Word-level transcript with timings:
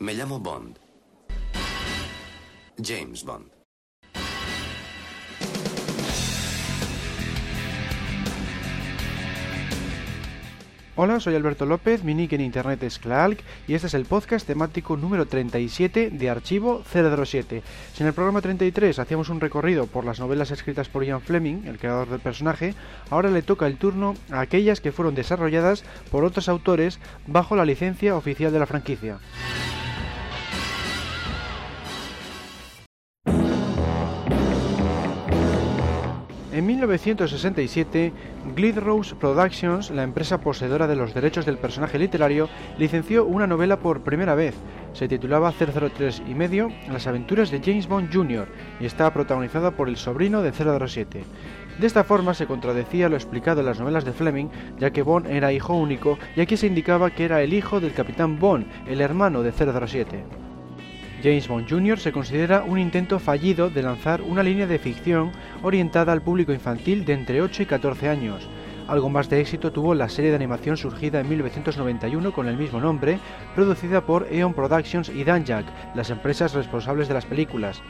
Me 0.00 0.14
llamo 0.14 0.40
Bond. 0.40 0.78
James 2.82 3.22
Bond. 3.22 3.50
Hola, 10.96 11.20
soy 11.20 11.34
Alberto 11.34 11.66
López, 11.66 12.02
mi 12.02 12.14
nick 12.14 12.32
en 12.32 12.40
internet 12.40 12.82
es 12.82 12.98
Clark 12.98 13.40
y 13.68 13.74
este 13.74 13.88
es 13.88 13.94
el 13.94 14.06
podcast 14.06 14.46
temático 14.46 14.96
número 14.96 15.26
37 15.26 16.08
de 16.08 16.30
Archivo 16.30 16.82
007. 16.90 17.62
Si 17.92 18.02
en 18.02 18.06
el 18.06 18.14
programa 18.14 18.40
33 18.40 18.98
hacíamos 18.98 19.28
un 19.28 19.40
recorrido 19.40 19.86
por 19.86 20.06
las 20.06 20.18
novelas 20.18 20.50
escritas 20.50 20.88
por 20.88 21.04
Ian 21.04 21.20
Fleming, 21.20 21.66
el 21.66 21.78
creador 21.78 22.08
del 22.08 22.20
personaje, 22.20 22.74
ahora 23.10 23.30
le 23.30 23.42
toca 23.42 23.66
el 23.66 23.76
turno 23.76 24.14
a 24.30 24.40
aquellas 24.40 24.80
que 24.80 24.92
fueron 24.92 25.14
desarrolladas 25.14 25.84
por 26.10 26.24
otros 26.24 26.48
autores 26.48 27.00
bajo 27.26 27.54
la 27.54 27.66
licencia 27.66 28.16
oficial 28.16 28.50
de 28.50 28.58
la 28.58 28.66
franquicia. 28.66 29.18
En 36.60 36.66
1967, 36.66 38.12
Glidrose 38.54 39.14
Productions, 39.14 39.90
la 39.90 40.02
empresa 40.02 40.42
poseedora 40.42 40.86
de 40.86 40.94
los 40.94 41.14
derechos 41.14 41.46
del 41.46 41.56
personaje 41.56 41.98
literario, 41.98 42.50
licenció 42.76 43.24
una 43.24 43.46
novela 43.46 43.78
por 43.78 44.02
primera 44.02 44.34
vez. 44.34 44.54
Se 44.92 45.08
titulaba 45.08 45.54
003 45.54 46.22
y 46.28 46.34
medio, 46.34 46.68
Las 46.92 47.06
aventuras 47.06 47.50
de 47.50 47.62
James 47.64 47.88
Bond 47.88 48.12
Jr. 48.12 48.46
y 48.78 48.84
estaba 48.84 49.14
protagonizada 49.14 49.70
por 49.70 49.88
el 49.88 49.96
sobrino 49.96 50.42
de 50.42 50.52
007. 50.52 51.24
De 51.78 51.86
esta 51.86 52.04
forma 52.04 52.34
se 52.34 52.46
contradecía 52.46 53.08
lo 53.08 53.16
explicado 53.16 53.60
en 53.60 53.66
las 53.66 53.80
novelas 53.80 54.04
de 54.04 54.12
Fleming, 54.12 54.48
ya 54.78 54.90
que 54.90 55.00
Bond 55.00 55.28
era 55.28 55.54
hijo 55.54 55.72
único 55.72 56.18
y 56.36 56.42
aquí 56.42 56.58
se 56.58 56.66
indicaba 56.66 57.08
que 57.08 57.24
era 57.24 57.40
el 57.40 57.54
hijo 57.54 57.80
del 57.80 57.94
capitán 57.94 58.38
Bond, 58.38 58.66
el 58.86 59.00
hermano 59.00 59.42
de 59.42 59.52
007. 59.52 60.49
James 61.22 61.48
Bond 61.48 61.68
Jr. 61.68 61.98
se 61.98 62.12
considera 62.12 62.62
un 62.62 62.78
intento 62.78 63.18
fallido 63.18 63.68
de 63.68 63.82
lanzar 63.82 64.22
una 64.22 64.42
línea 64.42 64.66
de 64.66 64.78
ficción 64.78 65.32
orientada 65.62 66.12
al 66.12 66.22
público 66.22 66.52
infantil 66.52 67.04
de 67.04 67.12
entre 67.12 67.42
8 67.42 67.64
y 67.64 67.66
14 67.66 68.08
años. 68.08 68.48
Algo 68.88 69.10
más 69.10 69.28
de 69.28 69.40
éxito 69.40 69.70
tuvo 69.70 69.94
la 69.94 70.08
serie 70.08 70.30
de 70.30 70.36
animación 70.36 70.76
surgida 70.76 71.20
en 71.20 71.28
1991 71.28 72.32
con 72.32 72.48
el 72.48 72.56
mismo 72.56 72.80
nombre, 72.80 73.18
producida 73.54 74.00
por 74.00 74.28
Eon 74.32 74.54
Productions 74.54 75.10
y 75.10 75.24
Danjak, 75.24 75.66
las 75.94 76.10
empresas 76.10 76.54
responsables 76.54 77.06
de 77.06 77.14
las 77.14 77.26
películas. 77.26 77.82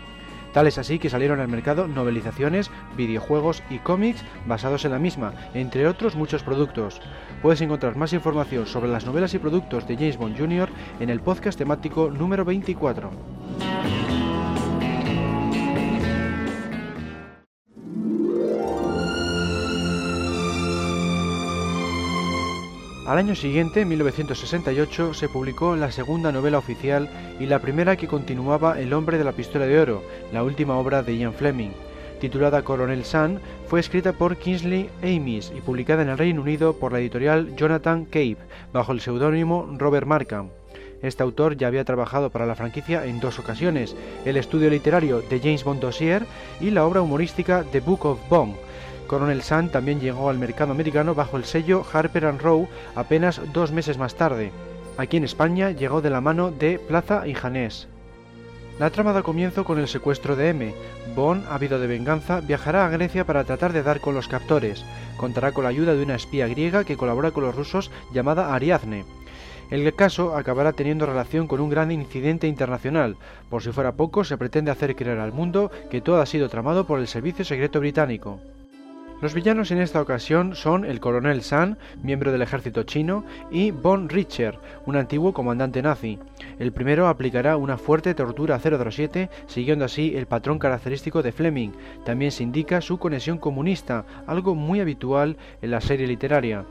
Tal 0.52 0.66
es 0.66 0.78
así 0.78 0.98
que 0.98 1.10
salieron 1.10 1.40
al 1.40 1.48
mercado 1.48 1.86
novelizaciones, 1.86 2.70
videojuegos 2.96 3.62
y 3.70 3.78
cómics 3.78 4.24
basados 4.46 4.84
en 4.84 4.92
la 4.92 4.98
misma, 4.98 5.32
entre 5.54 5.86
otros 5.86 6.16
muchos 6.16 6.42
productos. 6.42 7.00
Puedes 7.42 7.60
encontrar 7.60 7.96
más 7.96 8.12
información 8.12 8.66
sobre 8.66 8.90
las 8.90 9.06
novelas 9.06 9.34
y 9.34 9.38
productos 9.38 9.86
de 9.86 9.96
James 9.96 10.16
Bond 10.16 10.38
Jr. 10.38 10.68
en 11.00 11.10
el 11.10 11.20
podcast 11.20 11.58
temático 11.58 12.10
número 12.10 12.44
24. 12.44 13.10
Al 23.11 23.19
año 23.19 23.34
siguiente, 23.34 23.80
en 23.80 23.89
1968, 23.89 25.14
se 25.14 25.28
publicó 25.28 25.75
la 25.75 25.91
segunda 25.91 26.30
novela 26.30 26.58
oficial 26.58 27.11
y 27.41 27.47
la 27.47 27.58
primera 27.58 27.97
que 27.97 28.06
continuaba 28.06 28.78
El 28.78 28.92
hombre 28.92 29.19
de 29.19 29.25
la 29.25 29.33
pistola 29.33 29.67
de 29.67 29.80
oro, 29.80 30.05
la 30.33 30.44
última 30.44 30.78
obra 30.78 31.02
de 31.02 31.19
Ian 31.19 31.34
Fleming. 31.34 31.72
Titulada 32.20 32.62
Coronel 32.62 33.05
Sun, 33.05 33.41
fue 33.67 33.80
escrita 33.80 34.12
por 34.12 34.36
Kingsley 34.36 34.91
Amis 35.02 35.52
y 35.52 35.61
publicada 35.61 36.02
en 36.02 36.11
el 36.11 36.19
Reino 36.19 36.41
Unido 36.41 36.75
por 36.75 36.92
la 36.92 37.00
editorial 37.00 37.56
Jonathan 37.56 38.05
Cape, 38.05 38.36
bajo 38.72 38.92
el 38.92 39.00
seudónimo 39.00 39.69
Robert 39.77 40.06
Markham. 40.06 40.50
Este 41.02 41.24
autor 41.24 41.56
ya 41.56 41.67
había 41.67 41.84
trabajado 41.84 42.30
para 42.30 42.47
la 42.47 42.55
franquicia 42.55 43.06
en 43.06 43.19
dos 43.19 43.41
ocasiones, 43.41 43.97
el 44.24 44.36
estudio 44.36 44.70
literario 44.70 45.20
de 45.28 45.41
James 45.41 45.64
Bond 45.64 45.80
Dossier 45.80 46.27
y 46.61 46.70
la 46.70 46.86
obra 46.86 47.02
humorística 47.02 47.64
The 47.72 47.80
Book 47.80 48.07
of 48.07 48.20
Bond, 48.29 48.55
Coronel 49.10 49.42
Sun 49.42 49.70
también 49.70 49.98
llegó 49.98 50.30
al 50.30 50.38
mercado 50.38 50.70
americano 50.70 51.16
bajo 51.16 51.36
el 51.36 51.44
sello 51.44 51.84
Harper⁇ 51.92 52.22
Row 52.38 52.68
apenas 52.94 53.40
dos 53.52 53.72
meses 53.72 53.98
más 53.98 54.14
tarde. 54.14 54.52
Aquí 54.98 55.16
en 55.16 55.24
España 55.24 55.72
llegó 55.72 56.00
de 56.00 56.10
la 56.10 56.20
mano 56.20 56.52
de 56.52 56.78
Plaza 56.78 57.26
y 57.26 57.34
Janés. 57.34 57.88
La 58.78 58.90
trama 58.90 59.12
da 59.12 59.24
comienzo 59.24 59.64
con 59.64 59.80
el 59.80 59.88
secuestro 59.88 60.36
de 60.36 60.50
M. 60.50 60.72
Bond, 61.16 61.44
ávido 61.50 61.80
de 61.80 61.88
venganza, 61.88 62.40
viajará 62.40 62.86
a 62.86 62.88
Grecia 62.88 63.26
para 63.26 63.42
tratar 63.42 63.72
de 63.72 63.82
dar 63.82 64.00
con 64.00 64.14
los 64.14 64.28
captores. 64.28 64.84
Contará 65.16 65.50
con 65.50 65.64
la 65.64 65.70
ayuda 65.70 65.94
de 65.94 66.04
una 66.04 66.14
espía 66.14 66.46
griega 66.46 66.84
que 66.84 66.96
colabora 66.96 67.32
con 67.32 67.42
los 67.42 67.56
rusos 67.56 67.90
llamada 68.12 68.54
Ariadne. 68.54 69.06
El 69.72 69.92
caso 69.96 70.36
acabará 70.36 70.72
teniendo 70.72 71.04
relación 71.04 71.48
con 71.48 71.58
un 71.58 71.68
gran 71.68 71.90
incidente 71.90 72.46
internacional. 72.46 73.16
Por 73.48 73.64
si 73.64 73.72
fuera 73.72 73.90
poco, 73.90 74.22
se 74.22 74.38
pretende 74.38 74.70
hacer 74.70 74.94
creer 74.94 75.18
al 75.18 75.32
mundo 75.32 75.72
que 75.90 76.00
todo 76.00 76.20
ha 76.20 76.27
sido 76.27 76.48
tramado 76.48 76.86
por 76.86 77.00
el 77.00 77.08
Servicio 77.08 77.44
Secreto 77.44 77.80
Británico. 77.80 78.38
Los 79.20 79.35
villanos 79.35 79.70
en 79.70 79.79
esta 79.79 80.01
ocasión 80.01 80.55
son 80.55 80.86
el 80.86 80.98
coronel 80.98 81.42
San, 81.42 81.77
miembro 82.03 82.33
del 82.33 82.41
ejército 82.41 82.85
chino, 82.85 83.23
y 83.51 83.70
Von 83.70 84.08
Richter, 84.08 84.58
un 84.86 84.97
antiguo 84.97 85.35
comandante 85.35 85.83
nazi. 85.83 86.19
El 86.58 86.73
primero 86.73 87.07
aplicará 87.07 87.58
una 87.58 87.77
fuerte 87.77 88.14
tortura 88.14 88.55
a 88.55 88.61
007, 88.61 89.29
siguiendo 89.47 89.85
así 89.85 90.17
el 90.17 90.27
patrón 90.27 90.58
característico 90.58 91.23
de 91.23 91.33
Fleming. 91.33 91.73
También 92.03 92.31
se 92.31 92.45
indica 92.45 92.81
su 92.81 92.98
conexión 92.98 93.36
comunista, 93.36 94.07
algo 94.27 94.55
muy 94.55 94.81
habitual 94.81 95.37
en 95.61 95.70
la 95.70 95.83
serie 95.83 96.07
literaria. 96.07 96.64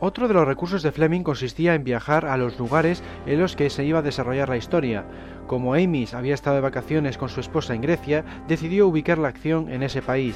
Otro 0.00 0.26
de 0.26 0.34
los 0.34 0.48
recursos 0.48 0.82
de 0.82 0.90
Fleming 0.90 1.22
consistía 1.22 1.76
en 1.76 1.84
viajar 1.84 2.26
a 2.26 2.36
los 2.36 2.58
lugares 2.58 3.04
en 3.24 3.38
los 3.38 3.54
que 3.54 3.70
se 3.70 3.84
iba 3.84 4.00
a 4.00 4.02
desarrollar 4.02 4.48
la 4.48 4.56
historia. 4.56 5.04
Como 5.46 5.74
Amis 5.74 6.12
había 6.12 6.34
estado 6.34 6.56
de 6.56 6.62
vacaciones 6.62 7.18
con 7.18 7.28
su 7.28 7.38
esposa 7.38 7.74
en 7.74 7.82
Grecia, 7.82 8.24
decidió 8.48 8.88
ubicar 8.88 9.18
la 9.18 9.28
acción 9.28 9.72
en 9.72 9.84
ese 9.84 10.02
país. 10.02 10.34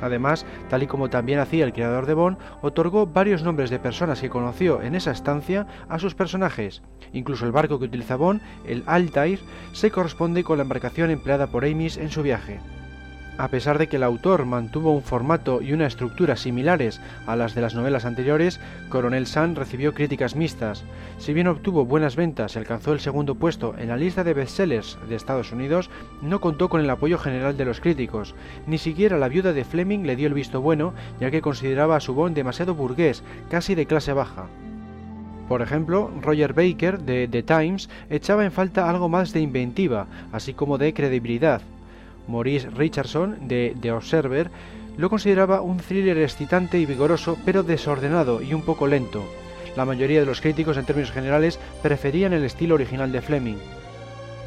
Además, 0.00 0.46
tal 0.68 0.82
y 0.82 0.86
como 0.86 1.10
también 1.10 1.38
hacía 1.38 1.64
el 1.64 1.72
creador 1.72 2.06
de 2.06 2.14
Bond, 2.14 2.38
otorgó 2.62 3.06
varios 3.06 3.42
nombres 3.42 3.70
de 3.70 3.78
personas 3.78 4.20
que 4.20 4.30
conoció 4.30 4.82
en 4.82 4.94
esa 4.94 5.10
estancia 5.10 5.66
a 5.88 5.98
sus 5.98 6.14
personajes. 6.14 6.82
Incluso 7.12 7.46
el 7.46 7.52
barco 7.52 7.78
que 7.78 7.86
utiliza 7.86 8.16
Bond, 8.16 8.40
el 8.66 8.82
Altair, 8.86 9.40
se 9.72 9.90
corresponde 9.90 10.44
con 10.44 10.58
la 10.58 10.62
embarcación 10.62 11.10
empleada 11.10 11.48
por 11.48 11.64
Amis 11.64 11.96
en 11.96 12.10
su 12.10 12.22
viaje. 12.22 12.60
A 13.40 13.48
pesar 13.48 13.78
de 13.78 13.88
que 13.88 13.96
el 13.96 14.02
autor 14.02 14.44
mantuvo 14.44 14.92
un 14.92 15.02
formato 15.02 15.62
y 15.62 15.72
una 15.72 15.86
estructura 15.86 16.36
similares 16.36 17.00
a 17.26 17.36
las 17.36 17.54
de 17.54 17.62
las 17.62 17.74
novelas 17.74 18.04
anteriores, 18.04 18.60
Coronel 18.90 19.26
Sun 19.26 19.56
recibió 19.56 19.94
críticas 19.94 20.36
mixtas. 20.36 20.84
Si 21.16 21.32
bien 21.32 21.46
obtuvo 21.46 21.86
buenas 21.86 22.16
ventas 22.16 22.54
y 22.54 22.58
alcanzó 22.58 22.92
el 22.92 23.00
segundo 23.00 23.36
puesto 23.36 23.74
en 23.78 23.88
la 23.88 23.96
lista 23.96 24.24
de 24.24 24.34
bestsellers 24.34 24.98
de 25.08 25.16
Estados 25.16 25.52
Unidos, 25.52 25.88
no 26.20 26.42
contó 26.42 26.68
con 26.68 26.82
el 26.82 26.90
apoyo 26.90 27.16
general 27.16 27.56
de 27.56 27.64
los 27.64 27.80
críticos. 27.80 28.34
Ni 28.66 28.76
siquiera 28.76 29.16
la 29.16 29.28
viuda 29.28 29.54
de 29.54 29.64
Fleming 29.64 30.00
le 30.00 30.16
dio 30.16 30.28
el 30.28 30.34
visto 30.34 30.60
bueno, 30.60 30.92
ya 31.18 31.30
que 31.30 31.40
consideraba 31.40 31.96
a 31.96 32.00
su 32.00 32.12
Bond 32.12 32.36
demasiado 32.36 32.74
burgués, 32.74 33.22
casi 33.50 33.74
de 33.74 33.86
clase 33.86 34.12
baja. 34.12 34.48
Por 35.48 35.62
ejemplo, 35.62 36.10
Roger 36.20 36.52
Baker 36.52 37.00
de 37.00 37.26
The 37.26 37.42
Times 37.42 37.88
echaba 38.10 38.44
en 38.44 38.52
falta 38.52 38.90
algo 38.90 39.08
más 39.08 39.32
de 39.32 39.40
inventiva, 39.40 40.08
así 40.30 40.52
como 40.52 40.76
de 40.76 40.92
credibilidad, 40.92 41.62
Maurice 42.30 42.70
Richardson, 42.70 43.48
de 43.48 43.76
The 43.80 43.92
Observer, 43.92 44.50
lo 44.96 45.10
consideraba 45.10 45.60
un 45.60 45.78
thriller 45.78 46.18
excitante 46.18 46.78
y 46.78 46.86
vigoroso, 46.86 47.36
pero 47.44 47.62
desordenado 47.62 48.42
y 48.42 48.54
un 48.54 48.62
poco 48.62 48.86
lento. 48.86 49.22
La 49.76 49.84
mayoría 49.84 50.20
de 50.20 50.26
los 50.26 50.40
críticos, 50.40 50.76
en 50.76 50.84
términos 50.84 51.12
generales, 51.12 51.58
preferían 51.82 52.32
el 52.32 52.44
estilo 52.44 52.74
original 52.74 53.12
de 53.12 53.20
Fleming. 53.20 53.58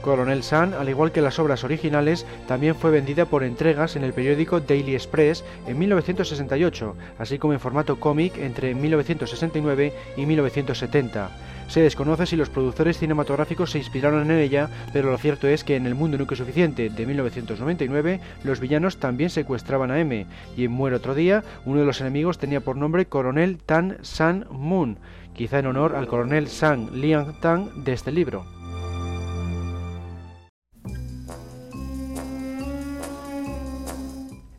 Coronel 0.04 0.44
Sun, 0.44 0.74
al 0.74 0.90
igual 0.90 1.12
que 1.12 1.22
las 1.22 1.40
obras 1.40 1.64
originales, 1.64 2.28
también 2.48 2.76
fue 2.76 2.92
vendida 2.92 3.26
por 3.26 3.44
entregas 3.44 3.96
en 3.96 4.04
el 4.04 4.14
periódico 4.14 4.60
Daily 4.60 4.94
Express 4.94 5.44
en 5.66 5.80
1968, 5.80 6.96
así 7.18 7.40
como 7.40 7.54
en 7.54 7.60
formato 7.60 8.00
cómic 8.00 8.38
entre 8.38 8.76
1969 8.76 9.94
y 10.18 10.26
1970. 10.26 11.32
Se 11.68 11.80
desconoce 11.80 12.26
si 12.26 12.36
los 12.36 12.50
productores 12.50 13.00
cinematográficos 13.00 13.72
se 13.72 13.78
inspiraron 13.80 14.30
en 14.30 14.38
ella, 14.38 14.70
pero 14.92 15.10
lo 15.10 15.18
cierto 15.18 15.48
es 15.48 15.64
que 15.64 15.78
en 15.78 15.88
El 15.88 15.96
Mundo 15.96 16.18
Nunca 16.18 16.36
Suficiente 16.36 16.90
de 16.90 17.06
1999 17.06 18.20
los 18.44 18.60
villanos 18.60 18.98
también 18.98 19.30
secuestraban 19.30 19.90
a 19.90 20.00
M, 20.00 20.28
y 20.58 20.66
en 20.66 20.72
Muere 20.72 20.98
otro 20.98 21.16
día 21.16 21.44
uno 21.66 21.80
de 21.80 21.86
los 21.86 22.02
enemigos 22.02 22.38
tenía 22.38 22.60
por 22.60 22.76
nombre 22.76 23.06
Coronel 23.06 23.58
Tan 23.58 23.98
San 24.02 24.46
Moon, 24.52 24.98
quizá 25.34 25.60
en 25.60 25.68
honor 25.68 25.96
al 25.96 26.08
coronel 26.08 26.48
San 26.48 27.00
Liang 27.00 27.40
Tang 27.40 27.70
de 27.84 27.94
este 27.94 28.12
libro. 28.12 28.63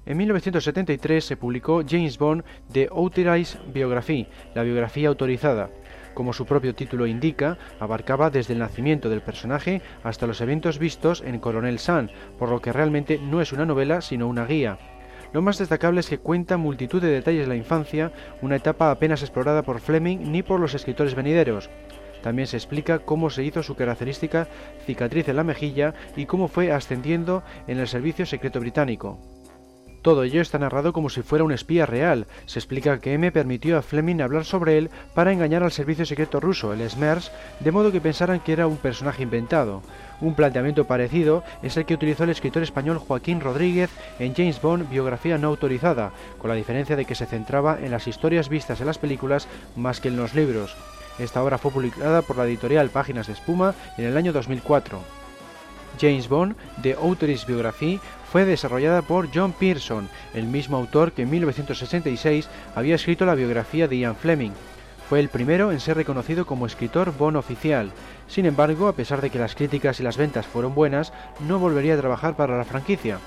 En 0.07 0.19
1973 0.19 1.25
se 1.25 1.37
publicó 1.39 1.83
James 1.89 2.19
Bond 2.19 2.45
The 2.73 2.89
Authorized 2.93 3.59
Biography, 3.73 4.27
la 4.55 4.63
biografía 4.63 5.09
autorizada. 5.09 5.71
Como 6.13 6.35
su 6.35 6.45
propio 6.45 6.75
título 6.75 7.07
indica, 7.07 7.57
abarcaba 7.81 8.29
desde 8.29 8.53
el 8.53 8.59
nacimiento 8.59 9.09
del 9.09 9.23
personaje 9.23 9.81
hasta 10.03 10.27
los 10.27 10.43
eventos 10.43 10.79
vistos 10.79 11.23
en 11.25 11.41
Coronel 11.41 11.79
Sun, 11.79 12.11
por 12.39 12.51
lo 12.51 12.61
que 12.61 12.73
realmente 12.73 13.19
no 13.19 13.41
es 13.41 13.53
una 13.53 13.65
novela 13.65 14.03
sino 14.03 14.29
una 14.29 14.45
guía. 14.45 14.79
Lo 15.33 15.41
más 15.41 15.59
destacable 15.59 16.01
es 16.01 16.09
que 16.09 16.19
cuenta 16.19 16.59
multitud 16.59 17.01
de 17.01 17.09
detalles 17.09 17.43
de 17.43 17.49
la 17.49 17.57
infancia, 17.57 18.13
una 18.43 18.57
etapa 18.57 18.91
apenas 18.91 19.23
explorada 19.23 19.63
por 19.63 19.81
Fleming 19.81 20.31
ni 20.31 20.43
por 20.43 20.61
los 20.61 20.75
escritores 20.75 21.15
venideros. 21.15 21.71
También 22.23 22.47
se 22.47 22.59
explica 22.59 22.99
cómo 23.01 23.31
se 23.31 23.43
hizo 23.43 23.63
su 23.63 23.75
característica 23.75 24.49
cicatriz 24.85 25.29
en 25.29 25.37
la 25.37 25.45
mejilla 25.45 25.95
y 26.15 26.27
cómo 26.27 26.49
fue 26.49 26.73
ascendiendo 26.73 27.43
en 27.67 27.81
el 27.81 27.89
servicio 27.89 28.27
secreto 28.27 28.61
británico. 28.61 29.19
Todo 30.05 30.23
ello 30.23 30.43
está 30.43 30.59
narrado 30.59 30.93
como 30.93 31.09
si 31.09 31.23
fuera 31.23 31.45
un 31.45 31.53
espía 31.53 31.87
real. 31.87 32.27
Se 32.45 32.59
explica 32.59 32.99
que 32.99 33.15
M 33.15 33.33
permitió 33.33 33.79
a 33.79 33.83
Fleming 33.83 34.21
hablar 34.21 34.45
sobre 34.45 34.77
él 34.77 34.91
para 35.15 35.33
engañar 35.33 35.63
al 35.63 35.73
servicio 35.73 36.05
secreto 36.05 36.41
ruso, 36.41 36.75
el 36.75 36.87
SMERS, 36.91 37.33
de 37.61 37.73
modo 37.73 37.91
que 37.91 38.03
pensaran 38.03 38.41
que 38.41 38.53
era 38.53 38.67
un 38.67 38.77
personaje 38.77 39.23
inventado. 39.23 39.81
Un 40.21 40.35
planteamiento 40.35 40.85
parecido 40.85 41.43
es 41.63 41.79
el 41.79 41.87
que 41.87 41.95
utilizó 41.95 42.25
el 42.25 42.29
escritor 42.29 42.63
español 42.63 42.99
Joaquín 42.99 43.41
Rodríguez 43.41 43.89
en 44.19 44.35
James 44.35 44.61
Bond, 44.61 44.91
biografía 44.91 45.39
no 45.39 45.49
autorizada, 45.49 46.13
con 46.37 46.51
la 46.51 46.57
diferencia 46.57 46.97
de 46.97 47.07
que 47.07 47.15
se 47.15 47.25
centraba 47.25 47.79
en 47.81 47.91
las 47.91 48.07
historias 48.07 48.51
vistas 48.51 48.83
en 48.83 48.87
las 48.89 48.99
películas 48.99 49.49
más 49.75 50.03
que 50.03 50.09
en 50.09 50.19
los 50.19 50.35
libros. 50.35 50.77
Esta 51.19 51.43
obra 51.43 51.57
fue 51.57 51.71
publicada 51.71 52.21
por 52.21 52.37
la 52.37 52.45
editorial 52.45 52.91
Páginas 52.91 53.29
de 53.29 53.33
Espuma 53.33 53.75
en 53.97 54.05
el 54.05 54.19
año 54.19 54.35
2004. 54.35 55.01
James 55.99 56.29
Bond, 56.29 56.57
The 56.83 56.95
Author's 56.95 57.47
Biography, 57.47 58.01
fue 58.35 58.45
desarrollada 58.45 59.03
por 59.03 59.29
John 59.33 59.53
Pearson, 59.53 60.09
el 60.35 60.47
mismo 60.47 60.77
autor 60.77 61.13
que 61.13 61.23
en 61.23 61.31
1966 61.31 62.51
había 62.75 62.97
escrito 62.97 63.25
la 63.25 63.37
biografía 63.37 63.87
de 63.87 63.99
Ian 63.99 64.17
Fleming. 64.17 64.51
Fue 65.09 65.21
el 65.21 65.29
primero 65.29 65.71
en 65.71 65.79
ser 65.79 65.97
reconocido 65.97 66.45
como 66.45 66.67
escritor 66.67 67.17
Bond 67.17 67.37
oficial. 67.37 67.93
Sin 68.27 68.45
embargo, 68.47 68.89
a 68.89 68.97
pesar 68.97 69.21
de 69.21 69.31
que 69.31 69.39
las 69.39 69.55
críticas 69.55 70.01
y 70.01 70.03
las 70.03 70.17
ventas 70.17 70.49
fueron 70.49 70.75
buenas, 70.75 71.13
no 71.47 71.61
volvería 71.61 71.95
a 71.95 71.99
trabajar 71.99 72.35
para 72.35 72.59
la 72.59 72.65
franquicia. 72.65 73.19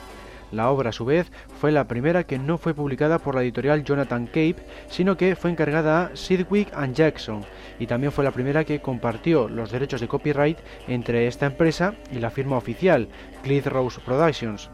La 0.51 0.69
obra, 0.71 0.89
a 0.89 0.91
su 0.91 1.05
vez, 1.05 1.31
fue 1.61 1.71
la 1.71 1.87
primera 1.87 2.25
que 2.25 2.37
no 2.37 2.57
fue 2.57 2.73
publicada 2.73 3.17
por 3.17 3.33
la 3.33 3.43
editorial 3.43 3.85
Jonathan 3.85 4.25
Cape, 4.25 4.57
sino 4.89 5.15
que 5.15 5.37
fue 5.37 5.51
encargada 5.51 6.01
a 6.01 6.15
Sidwick 6.17 6.73
and 6.73 6.93
Jackson, 6.93 7.45
y 7.79 7.87
también 7.87 8.11
fue 8.11 8.25
la 8.25 8.31
primera 8.31 8.65
que 8.65 8.81
compartió 8.81 9.47
los 9.47 9.71
derechos 9.71 10.01
de 10.01 10.09
copyright 10.09 10.57
entre 10.89 11.27
esta 11.27 11.45
empresa 11.45 11.93
y 12.11 12.19
la 12.19 12.29
firma 12.29 12.57
oficial, 12.57 13.07
Clyde 13.41 13.69
Rose 13.69 14.01
Productions. 14.05 14.69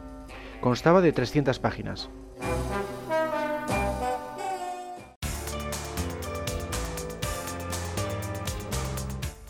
Constaba 0.63 1.01
de 1.01 1.11
300 1.11 1.59
páginas. 1.59 2.09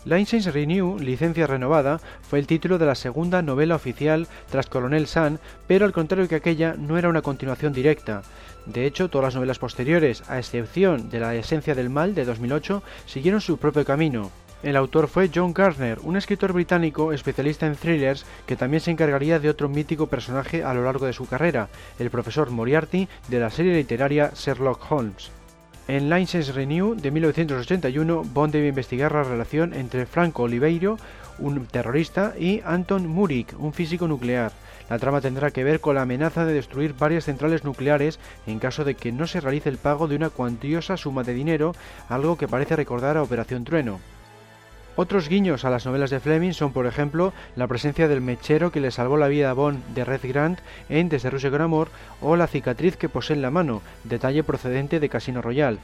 License 0.04 0.50
Renew, 0.50 0.98
licencia 0.98 1.46
renovada, 1.46 2.00
fue 2.28 2.40
el 2.40 2.48
título 2.48 2.78
de 2.78 2.86
la 2.86 2.96
segunda 2.96 3.42
novela 3.42 3.76
oficial 3.76 4.26
tras 4.50 4.66
Coronel 4.66 5.06
Sun, 5.06 5.38
pero 5.68 5.84
al 5.84 5.92
contrario 5.92 6.28
que 6.28 6.34
aquella 6.34 6.74
no 6.74 6.98
era 6.98 7.08
una 7.08 7.22
continuación 7.22 7.72
directa. 7.72 8.22
De 8.66 8.84
hecho, 8.84 9.08
todas 9.08 9.26
las 9.26 9.34
novelas 9.36 9.60
posteriores, 9.60 10.28
a 10.28 10.40
excepción 10.40 11.10
de 11.10 11.20
La 11.20 11.36
Esencia 11.36 11.76
del 11.76 11.90
Mal 11.90 12.16
de 12.16 12.24
2008, 12.24 12.82
siguieron 13.06 13.40
su 13.40 13.56
propio 13.58 13.84
camino. 13.84 14.32
El 14.64 14.76
autor 14.76 15.08
fue 15.08 15.30
John 15.32 15.52
Gardner, 15.52 15.98
un 16.04 16.16
escritor 16.16 16.54
británico 16.54 17.12
especialista 17.12 17.66
en 17.66 17.76
thrillers 17.76 18.24
que 18.46 18.56
también 18.56 18.80
se 18.80 18.90
encargaría 18.90 19.38
de 19.38 19.50
otro 19.50 19.68
mítico 19.68 20.06
personaje 20.06 20.64
a 20.64 20.72
lo 20.72 20.82
largo 20.82 21.04
de 21.04 21.12
su 21.12 21.26
carrera, 21.26 21.68
el 21.98 22.08
profesor 22.08 22.50
Moriarty 22.50 23.06
de 23.28 23.40
la 23.40 23.50
serie 23.50 23.74
literaria 23.74 24.32
Sherlock 24.34 24.90
Holmes. 24.90 25.30
En 25.86 26.08
License 26.08 26.50
Renew 26.50 26.94
de 26.94 27.10
1981, 27.10 28.22
Bond 28.32 28.54
debe 28.54 28.68
investigar 28.68 29.12
la 29.12 29.22
relación 29.22 29.74
entre 29.74 30.06
Franco 30.06 30.44
Oliveiro, 30.44 30.96
un 31.38 31.66
terrorista, 31.66 32.32
y 32.38 32.62
Anton 32.64 33.06
Murik, 33.06 33.54
un 33.58 33.74
físico 33.74 34.08
nuclear. 34.08 34.50
La 34.88 34.98
trama 34.98 35.20
tendrá 35.20 35.50
que 35.50 35.62
ver 35.62 35.80
con 35.80 35.96
la 35.96 36.02
amenaza 36.02 36.46
de 36.46 36.54
destruir 36.54 36.94
varias 36.94 37.26
centrales 37.26 37.64
nucleares 37.64 38.18
en 38.46 38.58
caso 38.60 38.82
de 38.84 38.94
que 38.94 39.12
no 39.12 39.26
se 39.26 39.42
realice 39.42 39.68
el 39.68 39.76
pago 39.76 40.08
de 40.08 40.16
una 40.16 40.30
cuantiosa 40.30 40.96
suma 40.96 41.22
de 41.22 41.34
dinero, 41.34 41.74
algo 42.08 42.38
que 42.38 42.48
parece 42.48 42.76
recordar 42.76 43.18
a 43.18 43.22
Operación 43.22 43.64
Trueno. 43.64 44.00
Otros 44.96 45.28
guiños 45.28 45.64
a 45.64 45.70
las 45.70 45.86
novelas 45.86 46.10
de 46.10 46.20
Fleming 46.20 46.52
son, 46.52 46.72
por 46.72 46.86
ejemplo, 46.86 47.32
la 47.56 47.66
presencia 47.66 48.06
del 48.06 48.20
mechero 48.20 48.70
que 48.70 48.78
le 48.78 48.92
salvó 48.92 49.16
la 49.16 49.26
vida 49.26 49.50
a 49.50 49.52
Bond 49.52 49.84
de 49.92 50.04
Red 50.04 50.20
Grant 50.22 50.60
en 50.88 51.08
Desde 51.08 51.30
Rusia 51.30 51.50
con 51.50 51.62
Amor 51.62 51.88
o 52.20 52.36
la 52.36 52.46
cicatriz 52.46 52.96
que 52.96 53.08
posee 53.08 53.34
en 53.34 53.42
la 53.42 53.50
mano, 53.50 53.82
detalle 54.04 54.44
procedente 54.44 55.00
de 55.00 55.08
Casino 55.08 55.42
Royale. 55.42 55.78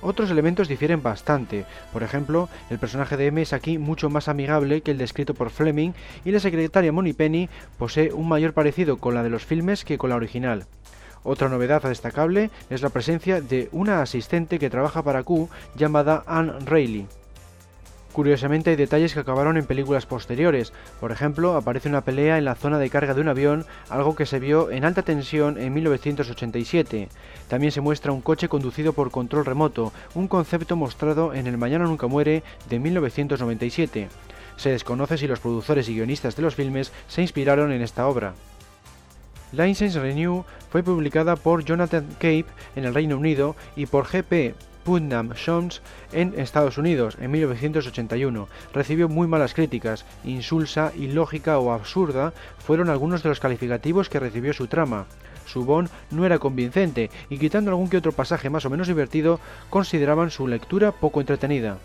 Otros 0.00 0.30
elementos 0.30 0.68
difieren 0.68 1.02
bastante, 1.02 1.66
por 1.92 2.02
ejemplo, 2.02 2.48
el 2.70 2.78
personaje 2.78 3.18
de 3.18 3.26
M 3.26 3.42
es 3.42 3.52
aquí 3.52 3.76
mucho 3.76 4.08
más 4.08 4.26
amigable 4.26 4.80
que 4.80 4.92
el 4.92 4.98
descrito 4.98 5.34
por 5.34 5.50
Fleming 5.50 5.92
y 6.24 6.30
la 6.30 6.40
secretaria 6.40 6.92
Penny 7.16 7.50
posee 7.78 8.12
un 8.12 8.26
mayor 8.26 8.54
parecido 8.54 8.96
con 8.96 9.14
la 9.14 9.22
de 9.22 9.30
los 9.30 9.44
filmes 9.44 9.84
que 9.84 9.98
con 9.98 10.08
la 10.08 10.16
original. 10.16 10.64
Otra 11.24 11.50
novedad 11.50 11.82
destacable 11.82 12.50
es 12.70 12.80
la 12.80 12.88
presencia 12.88 13.42
de 13.42 13.68
una 13.72 14.00
asistente 14.00 14.58
que 14.58 14.70
trabaja 14.70 15.02
para 15.02 15.24
Q 15.24 15.50
llamada 15.74 16.24
Anne 16.26 16.52
Reilly. 16.64 17.06
Curiosamente 18.16 18.70
hay 18.70 18.76
detalles 18.76 19.12
que 19.12 19.20
acabaron 19.20 19.58
en 19.58 19.66
películas 19.66 20.06
posteriores, 20.06 20.72
por 21.00 21.12
ejemplo 21.12 21.54
aparece 21.54 21.90
una 21.90 22.00
pelea 22.00 22.38
en 22.38 22.46
la 22.46 22.54
zona 22.54 22.78
de 22.78 22.88
carga 22.88 23.12
de 23.12 23.20
un 23.20 23.28
avión, 23.28 23.66
algo 23.90 24.16
que 24.16 24.24
se 24.24 24.38
vio 24.38 24.70
en 24.70 24.86
alta 24.86 25.02
tensión 25.02 25.58
en 25.58 25.74
1987. 25.74 27.10
También 27.48 27.72
se 27.72 27.82
muestra 27.82 28.12
un 28.12 28.22
coche 28.22 28.48
conducido 28.48 28.94
por 28.94 29.10
control 29.10 29.44
remoto, 29.44 29.92
un 30.14 30.28
concepto 30.28 30.76
mostrado 30.76 31.34
en 31.34 31.46
El 31.46 31.58
Mañana 31.58 31.84
Nunca 31.84 32.06
Muere 32.06 32.42
de 32.70 32.78
1997. 32.78 34.08
Se 34.56 34.70
desconoce 34.70 35.18
si 35.18 35.26
los 35.26 35.40
productores 35.40 35.86
y 35.90 35.94
guionistas 35.96 36.36
de 36.36 36.42
los 36.42 36.54
filmes 36.54 36.92
se 37.08 37.20
inspiraron 37.20 37.70
en 37.70 37.82
esta 37.82 38.08
obra. 38.08 38.32
License 39.52 40.00
Renew 40.00 40.42
fue 40.70 40.82
publicada 40.82 41.36
por 41.36 41.66
Jonathan 41.66 42.06
Cape 42.14 42.46
en 42.76 42.86
el 42.86 42.94
Reino 42.94 43.18
Unido 43.18 43.56
y 43.76 43.84
por 43.84 44.06
GP 44.06 44.54
Putnam 44.86 45.32
Jones 45.34 45.82
en 46.12 46.32
Estados 46.38 46.78
Unidos 46.78 47.18
en 47.20 47.32
1981. 47.32 48.48
Recibió 48.72 49.08
muy 49.08 49.26
malas 49.26 49.52
críticas, 49.52 50.04
insulsa, 50.22 50.92
ilógica 50.96 51.58
o 51.58 51.72
absurda 51.72 52.32
fueron 52.58 52.88
algunos 52.88 53.24
de 53.24 53.28
los 53.28 53.40
calificativos 53.40 54.08
que 54.08 54.20
recibió 54.20 54.52
su 54.52 54.68
trama. 54.68 55.06
Su 55.44 55.64
Bond 55.64 55.90
no 56.12 56.24
era 56.24 56.38
convincente 56.38 57.10
y 57.28 57.38
quitando 57.38 57.70
algún 57.72 57.90
que 57.90 57.96
otro 57.96 58.12
pasaje 58.12 58.48
más 58.48 58.64
o 58.64 58.70
menos 58.70 58.86
divertido, 58.86 59.40
consideraban 59.70 60.30
su 60.30 60.46
lectura 60.46 60.92
poco 60.92 61.20
entretenida. 61.20 61.78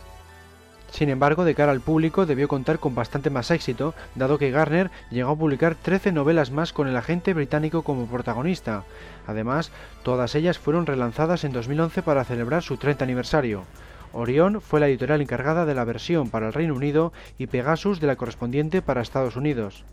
Sin 0.92 1.10
embargo, 1.10 1.46
de 1.46 1.56
cara 1.56 1.72
al 1.72 1.80
público 1.80 2.26
debió 2.26 2.50
contar 2.50 2.80
con 2.80 2.94
bastante 2.94 3.30
más 3.30 3.50
éxito, 3.50 3.96
dado 4.16 4.38
que 4.38 4.52
Garner 4.52 4.92
llegó 5.10 5.32
a 5.32 5.36
publicar 5.38 5.76
13 5.76 6.12
novelas 6.12 6.52
más 6.52 6.74
con 6.74 6.88
el 6.88 6.98
agente 6.98 7.34
británico 7.34 7.82
como 7.82 8.08
protagonista. 8.08 8.84
Además, 9.26 9.72
todas 10.04 10.36
ellas 10.36 10.60
fueron 10.60 10.86
relanzadas 10.86 11.46
en 11.46 11.54
2011 11.54 12.04
para 12.04 12.26
celebrar 12.26 12.62
su 12.62 12.76
30 12.76 13.06
aniversario. 13.06 13.64
Orion 14.12 14.60
fue 14.60 14.82
la 14.82 14.90
editorial 14.90 15.22
encargada 15.22 15.66
de 15.66 15.74
la 15.74 15.86
versión 15.86 16.30
para 16.30 16.48
el 16.48 16.54
Reino 16.54 16.76
Unido 16.76 17.14
y 17.38 17.48
Pegasus 17.48 18.02
de 18.02 18.08
la 18.08 18.18
correspondiente 18.18 18.82
para 18.82 19.02
Estados 19.02 19.38
Unidos. 19.38 19.86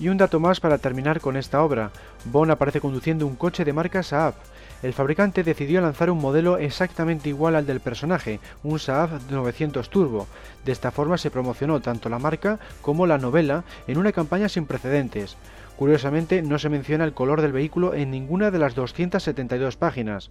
Y 0.00 0.08
un 0.08 0.16
dato 0.16 0.40
más 0.40 0.58
para 0.58 0.78
terminar 0.78 1.20
con 1.20 1.36
esta 1.36 1.62
obra. 1.62 1.92
Bond 2.24 2.50
aparece 2.50 2.80
conduciendo 2.80 3.26
un 3.26 3.36
coche 3.36 3.64
de 3.64 3.72
marca 3.72 4.02
Saab, 4.02 4.34
el 4.82 4.92
fabricante 4.92 5.44
decidió 5.44 5.80
lanzar 5.80 6.10
un 6.10 6.18
modelo 6.18 6.58
exactamente 6.58 7.28
igual 7.28 7.54
al 7.54 7.66
del 7.66 7.80
personaje, 7.80 8.40
un 8.62 8.78
Saab 8.78 9.20
900 9.30 9.90
Turbo. 9.90 10.26
De 10.64 10.72
esta 10.72 10.90
forma 10.90 11.18
se 11.18 11.30
promocionó 11.30 11.80
tanto 11.80 12.08
la 12.08 12.18
marca 12.18 12.58
como 12.80 13.06
la 13.06 13.18
novela 13.18 13.64
en 13.86 13.98
una 13.98 14.12
campaña 14.12 14.48
sin 14.48 14.66
precedentes. 14.66 15.36
Curiosamente, 15.76 16.42
no 16.42 16.58
se 16.58 16.68
menciona 16.68 17.04
el 17.04 17.14
color 17.14 17.40
del 17.40 17.52
vehículo 17.52 17.94
en 17.94 18.10
ninguna 18.10 18.50
de 18.50 18.58
las 18.58 18.74
272 18.74 19.76
páginas. 19.76 20.30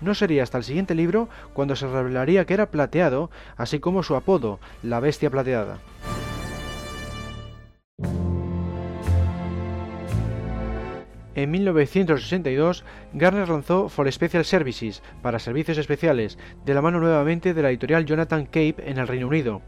No 0.00 0.14
sería 0.14 0.42
hasta 0.42 0.58
el 0.58 0.64
siguiente 0.64 0.94
libro 0.94 1.28
cuando 1.52 1.76
se 1.76 1.86
revelaría 1.86 2.44
que 2.44 2.54
era 2.54 2.70
plateado, 2.70 3.30
así 3.56 3.80
como 3.80 4.02
su 4.02 4.16
apodo, 4.16 4.60
la 4.82 5.00
bestia 5.00 5.30
plateada. 5.30 5.78
En 11.34 11.50
1962, 11.50 12.84
Garner 13.12 13.48
lanzó 13.48 13.88
For 13.88 14.10
Special 14.10 14.44
Services, 14.44 15.02
para 15.22 15.38
servicios 15.38 15.78
especiales, 15.78 16.38
de 16.64 16.74
la 16.74 16.82
mano 16.82 17.00
nuevamente 17.00 17.54
de 17.54 17.62
la 17.62 17.70
editorial 17.70 18.06
Jonathan 18.06 18.46
Cape 18.46 18.76
en 18.78 18.98
el 18.98 19.06
Reino 19.06 19.28
Unido. 19.28 19.62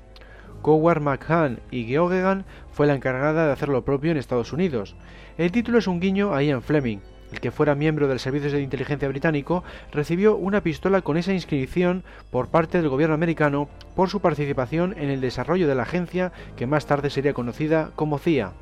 Coward 0.62 1.00
McCann 1.00 1.60
y 1.70 1.84
Geoghegan 1.84 2.44
fue 2.72 2.86
la 2.86 2.94
encargada 2.94 3.46
de 3.46 3.52
hacer 3.52 3.68
lo 3.68 3.84
propio 3.84 4.10
en 4.10 4.16
Estados 4.16 4.52
Unidos. 4.52 4.96
El 5.38 5.52
título 5.52 5.78
es 5.78 5.86
un 5.86 6.00
guiño 6.00 6.34
a 6.34 6.42
Ian 6.42 6.62
Fleming. 6.62 6.98
El 7.32 7.40
que 7.40 7.52
fuera 7.52 7.76
miembro 7.76 8.08
del 8.08 8.18
Servicio 8.18 8.50
de 8.50 8.60
Inteligencia 8.60 9.08
Británico 9.08 9.62
recibió 9.92 10.36
una 10.36 10.62
pistola 10.62 11.02
con 11.02 11.16
esa 11.16 11.32
inscripción 11.32 12.02
por 12.30 12.48
parte 12.48 12.78
del 12.78 12.90
gobierno 12.90 13.14
americano 13.14 13.68
por 13.94 14.08
su 14.08 14.20
participación 14.20 14.94
en 14.98 15.10
el 15.10 15.20
desarrollo 15.20 15.68
de 15.68 15.76
la 15.76 15.84
agencia 15.84 16.32
que 16.56 16.66
más 16.66 16.86
tarde 16.86 17.08
sería 17.08 17.32
conocida 17.32 17.90
como 17.94 18.18
CIA. 18.18 18.52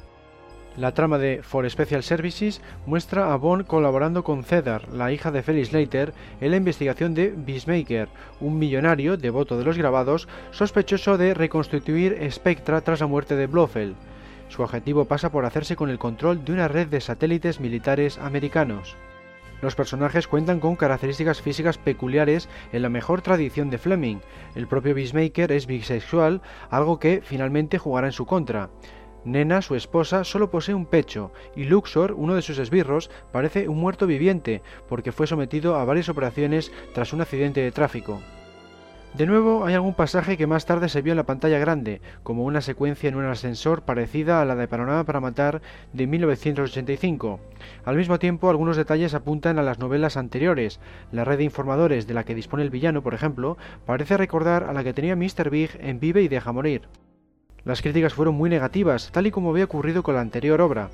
La 0.79 0.95
trama 0.95 1.19
de 1.19 1.43
For 1.43 1.69
Special 1.69 2.05
Services 2.05 2.61
muestra 2.87 3.33
a 3.33 3.37
Bond 3.37 3.67
colaborando 3.67 4.23
con 4.23 4.45
Cedar, 4.45 4.87
la 4.91 5.11
hija 5.11 5.33
de 5.33 5.43
Felix 5.43 5.73
Leiter, 5.73 6.15
en 6.41 6.53
la 6.53 6.57
investigación 6.57 7.15
de 7.15 7.35
Beastmaker, 7.37 8.09
un 8.41 8.61
millonario 8.61 9.17
devoto 9.17 9.59
de 9.59 9.65
los 9.65 9.77
grabados 9.77 10.29
sospechoso 10.53 11.19
de 11.19 11.35
reconstituir 11.35 12.17
Spectra 12.31 12.81
tras 12.83 13.01
la 13.01 13.09
muerte 13.09 13.35
de 13.35 13.49
Blofeld. 13.49 13.97
Su 14.51 14.63
objetivo 14.63 15.05
pasa 15.07 15.33
por 15.33 15.45
hacerse 15.47 15.75
con 15.75 15.91
el 15.91 15.99
control 15.99 16.45
de 16.45 16.53
una 16.53 16.69
red 16.69 16.87
de 16.87 17.01
satélites 17.01 17.59
militares 17.59 18.17
americanos. 18.17 18.95
Los 19.61 19.75
personajes 19.75 20.29
cuentan 20.29 20.61
con 20.61 20.77
características 20.77 21.43
físicas 21.43 21.77
peculiares 21.77 22.49
en 22.73 22.83
la 22.83 22.89
mejor 22.89 23.23
tradición 23.23 23.71
de 23.71 23.79
Fleming. 23.79 24.19
El 24.55 24.69
propio 24.69 24.95
Beastmaker 24.95 25.51
es 25.51 25.67
bisexual, 25.67 26.41
algo 26.71 27.01
que 27.01 27.21
finalmente 27.25 27.79
jugará 27.79 28.07
en 28.07 28.13
su 28.13 28.25
contra. 28.25 28.71
Nena, 29.25 29.63
su 29.63 29.75
esposa, 29.75 30.25
solo 30.25 30.51
posee 30.51 30.75
un 30.75 30.87
pecho, 30.87 31.33
y 31.57 31.65
Luxor, 31.65 32.13
uno 32.13 32.35
de 32.35 32.43
sus 32.43 32.59
esbirros, 32.59 33.11
parece 33.33 33.69
un 33.69 33.79
muerto 33.79 34.07
viviente, 34.07 34.63
porque 34.89 35.13
fue 35.13 35.27
sometido 35.27 35.77
a 35.77 35.85
varias 35.85 36.09
operaciones 36.09 36.73
tras 36.95 37.13
un 37.13 37.21
accidente 37.21 37.61
de 37.61 37.73
tráfico. 37.73 38.21
De 39.15 39.27
nuevo, 39.27 39.65
hay 39.65 39.75
algún 39.75 39.95
pasaje 39.95 40.37
que 40.37 40.47
más 40.47 40.67
tarde 40.67 40.89
se 40.89 41.01
vio 41.01 41.13
en 41.13 41.17
la 41.17 41.27
pantalla 41.27 41.59
grande, 41.59 42.03
como 42.23 42.45
una 42.45 42.61
secuencia 42.61 43.09
en 43.09 43.17
un 43.17 43.25
ascensor 43.25 43.83
parecida 43.83 44.41
a 44.41 44.45
la 44.45 44.55
de 44.55 44.69
Panorama 44.69 45.05
para 45.05 45.21
Matar 45.21 45.63
de 45.93 46.07
1985. 46.07 47.41
Al 47.85 47.97
mismo 47.97 48.19
tiempo, 48.19 48.51
algunos 48.51 48.77
detalles 48.77 49.15
apuntan 49.15 49.59
a 49.59 49.63
las 49.63 49.79
novelas 49.79 50.17
anteriores. 50.17 50.79
La 51.11 51.25
red 51.25 51.39
de 51.39 51.45
informadores 51.45 52.07
de 52.07 52.15
la 52.15 52.25
que 52.25 52.35
dispone 52.35 52.63
el 52.63 52.71
villano, 52.71 53.03
por 53.03 53.15
ejemplo, 53.15 53.57
parece 53.87 54.17
recordar 54.19 54.65
a 54.65 54.73
la 54.75 54.85
que 54.85 54.93
tenía 54.93 55.17
Mr. 55.17 55.49
Big 55.51 55.71
en 55.81 56.01
Vive 56.01 56.23
y 56.23 56.29
Deja 56.29 56.53
Morir. 56.53 56.83
Las 57.69 57.83
críticas 57.83 58.15
fueron 58.15 58.35
muy 58.35 58.49
negativas, 58.49 59.11
tal 59.13 59.27
y 59.27 59.31
como 59.31 59.51
había 59.51 59.67
ocurrido 59.67 60.03
con 60.03 60.15
la 60.15 60.23
anterior 60.23 60.63
obra. 60.63 60.89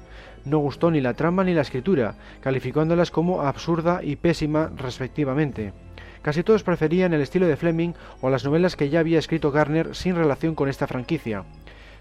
No 0.45 0.59
gustó 0.59 0.91
ni 0.91 1.01
la 1.01 1.15
trama 1.15 1.45
ni 1.45 1.55
la 1.55 1.61
escritura, 1.61 2.17
calificándolas 2.41 3.13
como 3.13 3.43
absurda 3.43 4.01
y 4.03 4.17
pésima 4.17 4.73
respectivamente. 4.77 5.73
Casi 6.21 6.43
todos 6.43 6.65
preferían 6.65 7.13
el 7.13 7.21
estilo 7.21 7.47
de 7.47 7.57
Fleming 7.57 7.93
o 8.21 8.29
las 8.29 8.45
novelas 8.45 8.75
que 8.75 8.89
ya 8.89 8.99
había 8.99 9.21
escrito 9.21 9.53
Garner 9.53 9.95
sin 9.95 10.17
relación 10.17 10.57
con 10.57 10.69
esta 10.69 10.89
franquicia. 10.89 11.45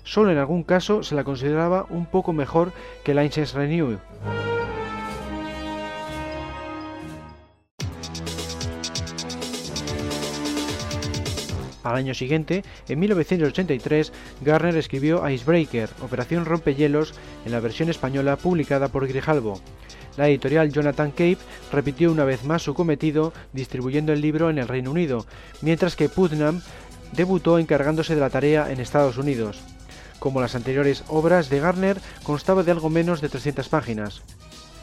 Solo 0.01 0.31
en 0.31 0.39
algún 0.39 0.63
caso 0.63 1.03
se 1.03 1.13
la 1.13 1.23
consideraba 1.23 1.85
un 1.91 2.07
poco 2.07 2.33
mejor 2.33 2.73
que 3.03 3.13
License 3.13 3.55
Renew. 3.55 3.99
Al 11.83 11.95
año 11.95 12.13
siguiente, 12.13 12.63
en 12.87 12.99
1983, 12.99 14.13
Garner 14.41 14.77
escribió 14.77 15.27
Icebreaker, 15.27 15.89
Operación 16.01 16.45
Rompehielos, 16.45 17.13
en 17.45 17.51
la 17.51 17.59
versión 17.59 17.89
española 17.89 18.37
publicada 18.37 18.87
por 18.87 19.07
Grijalbo. 19.07 19.59
La 20.15 20.29
editorial 20.29 20.71
Jonathan 20.71 21.11
Cape 21.11 21.39
repitió 21.71 22.11
una 22.11 22.23
vez 22.23 22.43
más 22.45 22.61
su 22.61 22.73
cometido 22.73 23.33
distribuyendo 23.51 24.13
el 24.13 24.21
libro 24.21 24.49
en 24.49 24.59
el 24.59 24.67
Reino 24.67 24.91
Unido, 24.91 25.25
mientras 25.61 25.95
que 25.95 26.07
Putnam 26.07 26.61
debutó 27.11 27.59
encargándose 27.59 28.15
de 28.15 28.21
la 28.21 28.29
tarea 28.29 28.71
en 28.71 28.79
Estados 28.79 29.17
Unidos. 29.17 29.59
Como 30.19 30.39
las 30.39 30.55
anteriores 30.55 31.03
obras 31.09 31.49
de 31.49 31.59
Garner, 31.59 31.99
constaba 32.23 32.63
de 32.63 32.71
algo 32.71 32.89
menos 32.89 33.19
de 33.19 33.29
300 33.29 33.67
páginas. 33.67 34.21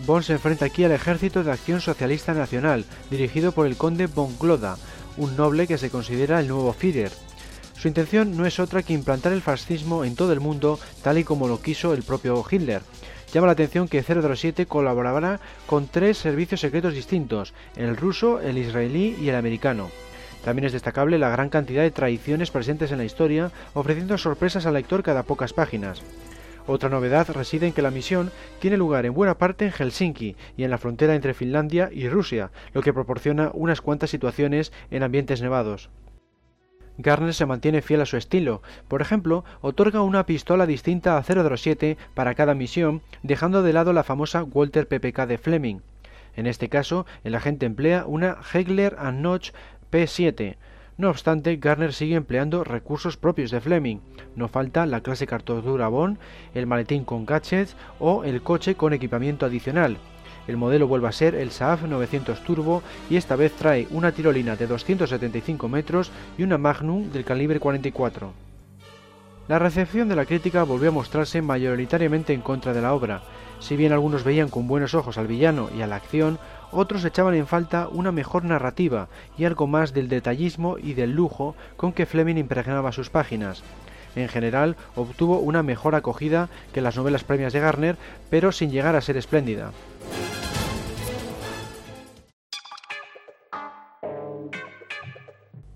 Bond 0.07 0.25
se 0.25 0.33
enfrenta 0.35 0.65
aquí 0.65 0.85
al 0.85 0.93
Ejército 0.93 1.45
de 1.45 1.53
Acción 1.53 1.81
Socialista 1.81 2.35
Nacional, 2.35 2.85
dirigido 3.11 3.53
por 3.53 3.67
el 3.67 3.77
conde 3.77 4.07
von 4.07 4.37
Gloda, 4.39 4.77
un 5.17 5.37
noble 5.37 5.67
que 5.67 5.79
se 5.79 5.91
considera 5.91 6.41
el 6.41 6.49
nuevo 6.49 6.73
Führer. 6.73 7.13
Su 7.77 7.89
intención 7.89 8.37
no 8.37 8.45
es 8.45 8.59
otra 8.61 8.83
que 8.83 8.93
implantar 8.93 9.33
el 9.33 9.41
fascismo 9.41 10.05
en 10.05 10.15
todo 10.15 10.33
el 10.33 10.41
mundo, 10.41 10.79
tal 11.03 11.19
y 11.19 11.25
como 11.25 11.49
lo 11.49 11.63
quiso 11.63 11.95
el 11.95 12.03
propio 12.03 12.45
Hitler. 12.49 12.83
Llama 13.33 13.47
la 13.47 13.53
atención 13.53 13.89
que 13.89 14.03
007 14.03 14.67
colaborará 14.67 15.41
con 15.67 15.87
tres 15.87 16.19
servicios 16.19 16.61
secretos 16.61 16.95
distintos, 16.95 17.55
el 17.77 17.97
ruso, 17.97 18.41
el 18.41 18.59
israelí 18.59 19.17
y 19.21 19.29
el 19.29 19.37
americano. 19.37 19.91
También 20.45 20.67
es 20.67 20.73
destacable 20.73 21.19
la 21.19 21.31
gran 21.31 21.49
cantidad 21.49 21.83
de 21.83 21.91
traiciones 21.91 22.51
presentes 22.51 22.93
en 22.93 22.99
la 22.99 23.05
historia, 23.05 23.51
ofreciendo 23.75 24.19
sorpresas 24.19 24.67
al 24.67 24.75
lector 24.75 25.03
cada 25.03 25.23
pocas 25.23 25.53
páginas. 25.53 26.03
Otra 26.73 26.89
novedad 26.89 27.29
reside 27.31 27.67
en 27.67 27.73
que 27.73 27.83
la 27.83 27.91
misión 27.91 28.31
tiene 28.61 28.77
lugar 28.77 29.05
en 29.05 29.13
buena 29.13 29.39
parte 29.39 29.65
en 29.65 29.73
Helsinki 29.73 30.37
y 30.57 30.63
en 30.63 30.71
la 30.71 30.79
frontera 30.79 31.17
entre 31.17 31.35
Finlandia 31.35 31.91
y 31.93 32.09
Rusia, 32.09 32.53
lo 32.73 32.81
que 32.81 32.93
proporciona 32.93 33.51
unas 33.55 33.81
cuantas 33.81 34.11
situaciones 34.11 34.71
en 34.93 35.03
ambientes 35.03 35.43
nevados. 35.43 35.91
Garner 36.97 37.35
se 37.35 37.45
mantiene 37.45 37.83
fiel 37.83 38.03
a 38.03 38.07
su 38.07 38.17
estilo. 38.17 38.63
Por 38.87 39.03
ejemplo, 39.03 39.45
otorga 39.63 40.03
una 40.03 40.27
pistola 40.27 40.65
distinta 40.65 41.17
a 41.17 41.25
007 41.25 41.97
para 42.15 42.37
cada 42.37 42.55
misión, 42.55 43.03
dejando 43.25 43.65
de 43.65 43.73
lado 43.73 43.93
la 43.93 44.05
famosa 44.05 44.45
Walter 44.45 44.87
PPK 44.87 45.27
de 45.27 45.39
Fleming. 45.39 45.81
En 46.37 46.47
este 46.47 46.69
caso, 46.69 47.05
el 47.25 47.35
agente 47.35 47.67
emplea 47.67 48.05
una 48.07 48.37
Hegler 48.55 48.97
Notch 49.13 49.51
P7. 49.91 50.55
No 51.01 51.09
obstante, 51.09 51.57
Garner 51.57 51.95
sigue 51.95 52.15
empleando 52.15 52.63
recursos 52.63 53.17
propios 53.17 53.51
de 53.51 53.63
Fleming. 53.63 54.01
No 54.37 54.49
falta 54.49 54.85
la 54.85 55.01
clase 55.01 55.27
cartodura 55.27 55.89
Bond, 55.89 56.19
el 56.53 56.67
maletín 56.67 57.07
con 57.07 57.25
gadgets 57.25 57.75
o 57.99 58.23
el 58.23 58.43
coche 58.43 58.75
con 58.75 58.93
equipamiento 58.93 59.47
adicional. 59.47 59.97
El 60.47 60.59
modelo 60.59 60.87
vuelve 60.87 61.09
a 61.09 61.13
ser 61.13 61.35
el 61.35 61.53
Saab 61.53 61.89
900 61.89 62.45
Turbo 62.45 62.83
y 63.09 63.17
esta 63.17 63.35
vez 63.35 63.53
trae 63.53 63.89
una 63.93 64.13
tirolina 64.13 64.57
de 64.57 64.67
275 64.67 65.71
metros 65.71 66.13
y 66.37 66.43
una 66.43 66.59
Magnum 66.59 67.11
del 67.11 67.25
calibre 67.25 67.61
44. 67.61 68.35
La 69.49 69.59
recepción 69.59 70.07
de 70.07 70.17
la 70.17 70.27
crítica 70.27 70.65
volvió 70.65 70.91
a 70.91 70.93
mostrarse 70.93 71.41
mayoritariamente 71.41 72.35
en 72.35 72.43
contra 72.43 72.75
de 72.75 72.83
la 72.83 72.93
obra. 72.93 73.23
Si 73.59 73.75
bien 73.75 73.93
algunos 73.93 74.23
veían 74.23 74.51
con 74.51 74.69
buenos 74.69 74.93
ojos 74.93 75.17
al 75.17 75.29
villano 75.29 75.71
y 75.75 75.81
a 75.81 75.87
la 75.87 75.97
acción, 75.97 76.39
otros 76.73 77.05
echaban 77.05 77.35
en 77.35 77.47
falta 77.47 77.89
una 77.89 78.13
mejor 78.13 78.45
narrativa 78.45 79.09
y 79.37 79.45
algo 79.45 79.67
más 79.67 79.93
del 79.93 80.09
detallismo 80.09 80.79
y 80.79 80.95
del 80.95 81.13
lujo 81.13 81.55
con 81.77 81.93
que 81.93 82.07
Fleming 82.07 82.37
impregnaba 82.37 82.93
sus 82.93 83.11
páginas. 83.11 83.63
En 84.17 84.29
general, 84.29 84.77
obtuvo 84.97 85.39
una 85.39 85.63
mejor 85.63 85.95
acogida 85.95 86.49
que 86.73 86.81
las 86.81 86.97
novelas 86.97 87.25
premias 87.25 87.53
de 87.53 87.61
Garner, 87.61 87.97
pero 88.29 88.53
sin 88.53 88.71
llegar 88.71 88.97
a 88.97 89.01
ser 89.01 89.17
espléndida. 89.17 89.73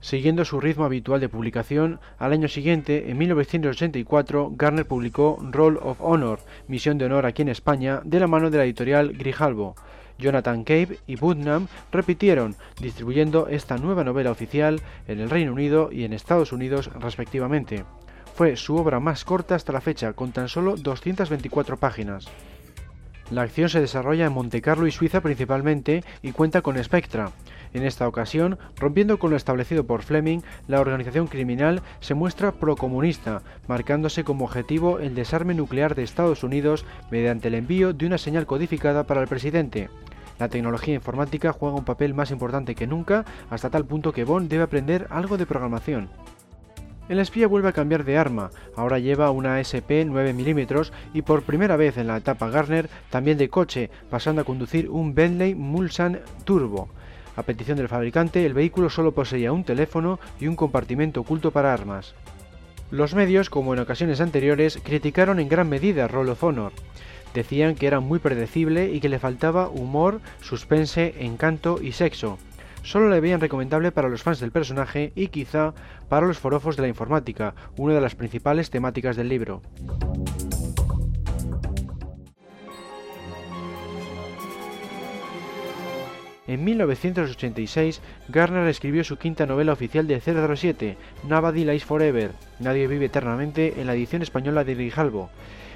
Siguiendo 0.05 0.45
su 0.45 0.61
ritmo 0.61 0.85
habitual 0.85 1.19
de 1.19 1.31
publicación, 1.31 1.99
al 2.19 2.33
año 2.33 2.47
siguiente, 2.47 3.11
en 3.11 3.17
1984, 3.17 4.53
Garner 4.55 4.87
publicó 4.87 5.39
Roll 5.51 5.79
of 5.79 5.97
Honor, 6.03 6.41
Misión 6.69 6.99
de 6.99 7.07
Honor 7.07 7.25
aquí 7.25 7.41
en 7.41 7.49
España, 7.49 8.03
de 8.05 8.21
la 8.21 8.27
mano 8.27 8.51
de 8.51 8.59
la 8.59 8.65
editorial 8.65 9.15
Grijalbo. 9.15 9.77
Jonathan 10.18 10.64
Cape 10.64 10.99
y 11.06 11.16
Putnam 11.16 11.66
repitieron, 11.92 12.56
distribuyendo 12.80 13.49
esta 13.49 13.76
nueva 13.78 14.04
novela 14.04 14.30
oficial 14.30 14.80
en 15.09 15.21
el 15.21 15.30
Reino 15.30 15.52
Unido 15.52 15.90
y 15.92 16.04
en 16.04 16.12
Estados 16.12 16.52
Unidos 16.52 16.90
respectivamente. 17.00 17.85
Fue 18.35 18.56
su 18.56 18.76
obra 18.76 19.00
más 19.00 19.25
corta 19.25 19.54
hasta 19.54 19.73
la 19.73 19.80
fecha, 19.80 20.12
con 20.12 20.33
tan 20.33 20.49
solo 20.49 20.76
224 20.76 21.76
páginas. 21.76 22.26
La 23.30 23.42
acción 23.42 23.68
se 23.68 23.80
desarrolla 23.80 24.26
en 24.26 24.33
Montecarlo 24.33 24.87
y 24.87 24.90
Suiza 24.90 25.21
principalmente 25.21 26.04
y 26.21 26.33
cuenta 26.33 26.61
con 26.61 26.83
Spectra. 26.83 27.33
En 27.73 27.83
esta 27.83 28.06
ocasión, 28.06 28.59
rompiendo 28.76 29.18
con 29.18 29.30
lo 29.30 29.37
establecido 29.37 29.85
por 29.85 30.02
Fleming, 30.02 30.40
la 30.68 30.80
organización 30.80 31.26
criminal 31.26 31.83
se 32.00 32.14
muestra 32.14 32.52
procomunista, 32.52 33.42
marcándose 33.66 34.25
como 34.25 34.44
objetivo 34.44 35.00
el 35.00 35.14
desarme 35.14 35.54
nuclear 35.54 35.94
de 35.94 36.02
Estados 36.02 36.44
Unidos 36.44 36.85
mediante 37.11 37.49
el 37.49 37.54
envío 37.54 37.92
de 37.92 38.06
una 38.06 38.18
señal 38.18 38.47
codificada 38.47 39.04
para 39.04 39.23
el 39.23 39.28
presidente. 39.28 39.88
La 40.38 40.49
tecnología 40.49 40.95
informática 40.95 41.53
juega 41.53 41.76
un 41.76 41.85
papel 41.85 42.14
más 42.14 42.31
importante 42.31 42.75
que 42.75 42.87
nunca, 42.87 43.25
hasta 43.50 43.71
tal 43.71 43.85
punto 43.85 44.12
que 44.12 44.25
Bond 44.25 44.50
debe 44.50 44.64
aprender 44.64 45.07
algo 45.11 45.37
de 45.37 45.47
programación. 45.47 46.09
El 47.09 47.19
espía 47.19 47.47
vuelve 47.47 47.69
a 47.69 47.73
cambiar 47.73 48.05
de 48.05 48.17
arma, 48.17 48.50
ahora 48.76 48.99
lleva 48.99 49.31
una 49.31 49.61
SP 49.61 50.07
9 50.07 50.33
mm 50.33 50.67
y 51.12 51.21
por 51.21 51.43
primera 51.43 51.76
vez 51.76 51.99
en 51.99 52.07
la 52.07 52.17
etapa 52.17 52.49
Garner 52.49 52.88
también 53.11 53.37
de 53.37 53.50
coche, 53.50 53.91
pasando 54.09 54.41
a 54.41 54.45
conducir 54.45 54.88
un 54.88 55.14
Bentley 55.14 55.55
Mulsanne 55.55 56.21
Turbo. 56.45 56.88
A 57.37 57.43
petición 57.43 57.76
del 57.76 57.88
fabricante, 57.88 58.47
el 58.47 58.55
vehículo 58.55 58.88
solo 58.88 59.12
poseía 59.12 59.53
un 59.53 59.64
teléfono 59.64 60.19
y 60.41 60.47
un 60.47 60.57
compartimento 60.57 61.21
oculto 61.21 61.50
para 61.50 61.75
armas. 61.75 62.14
Los 62.91 63.14
medios, 63.14 63.50
como 63.50 63.75
en 63.75 63.81
ocasiones 63.81 64.21
anteriores, 64.21 64.79
criticaron 64.83 65.41
en 65.41 65.49
gran 65.49 65.69
medida 65.69 66.09
Roll 66.09 66.31
of 66.31 66.45
Honor. 66.45 66.73
Decían 67.35 67.75
que 67.75 67.88
era 67.88 67.99
muy 67.99 68.21
predecible 68.21 68.93
y 68.93 69.00
que 69.00 69.09
le 69.09 69.19
faltaba 69.19 69.69
humor, 69.69 70.21
suspense, 70.41 71.14
encanto 71.19 71.81
y 71.83 71.91
sexo. 71.91 72.38
Solo 72.85 73.09
le 73.09 73.19
veían 73.19 73.41
recomendable 73.41 73.91
para 73.91 74.09
los 74.09 74.23
fans 74.23 74.38
del 74.38 74.53
personaje 74.53 75.12
y 75.17 75.29
quizá 75.29 75.75
para 76.09 76.26
los 76.29 76.38
forofos 76.38 76.76
de 76.76 76.83
la 76.83 76.88
informática, 76.88 77.55
una 77.76 77.95
de 77.95 78.00
las 78.00 78.14
principales 78.14 78.71
temáticas 78.71 79.17
del 79.17 79.29
libro. 79.29 79.62
En 86.47 86.62
1986, 86.62 88.00
Garner 88.29 88.69
escribió 88.69 89.03
su 89.03 89.17
quinta 89.17 89.47
novela 89.47 89.73
oficial 89.73 90.07
de 90.07 90.21
007, 90.21 90.97
Nobody 91.26 91.64
Lies 91.64 91.85
Forever, 91.85 92.33
Nadie 92.61 92.87
vive 92.87 93.07
eternamente, 93.07 93.81
en 93.81 93.87
la 93.87 93.95
edición 93.95 94.23
española 94.23 94.62
de 94.62 94.75
Grijalbo. 94.75 95.31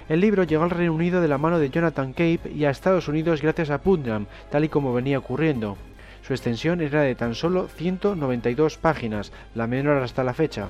El 0.08 0.20
libro 0.20 0.44
llegó 0.44 0.64
al 0.64 0.70
Reino 0.70 0.94
Unido 0.94 1.20
de 1.20 1.28
la 1.28 1.36
mano 1.36 1.58
de 1.58 1.68
Jonathan 1.68 2.12
Cape 2.12 2.50
y 2.54 2.64
a 2.64 2.70
Estados 2.70 3.08
Unidos 3.08 3.42
gracias 3.42 3.68
a 3.68 3.82
Putnam, 3.82 4.26
tal 4.50 4.64
y 4.64 4.68
como 4.70 4.94
venía 4.94 5.18
ocurriendo. 5.18 5.76
Su 6.22 6.32
extensión 6.32 6.80
era 6.80 7.02
de 7.02 7.14
tan 7.14 7.34
solo 7.34 7.68
192 7.68 8.78
páginas, 8.78 9.32
la 9.54 9.66
menor 9.66 10.02
hasta 10.02 10.24
la 10.24 10.32
fecha. 10.32 10.68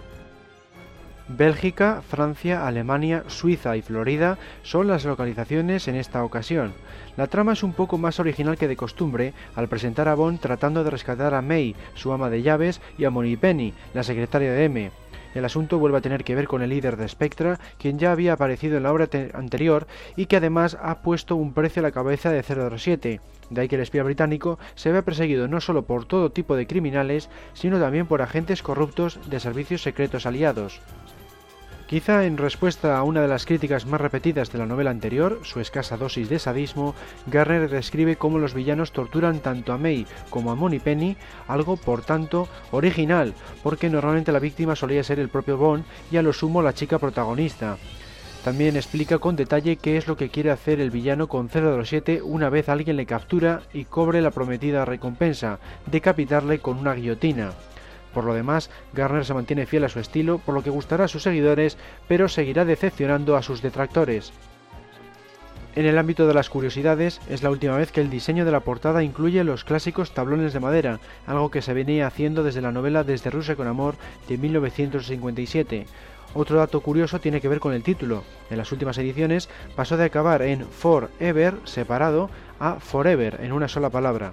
Bélgica, 1.29 2.03
Francia, 2.09 2.67
Alemania, 2.67 3.23
Suiza 3.27 3.77
y 3.77 3.83
Florida 3.83 4.39
son 4.63 4.89
las 4.89 5.05
localizaciones 5.05 5.87
en 5.87 5.95
esta 5.95 6.25
ocasión. 6.25 6.73
La 7.17 7.27
trama 7.27 7.53
es 7.53 7.63
un 7.63 7.75
poco 7.75 7.99
más 7.99 8.19
original 8.19 8.57
que 8.57 8.67
de 8.67 8.77
costumbre 8.77 9.35
al 9.55 9.69
presentar 9.69 10.09
a 10.09 10.15
Bond 10.15 10.41
tratando 10.41 10.83
de 10.83 10.91
rescatar 10.91 11.35
a 11.35 11.43
May, 11.43 11.77
su 11.95 12.13
ama 12.13 12.31
de 12.31 12.43
llaves, 12.43 12.81
y 12.97 13.05
a 13.05 13.11
Penny, 13.41 13.75
la 13.95 14.03
secretaria 14.03 14.53
de 14.53 14.65
M. 14.65 14.91
El 15.35 15.45
asunto 15.45 15.79
vuelve 15.79 15.99
a 15.99 16.03
tener 16.03 16.25
que 16.25 16.35
ver 16.35 16.49
con 16.49 16.63
el 16.63 16.71
líder 16.71 16.97
de 16.97 17.09
Spectra, 17.09 17.59
quien 17.79 17.99
ya 17.99 18.13
había 18.13 18.33
aparecido 18.33 18.77
en 18.77 18.83
la 18.85 18.93
obra 18.93 19.09
anterior 19.35 19.87
y 20.17 20.27
que 20.27 20.37
además 20.37 20.77
ha 20.81 21.03
puesto 21.03 21.37
un 21.37 21.53
precio 21.53 21.81
a 21.81 21.85
la 21.85 21.93
cabeza 21.93 22.31
de 22.31 22.43
007. 22.43 23.21
De 23.51 23.61
ahí 23.61 23.69
que 23.69 23.77
el 23.77 23.83
espía 23.83 24.03
británico 24.03 24.59
se 24.75 24.93
ve 24.93 25.03
perseguido 25.03 25.49
no 25.49 25.61
solo 25.61 25.83
por 25.83 26.05
todo 26.05 26.33
tipo 26.33 26.57
de 26.57 26.67
criminales, 26.67 27.31
sino 27.55 27.79
también 27.79 28.07
por 28.07 28.23
agentes 28.23 28.63
corruptos 28.63 29.19
de 29.29 29.41
servicios 29.41 29.83
secretos 29.83 30.27
aliados. 30.27 30.81
Quizá 31.89 32.27
en 32.27 32.37
respuesta 32.37 32.99
a 32.99 33.03
una 33.03 33.23
de 33.23 33.29
las 33.29 33.47
críticas 33.47 33.87
más 33.87 33.99
repetidas 33.99 34.53
de 34.53 34.59
la 34.59 34.67
novela 34.67 34.91
anterior, 34.91 35.41
su 35.43 35.59
escasa 35.59 35.97
dosis 35.97 36.29
de 36.29 36.39
sadismo, 36.39 36.95
Garner 37.29 37.71
describe 37.71 38.17
cómo 38.17 38.39
los 38.39 38.53
villanos 38.53 38.93
torturan 38.93 39.39
tanto 39.39 39.73
a 39.73 39.79
May 39.79 40.07
como 40.29 40.53
a 40.53 40.81
Penny, 40.81 41.17
algo 41.47 41.79
por 41.79 42.03
tanto 42.03 42.47
original, 42.73 43.33
porque 43.63 43.89
normalmente 43.89 44.33
la 44.33 44.39
víctima 44.39 44.77
solía 44.77 45.03
ser 45.03 45.19
el 45.19 45.31
propio 45.31 45.57
Bond 45.57 45.87
y 46.11 46.19
a 46.19 46.23
lo 46.23 46.35
sumo 46.35 46.61
la 46.61 46.75
chica 46.75 46.99
protagonista. 46.99 47.79
También 48.45 48.77
explica 48.77 49.19
con 49.19 49.35
detalle 49.35 49.77
qué 49.77 49.97
es 49.97 50.07
lo 50.09 50.19
que 50.19 50.29
quiere 50.29 50.51
hacer 50.51 50.81
el 50.81 50.91
villano 50.91 51.27
con 51.27 51.49
007 51.49 52.21
una 52.21 52.51
vez 52.51 52.69
alguien 52.69 52.97
le 52.97 53.07
captura 53.07 53.63
y 53.73 53.87
cobre 53.87 54.21
la 54.21 54.31
prometida 54.31 54.85
recompensa, 54.85 55.59
decapitarle 55.87 56.59
con 56.59 56.77
una 56.77 56.93
guillotina. 56.93 57.53
Por 58.13 58.25
lo 58.25 58.35
demás, 58.35 58.71
Garner 58.93 59.25
se 59.25 59.35
mantiene 59.35 59.67
fiel 59.67 59.85
a 59.85 59.89
su 59.89 60.01
estilo, 60.01 60.39
por 60.39 60.55
lo 60.55 60.63
que 60.63 60.71
gustará 60.71 61.05
a 61.05 61.09
sus 61.09 61.23
seguidores, 61.23 61.77
pero 62.07 62.29
seguirá 62.29 62.65
decepcionando 62.65 63.37
a 63.37 63.43
sus 63.43 63.63
detractores. 63.63 64.33
En 65.79 65.87
el 65.87 65.97
ámbito 65.97 66.27
de 66.27 66.35
las 66.35 66.51
curiosidades, 66.51 67.21
es 67.29 67.45
la 67.45 67.51
última 67.51 67.77
vez 67.77 67.93
que 67.93 68.01
el 68.01 68.11
diseño 68.11 68.45
de 68.45 68.51
la 68.51 68.61
portada 68.61 69.05
incluye 69.05 69.45
los 69.45 69.63
clásicos 69.63 70.13
tablones 70.13 70.53
de 70.53 70.59
madera, 70.59 70.99
algo 71.25 71.53
que 71.53 71.63
se 71.63 71.73
venía 71.73 72.09
haciendo 72.09 72.43
desde 72.43 72.63
la 72.63 72.73
novela 72.73 73.05
Desde 73.05 73.31
Rusia 73.31 73.55
con 73.55 73.69
Amor 73.69 73.95
de 74.29 74.39
1957. 74.39 75.87
Otro 76.35 76.59
dato 76.59 76.81
curioso 76.81 77.21
tiene 77.21 77.41
que 77.41 77.49
ver 77.49 77.61
con 77.61 77.75
el 77.75 77.83
título. 77.83 78.25
En 78.51 78.59
las 78.59 78.73
últimas 78.73 78.99
ediciones 78.99 79.49
pasó 79.77 79.97
de 79.97 80.05
acabar 80.05 80.43
en 80.43 80.67
Forever 80.67 81.55
separado 81.65 82.29
a 82.59 82.81
Forever 82.81 83.39
en 83.43 83.53
una 83.53 83.69
sola 83.69 83.89
palabra. 83.89 84.33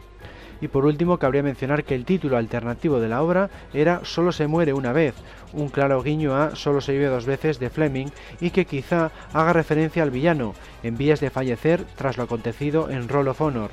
Y 0.61 0.67
por 0.67 0.85
último, 0.85 1.17
cabría 1.17 1.43
mencionar 1.43 1.83
que 1.83 1.95
el 1.95 2.05
título 2.05 2.37
alternativo 2.37 2.99
de 2.99 3.09
la 3.09 3.21
obra 3.21 3.49
era 3.73 4.01
Solo 4.03 4.31
se 4.31 4.47
muere 4.47 4.73
una 4.73 4.93
vez, 4.93 5.15
un 5.53 5.69
claro 5.69 6.01
guiño 6.01 6.35
a 6.35 6.55
Solo 6.55 6.81
se 6.81 6.93
vive 6.93 7.07
dos 7.07 7.25
veces 7.25 7.59
de 7.59 7.69
Fleming 7.69 8.07
y 8.39 8.51
que 8.51 8.65
quizá 8.65 9.11
haga 9.33 9.53
referencia 9.53 10.03
al 10.03 10.11
villano, 10.11 10.53
en 10.83 10.97
vías 10.97 11.19
de 11.19 11.29
fallecer 11.29 11.83
tras 11.95 12.17
lo 12.17 12.23
acontecido 12.23 12.89
en 12.89 13.07
Roll 13.07 13.27
of 13.27 13.41
Honor. 13.41 13.71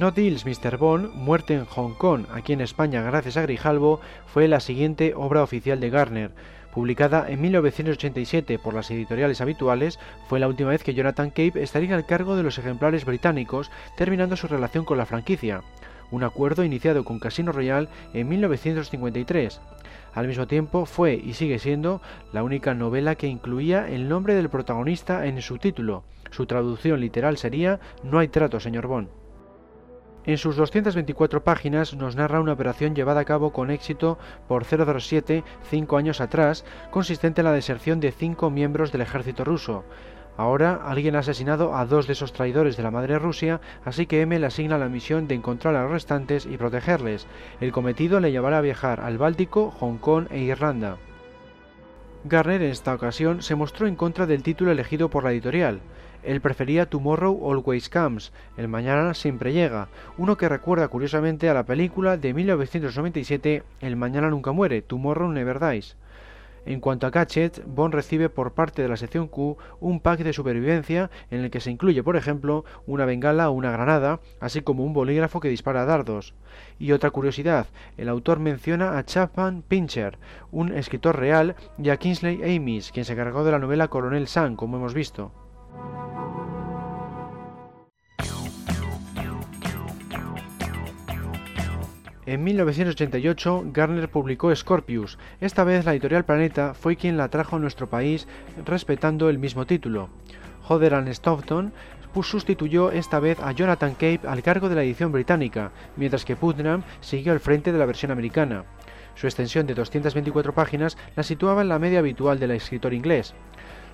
No 0.00 0.12
Deals 0.12 0.46
Mr. 0.46 0.78
Bond, 0.78 1.12
Muerte 1.14 1.52
en 1.52 1.66
Hong 1.66 1.92
Kong, 1.92 2.24
aquí 2.32 2.54
en 2.54 2.62
España 2.62 3.02
gracias 3.02 3.36
a 3.36 3.42
Grijalvo, 3.42 4.00
fue 4.32 4.48
la 4.48 4.60
siguiente 4.60 5.12
obra 5.14 5.42
oficial 5.42 5.78
de 5.78 5.90
Garner. 5.90 6.30
Publicada 6.72 7.28
en 7.28 7.40
1987 7.40 8.58
por 8.58 8.74
las 8.74 8.90
editoriales 8.90 9.40
habituales, 9.40 9.98
fue 10.28 10.38
la 10.38 10.46
última 10.46 10.70
vez 10.70 10.84
que 10.84 10.94
Jonathan 10.94 11.30
Cape 11.30 11.62
estaría 11.62 11.96
al 11.96 12.06
cargo 12.06 12.36
de 12.36 12.44
los 12.44 12.58
ejemplares 12.58 13.04
británicos, 13.04 13.70
terminando 13.96 14.36
su 14.36 14.46
relación 14.46 14.84
con 14.84 14.96
la 14.96 15.06
franquicia, 15.06 15.62
un 16.10 16.22
acuerdo 16.22 16.64
iniciado 16.64 17.04
con 17.04 17.18
Casino 17.18 17.52
Royale 17.52 17.88
en 18.14 18.28
1953. 18.28 19.60
Al 20.14 20.28
mismo 20.28 20.46
tiempo 20.46 20.86
fue 20.86 21.14
y 21.14 21.34
sigue 21.34 21.58
siendo 21.58 22.00
la 22.32 22.42
única 22.42 22.74
novela 22.74 23.14
que 23.14 23.26
incluía 23.26 23.88
el 23.88 24.08
nombre 24.08 24.34
del 24.34 24.48
protagonista 24.48 25.26
en 25.26 25.40
su 25.42 25.58
título. 25.58 26.04
Su 26.30 26.46
traducción 26.46 27.00
literal 27.00 27.36
sería 27.36 27.80
No 28.02 28.18
hay 28.18 28.28
trato, 28.28 28.60
señor 28.60 28.86
Bond. 28.86 29.19
En 30.26 30.36
sus 30.36 30.56
224 30.56 31.42
páginas 31.42 31.94
nos 31.94 32.14
narra 32.14 32.40
una 32.40 32.52
operación 32.52 32.94
llevada 32.94 33.20
a 33.20 33.24
cabo 33.24 33.52
con 33.52 33.70
éxito 33.70 34.18
por 34.48 34.64
007 34.64 35.44
cinco 35.62 35.96
años 35.96 36.20
atrás, 36.20 36.64
consistente 36.90 37.40
en 37.40 37.46
la 37.46 37.52
deserción 37.52 38.00
de 38.00 38.12
cinco 38.12 38.50
miembros 38.50 38.92
del 38.92 39.00
ejército 39.00 39.44
ruso. 39.44 39.84
Ahora 40.36 40.80
alguien 40.84 41.16
ha 41.16 41.20
asesinado 41.20 41.74
a 41.74 41.86
dos 41.86 42.06
de 42.06 42.12
esos 42.12 42.32
traidores 42.32 42.76
de 42.76 42.82
la 42.82 42.90
madre 42.90 43.18
Rusia, 43.18 43.60
así 43.84 44.06
que 44.06 44.22
M 44.22 44.38
le 44.38 44.46
asigna 44.46 44.78
la 44.78 44.88
misión 44.88 45.26
de 45.26 45.34
encontrar 45.34 45.74
a 45.74 45.82
los 45.82 45.90
restantes 45.90 46.46
y 46.46 46.56
protegerles. 46.56 47.26
El 47.60 47.72
cometido 47.72 48.20
le 48.20 48.30
llevará 48.30 48.58
a 48.58 48.62
viajar 48.62 49.00
al 49.00 49.18
Báltico, 49.18 49.70
Hong 49.70 49.98
Kong 49.98 50.26
e 50.30 50.38
Irlanda. 50.38 50.96
Garner 52.24 52.62
en 52.62 52.70
esta 52.70 52.94
ocasión 52.94 53.42
se 53.42 53.54
mostró 53.54 53.86
en 53.86 53.96
contra 53.96 54.26
del 54.26 54.42
título 54.42 54.70
elegido 54.70 55.08
por 55.08 55.24
la 55.24 55.32
editorial. 55.32 55.80
Él 56.22 56.40
prefería 56.40 56.88
Tomorrow 56.88 57.50
Always 57.50 57.88
Comes, 57.88 58.32
El 58.56 58.68
Mañana 58.68 59.14
Siempre 59.14 59.52
Llega, 59.52 59.88
uno 60.18 60.36
que 60.36 60.48
recuerda 60.48 60.88
curiosamente 60.88 61.48
a 61.48 61.54
la 61.54 61.64
película 61.64 62.16
de 62.16 62.34
1997 62.34 63.62
El 63.80 63.96
Mañana 63.96 64.30
Nunca 64.30 64.52
Muere, 64.52 64.82
Tomorrow 64.82 65.30
Never 65.30 65.60
Dies. 65.60 65.96
En 66.66 66.80
cuanto 66.80 67.06
a 67.06 67.10
Gadget, 67.10 67.64
Bond 67.66 67.94
recibe 67.94 68.28
por 68.28 68.52
parte 68.52 68.82
de 68.82 68.88
la 68.88 68.98
sección 68.98 69.28
Q 69.28 69.56
un 69.80 70.00
pack 70.00 70.20
de 70.20 70.32
supervivencia 70.32 71.10
en 71.30 71.40
el 71.40 71.50
que 71.50 71.60
se 71.60 71.70
incluye, 71.70 72.02
por 72.02 72.16
ejemplo, 72.16 72.64
una 72.86 73.06
bengala 73.06 73.48
o 73.48 73.52
una 73.52 73.70
granada, 73.70 74.20
así 74.40 74.60
como 74.60 74.84
un 74.84 74.92
bolígrafo 74.92 75.40
que 75.40 75.48
dispara 75.48 75.86
dardos. 75.86 76.34
Y 76.78 76.92
otra 76.92 77.10
curiosidad, 77.10 77.66
el 77.96 78.08
autor 78.08 78.40
menciona 78.40 78.98
a 78.98 79.04
Chapman 79.04 79.62
Pincher, 79.66 80.18
un 80.50 80.72
escritor 80.74 81.18
real, 81.18 81.56
y 81.78 81.88
a 81.88 81.96
Kingsley 81.96 82.56
Amis, 82.56 82.92
quien 82.92 83.06
se 83.06 83.14
encargó 83.14 83.42
de 83.42 83.52
la 83.52 83.58
novela 83.58 83.88
Coronel 83.88 84.28
Sun, 84.28 84.56
como 84.56 84.76
hemos 84.76 84.92
visto. 84.92 85.32
En 92.26 92.44
1988, 92.44 93.64
Garner 93.72 94.08
publicó 94.08 94.54
Scorpius. 94.54 95.18
Esta 95.40 95.64
vez 95.64 95.84
la 95.84 95.92
editorial 95.92 96.24
Planeta 96.24 96.74
fue 96.74 96.94
quien 96.94 97.16
la 97.16 97.28
trajo 97.28 97.56
a 97.56 97.58
nuestro 97.58 97.90
país 97.90 98.28
respetando 98.64 99.28
el 99.28 99.38
mismo 99.38 99.66
título. 99.66 100.10
Hodder 100.68 101.12
Stoughton 101.12 101.72
sustituyó 102.22 102.92
esta 102.92 103.18
vez 103.20 103.40
a 103.40 103.52
Jonathan 103.52 103.92
Cape 103.92 104.20
al 104.28 104.42
cargo 104.42 104.68
de 104.68 104.74
la 104.74 104.82
edición 104.82 105.10
británica, 105.10 105.72
mientras 105.96 106.24
que 106.24 106.36
Putnam 106.36 106.82
siguió 107.00 107.32
al 107.32 107.40
frente 107.40 107.72
de 107.72 107.78
la 107.78 107.86
versión 107.86 108.12
americana. 108.12 108.64
Su 109.14 109.26
extensión 109.26 109.66
de 109.66 109.74
224 109.74 110.54
páginas 110.54 110.96
la 111.16 111.22
situaba 111.22 111.62
en 111.62 111.68
la 111.68 111.78
media 111.78 111.98
habitual 111.98 112.38
del 112.38 112.52
escritor 112.52 112.94
inglés. 112.94 113.34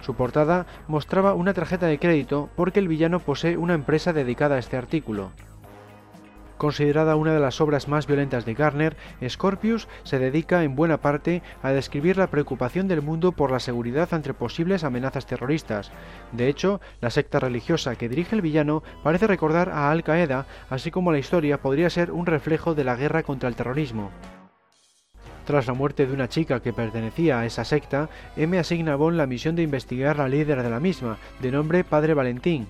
Su 0.07 0.15
portada 0.15 0.67
mostraba 0.87 1.35
una 1.35 1.53
tarjeta 1.53 1.87
de 1.87 1.99
crédito 1.99 2.49
porque 2.55 2.79
el 2.79 2.87
villano 2.87 3.19
posee 3.19 3.57
una 3.57 3.75
empresa 3.75 4.13
dedicada 4.13 4.55
a 4.55 4.61
este 4.61 4.77
artículo. 4.77 5.33
Considerada 6.59 7.17
una 7.17 7.35
de 7.35 7.41
las 7.41 7.61
obras 7.61 7.89
más 7.89 8.07
violentas 8.07 8.45
de 8.45 8.55
Garner, 8.55 8.97
Scorpius 9.29 9.89
se 10.05 10.21
dedica 10.21 10.63
en 10.63 10.77
buena 10.77 10.99
parte 10.99 11.43
a 11.61 11.73
describir 11.73 12.19
la 12.19 12.29
preocupación 12.29 12.87
del 12.87 13.03
mundo 13.03 13.33
por 13.33 13.51
la 13.51 13.59
seguridad 13.59 14.15
ante 14.15 14.33
posibles 14.33 14.85
amenazas 14.85 15.27
terroristas. 15.27 15.91
De 16.31 16.47
hecho, 16.47 16.81
la 17.01 17.11
secta 17.11 17.41
religiosa 17.41 17.97
que 17.97 18.09
dirige 18.09 18.37
el 18.37 18.43
villano 18.43 18.85
parece 19.03 19.27
recordar 19.27 19.71
a 19.71 19.91
Al 19.91 20.05
Qaeda, 20.05 20.47
así 20.71 20.93
como 20.93 21.11
la 21.11 21.19
historia 21.19 21.61
podría 21.61 21.91
ser 21.91 22.13
un 22.13 22.27
reflejo 22.27 22.77
de 22.77 22.85
la 22.85 22.95
guerra 22.95 23.25
contra 23.25 23.49
el 23.49 23.57
terrorismo. 23.57 24.13
Tras 25.47 25.69
la 25.69 25.75
muerte 25.75 26.07
de 26.07 26.13
una 26.13 26.29
chica 26.29 26.59
que 26.59 26.73
pertenecía 26.73 27.39
a 27.39 27.47
esa 27.47 27.65
secta, 27.65 28.11
M 28.37 28.59
asigna 28.59 28.95
a 28.95 28.97
Bond 28.97 29.17
la 29.17 29.29
misión 29.29 29.55
de 29.55 29.63
investigar 29.63 30.19
la 30.19 30.29
líder 30.29 30.61
de 30.61 30.71
la 30.71 30.81
misma, 30.81 31.19
de 31.41 31.53
nombre 31.53 31.85
Padre 31.85 32.15
Valentín. 32.15 32.67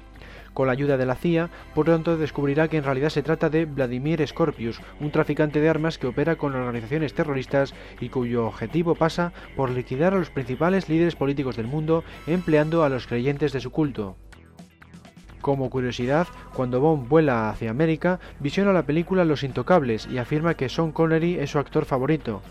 Con 0.52 0.66
la 0.66 0.74
ayuda 0.74 0.98
de 0.98 1.06
la 1.06 1.14
CIA, 1.14 1.48
pronto 1.74 2.18
descubrirá 2.18 2.68
que 2.68 2.76
en 2.76 2.84
realidad 2.84 3.08
se 3.08 3.22
trata 3.22 3.48
de 3.48 3.64
Vladimir 3.64 4.26
Scorpius, 4.28 4.82
un 5.00 5.10
traficante 5.10 5.58
de 5.58 5.70
armas 5.70 5.96
que 5.96 6.06
opera 6.06 6.36
con 6.36 6.54
organizaciones 6.54 7.14
terroristas 7.14 7.74
y 7.98 8.10
cuyo 8.10 8.46
objetivo 8.46 8.94
pasa 8.94 9.32
por 9.56 9.70
liquidar 9.70 10.12
a 10.12 10.18
los 10.18 10.28
principales 10.28 10.90
líderes 10.90 11.16
políticos 11.16 11.56
del 11.56 11.68
mundo 11.68 12.04
empleando 12.26 12.84
a 12.84 12.90
los 12.90 13.06
creyentes 13.06 13.54
de 13.54 13.60
su 13.60 13.70
culto. 13.70 14.16
Como 15.40 15.70
curiosidad, 15.70 16.26
cuando 16.54 16.80
Bond 16.80 17.08
vuela 17.08 17.48
hacia 17.48 17.70
América, 17.70 18.18
visiona 18.40 18.72
la 18.72 18.84
película 18.84 19.24
Los 19.24 19.44
Intocables 19.44 20.08
y 20.10 20.18
afirma 20.18 20.54
que 20.54 20.68
Sean 20.68 20.90
Connery 20.92 21.38
es 21.38 21.50
su 21.50 21.58
actor 21.58 21.84
favorito. 21.84 22.42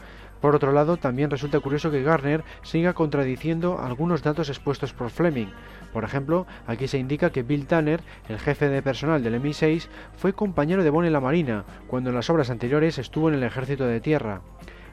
Por 0.41 0.55
otro 0.55 0.71
lado, 0.71 0.97
también 0.97 1.31
resulta 1.31 1.59
curioso 1.59 1.91
que 1.91 2.03
Garner 2.03 2.43
siga 2.61 2.93
contradiciendo 2.93 3.79
algunos 3.79 4.21
datos 4.21 4.49
expuestos 4.49 4.93
por 4.93 5.09
Fleming. 5.09 5.47
Por 5.93 6.03
ejemplo, 6.03 6.45
aquí 6.67 6.87
se 6.87 6.97
indica 6.97 7.31
que 7.31 7.43
Bill 7.43 7.67
Tanner, 7.67 8.01
el 8.29 8.39
jefe 8.39 8.69
de 8.69 8.81
personal 8.81 9.23
del 9.23 9.41
MI6, 9.41 9.87
fue 10.17 10.33
compañero 10.33 10.83
de 10.83 10.89
Bond 10.89 11.07
en 11.07 11.13
la 11.13 11.21
Marina, 11.21 11.63
cuando 11.87 12.09
en 12.09 12.15
las 12.15 12.29
obras 12.29 12.49
anteriores 12.49 12.97
estuvo 12.97 13.29
en 13.29 13.35
el 13.35 13.43
ejército 13.43 13.85
de 13.85 14.01
tierra. 14.01 14.41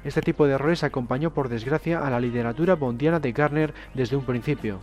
Este 0.04 0.20
tipo 0.20 0.46
de 0.46 0.54
errores 0.54 0.84
acompañó 0.84 1.32
por 1.32 1.48
desgracia 1.48 2.04
a 2.04 2.10
la 2.10 2.20
literatura 2.20 2.74
bondiana 2.74 3.20
de 3.20 3.32
Garner 3.32 3.74
desde 3.94 4.16
un 4.16 4.24
principio. 4.24 4.78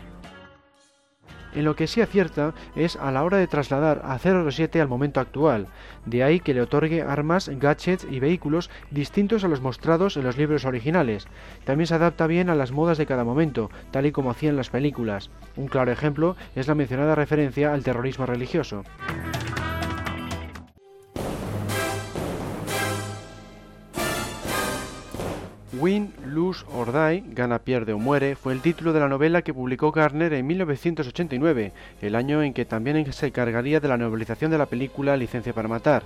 En 1.56 1.66
lo 1.66 1.76
que 1.76 1.88
sí 1.88 2.02
acierta 2.02 2.54
es 2.76 2.96
a 2.96 3.12
la 3.12 3.24
hora 3.24 3.38
de 3.38 3.48
trasladar 3.48 4.02
a 4.04 4.18
007 4.20 4.82
al 4.82 4.88
momento 4.88 5.20
actual, 5.20 5.68
de 6.06 6.24
ahí 6.24 6.40
que 6.40 6.54
le 6.54 6.62
otorgue 6.62 7.02
armas, 7.02 7.50
gadgets 7.50 8.06
y 8.10 8.20
vehículos 8.20 8.70
distintos 8.92 9.44
a 9.44 9.48
los 9.48 9.62
mostrados 9.62 10.18
en 10.18 10.24
los 10.24 10.38
libros 10.38 10.66
originales. 10.66 11.28
También 11.66 11.88
se 11.88 11.96
adapta 11.96 12.28
bien 12.28 12.50
a 12.50 12.56
las 12.56 12.72
modas 12.72 12.98
de 12.98 13.06
cada 13.06 13.24
momento, 13.24 13.70
tal 13.92 14.06
y 14.06 14.12
como 14.12 14.32
hacían 14.32 14.56
las 14.56 14.70
películas. 14.70 15.30
Un 15.56 15.68
claro 15.68 15.92
ejemplo 15.92 16.36
es 16.56 16.68
la 16.68 16.76
mencionada 16.76 17.16
referencia 17.16 17.74
al 17.74 17.84
terrorismo 17.84 18.26
religioso. 18.26 18.84
Win, 25.80 26.12
Lose 26.30 26.64
or 26.74 26.94
Die, 26.94 27.24
Gana, 27.34 27.60
Pierde 27.60 27.94
o 27.94 28.00
Muere, 28.00 28.36
fue 28.36 28.54
el 28.54 28.62
título 28.62 28.94
de 28.94 29.00
la 29.00 29.10
novela 29.10 29.42
que 29.42 29.54
publicó 29.54 29.92
Garner 29.92 30.32
en 30.34 30.48
1989, 30.48 31.72
el 32.02 32.16
año 32.16 32.42
en 32.42 32.54
que 32.54 32.66
también 32.66 33.12
se 33.12 33.28
encargaría 33.28 33.80
de 33.80 33.88
la 33.88 33.98
novelización 33.98 34.52
de 34.52 34.58
la 34.58 34.68
película 34.68 35.18
Licencia 35.18 35.54
para 35.54 35.68
Matar. 35.68 36.04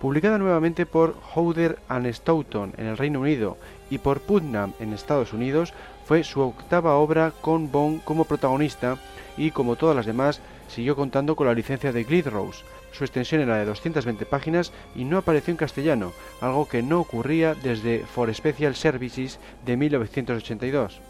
Publicada 0.00 0.38
nuevamente 0.38 0.84
por 0.86 1.16
Howder 1.34 1.78
and 1.88 2.06
Stoughton 2.12 2.72
en 2.76 2.86
el 2.86 2.96
Reino 2.96 3.20
Unido 3.20 3.56
y 3.90 3.98
por 3.98 4.20
Putnam 4.20 4.72
en 4.80 4.92
Estados 4.92 5.32
Unidos, 5.32 5.74
fue 6.04 6.24
su 6.24 6.40
octava 6.40 6.94
obra 6.96 7.32
con 7.40 7.70
Bond 7.70 8.02
como 8.04 8.24
protagonista 8.24 8.98
y, 9.36 9.50
como 9.50 9.76
todas 9.76 9.96
las 9.96 10.06
demás, 10.06 10.40
siguió 10.68 10.96
contando 10.96 11.36
con 11.36 11.46
la 11.46 11.54
licencia 11.54 11.92
de 11.92 12.04
Glidrose. 12.04 12.64
Su 12.92 13.04
extensión 13.04 13.40
era 13.40 13.56
de 13.56 13.64
220 13.64 14.26
páginas 14.26 14.72
y 14.94 15.04
no 15.04 15.18
apareció 15.18 15.52
en 15.52 15.56
castellano, 15.56 16.12
algo 16.40 16.68
que 16.68 16.82
no 16.82 17.00
ocurría 17.00 17.54
desde 17.54 18.00
For 18.00 18.32
Special 18.34 18.74
Services 18.74 19.38
de 19.64 19.76
1982. 19.76 21.00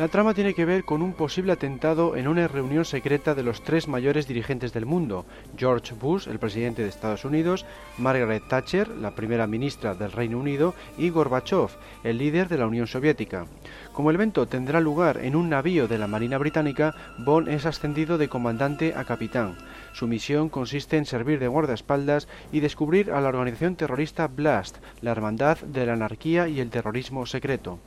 La 0.00 0.08
trama 0.08 0.32
tiene 0.32 0.54
que 0.54 0.64
ver 0.64 0.84
con 0.84 1.02
un 1.02 1.12
posible 1.12 1.52
atentado 1.52 2.16
en 2.16 2.26
una 2.26 2.48
reunión 2.48 2.86
secreta 2.86 3.34
de 3.34 3.42
los 3.42 3.62
tres 3.62 3.86
mayores 3.86 4.26
dirigentes 4.26 4.72
del 4.72 4.86
mundo, 4.86 5.26
George 5.58 5.94
Bush, 5.94 6.26
el 6.26 6.38
presidente 6.38 6.82
de 6.82 6.88
Estados 6.88 7.26
Unidos, 7.26 7.66
Margaret 7.98 8.42
Thatcher, 8.48 8.88
la 8.88 9.14
primera 9.14 9.46
ministra 9.46 9.94
del 9.94 10.10
Reino 10.10 10.38
Unido, 10.38 10.72
y 10.96 11.10
Gorbachev, 11.10 11.68
el 12.02 12.16
líder 12.16 12.48
de 12.48 12.56
la 12.56 12.66
Unión 12.66 12.86
Soviética. 12.86 13.44
Como 13.92 14.08
el 14.08 14.16
evento 14.16 14.46
tendrá 14.46 14.80
lugar 14.80 15.18
en 15.18 15.36
un 15.36 15.50
navío 15.50 15.86
de 15.86 15.98
la 15.98 16.06
Marina 16.06 16.38
Británica, 16.38 16.94
Bond 17.18 17.48
es 17.48 17.66
ascendido 17.66 18.16
de 18.16 18.30
comandante 18.30 18.94
a 18.96 19.04
capitán. 19.04 19.58
Su 19.92 20.06
misión 20.08 20.48
consiste 20.48 20.96
en 20.96 21.04
servir 21.04 21.38
de 21.38 21.48
guardaespaldas 21.48 22.26
y 22.52 22.60
descubrir 22.60 23.12
a 23.12 23.20
la 23.20 23.28
organización 23.28 23.76
terrorista 23.76 24.28
Blast, 24.28 24.78
la 25.02 25.10
hermandad 25.10 25.58
de 25.58 25.84
la 25.84 25.92
anarquía 25.92 26.48
y 26.48 26.60
el 26.60 26.70
terrorismo 26.70 27.26
secreto. 27.26 27.78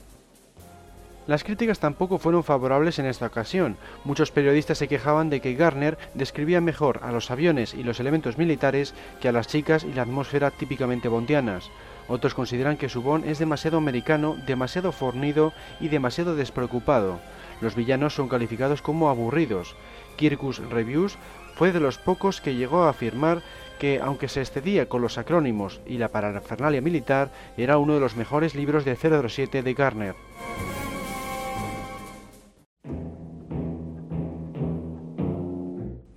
Las 1.26 1.46
críticas 1.46 1.80
tampoco 1.80 2.18
fueron 2.18 2.44
favorables 2.44 3.00
en 3.00 3.06
esta 3.06 3.28
ocasión. 3.28 3.78
Muchos 4.04 4.32
periodistas 4.32 4.78
se 4.78 4.90
quejaban 4.90 5.30
de 5.30 5.40
que 5.40 5.54
Garner 5.56 5.98
describía 6.14 6.60
mejor 6.60 7.00
a 7.02 7.14
los 7.14 7.32
aviones 7.32 7.74
y 7.74 7.84
los 7.84 8.02
elementos 8.02 8.38
militares 8.38 8.94
que 9.22 9.30
a 9.30 9.32
las 9.32 9.48
chicas 9.48 9.86
y 9.86 9.94
la 9.94 10.02
atmósfera 10.02 10.52
típicamente 10.52 11.08
bondianas. 11.08 11.70
Otros 12.10 12.34
consideran 12.34 12.76
que 12.76 12.90
su 12.90 13.02
Bond 13.02 13.26
es 13.26 13.40
demasiado 13.40 13.78
americano, 13.78 14.36
demasiado 14.46 14.92
fornido 14.92 15.54
y 15.80 15.88
demasiado 15.88 16.36
despreocupado. 16.36 17.22
Los 17.62 17.76
villanos 17.76 18.14
son 18.14 18.28
calificados 18.28 18.82
como 18.82 19.10
aburridos. 19.10 19.78
Kirkus 20.18 20.60
Reviews 20.70 21.18
fue 21.56 21.72
de 21.72 21.80
los 21.80 21.98
pocos 21.98 22.42
que 22.42 22.56
llegó 22.56 22.84
a 22.84 22.90
afirmar 22.90 23.42
que, 23.80 24.02
aunque 24.04 24.28
se 24.28 24.42
excedía 24.42 24.90
con 24.90 25.02
los 25.02 25.18
acrónimos 25.18 25.80
y 25.86 25.98
la 25.98 26.10
parafernalia 26.10 26.82
militar, 26.82 27.32
era 27.56 27.78
uno 27.78 27.94
de 27.94 28.02
los 28.02 28.18
mejores 28.18 28.56
libros 28.56 28.84
de 28.84 28.98
007 28.98 29.64
de 29.64 29.74
Garner. 29.74 30.16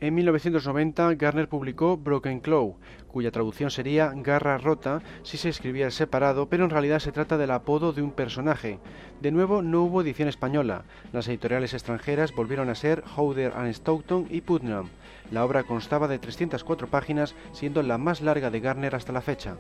En 0.07 0.14
1990, 0.14 1.16
Garner 1.16 1.49
publicó 1.49 1.97
Broken 1.97 2.38
Claw, 2.38 2.77
cuya 3.09 3.33
traducción 3.33 3.73
sería 3.73 4.12
Garra 4.14 4.57
Rota 4.57 5.03
si 5.25 5.37
se 5.37 5.49
escribía 5.49 5.90
separado, 5.90 6.49
pero 6.49 6.62
en 6.62 6.71
realidad 6.71 7.01
se 7.01 7.11
trata 7.11 7.37
del 7.37 7.51
apodo 7.51 7.92
de 7.92 8.03
un 8.03 8.12
personaje. 8.12 8.79
De 9.21 9.33
nuevo, 9.33 9.62
no 9.62 9.83
hubo 9.83 10.03
edición 10.03 10.29
española. 10.29 10.85
Las 11.12 11.27
editoriales 11.27 11.75
extranjeras 11.75 12.33
volvieron 12.33 12.69
a 12.69 12.77
ser 12.77 13.03
Howder 13.16 13.55
and 13.57 13.75
Stoughton 13.75 14.29
y 14.31 14.42
Putnam. 14.42 14.90
La 15.33 15.45
obra 15.45 15.64
constaba 15.64 16.07
de 16.07 16.21
304 16.21 16.87
páginas, 16.87 17.35
siendo 17.51 17.83
la 17.83 17.99
más 17.99 18.21
larga 18.21 18.51
de 18.51 18.61
Garner 18.61 18.95
hasta 18.95 19.12
la 19.12 19.23
fecha. 19.23 19.57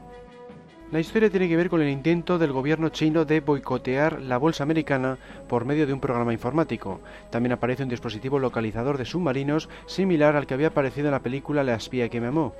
La 0.92 1.00
historia 1.00 1.30
tiene 1.30 1.48
que 1.48 1.56
ver 1.56 1.68
con 1.68 1.82
el 1.82 1.88
intento 1.88 2.38
del 2.38 2.52
gobierno 2.52 2.90
chino 2.90 3.24
de 3.24 3.40
boicotear 3.40 4.22
la 4.22 4.38
bolsa 4.38 4.62
americana 4.62 5.18
por 5.48 5.64
medio 5.64 5.84
de 5.84 5.92
un 5.92 5.98
programa 5.98 6.32
informático. 6.32 7.00
También 7.30 7.54
aparece 7.54 7.82
un 7.82 7.88
dispositivo 7.88 8.38
localizador 8.38 8.96
de 8.96 9.04
submarinos 9.04 9.68
similar 9.86 10.36
al 10.36 10.46
que 10.46 10.54
había 10.54 10.68
aparecido 10.68 11.08
en 11.08 11.12
la 11.12 11.22
película 11.24 11.64
La 11.64 11.74
espía 11.74 12.08
que 12.08 12.20
me 12.20 12.28
amó. 12.28 12.54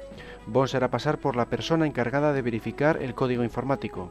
Bond 0.49 0.69
será 0.69 0.91
pasar 0.91 1.19
por 1.19 1.37
la 1.37 1.47
persona 1.47 1.87
encargada 1.87 2.33
de 2.33 2.43
verificar 2.43 3.01
el 3.01 3.15
código 3.15 3.45
informático. 3.45 4.11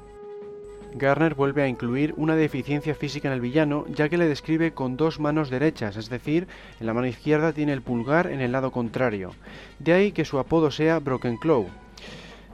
Garner 0.93 1.35
vuelve 1.35 1.63
a 1.63 1.67
incluir 1.67 2.13
una 2.15 2.37
deficiencia 2.37 2.95
física 2.95 3.27
en 3.27 3.33
el 3.33 3.41
villano, 3.41 3.83
ya 3.89 4.07
que 4.07 4.17
le 4.17 4.29
describe 4.29 4.71
con 4.71 4.95
dos 4.95 5.19
manos 5.19 5.49
derechas, 5.49 5.97
es 5.97 6.09
decir, 6.09 6.47
en 6.79 6.87
la 6.87 6.93
mano 6.93 7.07
izquierda 7.07 7.51
tiene 7.51 7.73
el 7.73 7.81
pulgar 7.81 8.27
en 8.27 8.39
el 8.39 8.53
lado 8.53 8.71
contrario. 8.71 9.31
De 9.79 9.91
ahí 9.91 10.13
que 10.13 10.23
su 10.23 10.39
apodo 10.39 10.71
sea 10.71 10.99
Broken 10.99 11.35
Claw, 11.35 11.67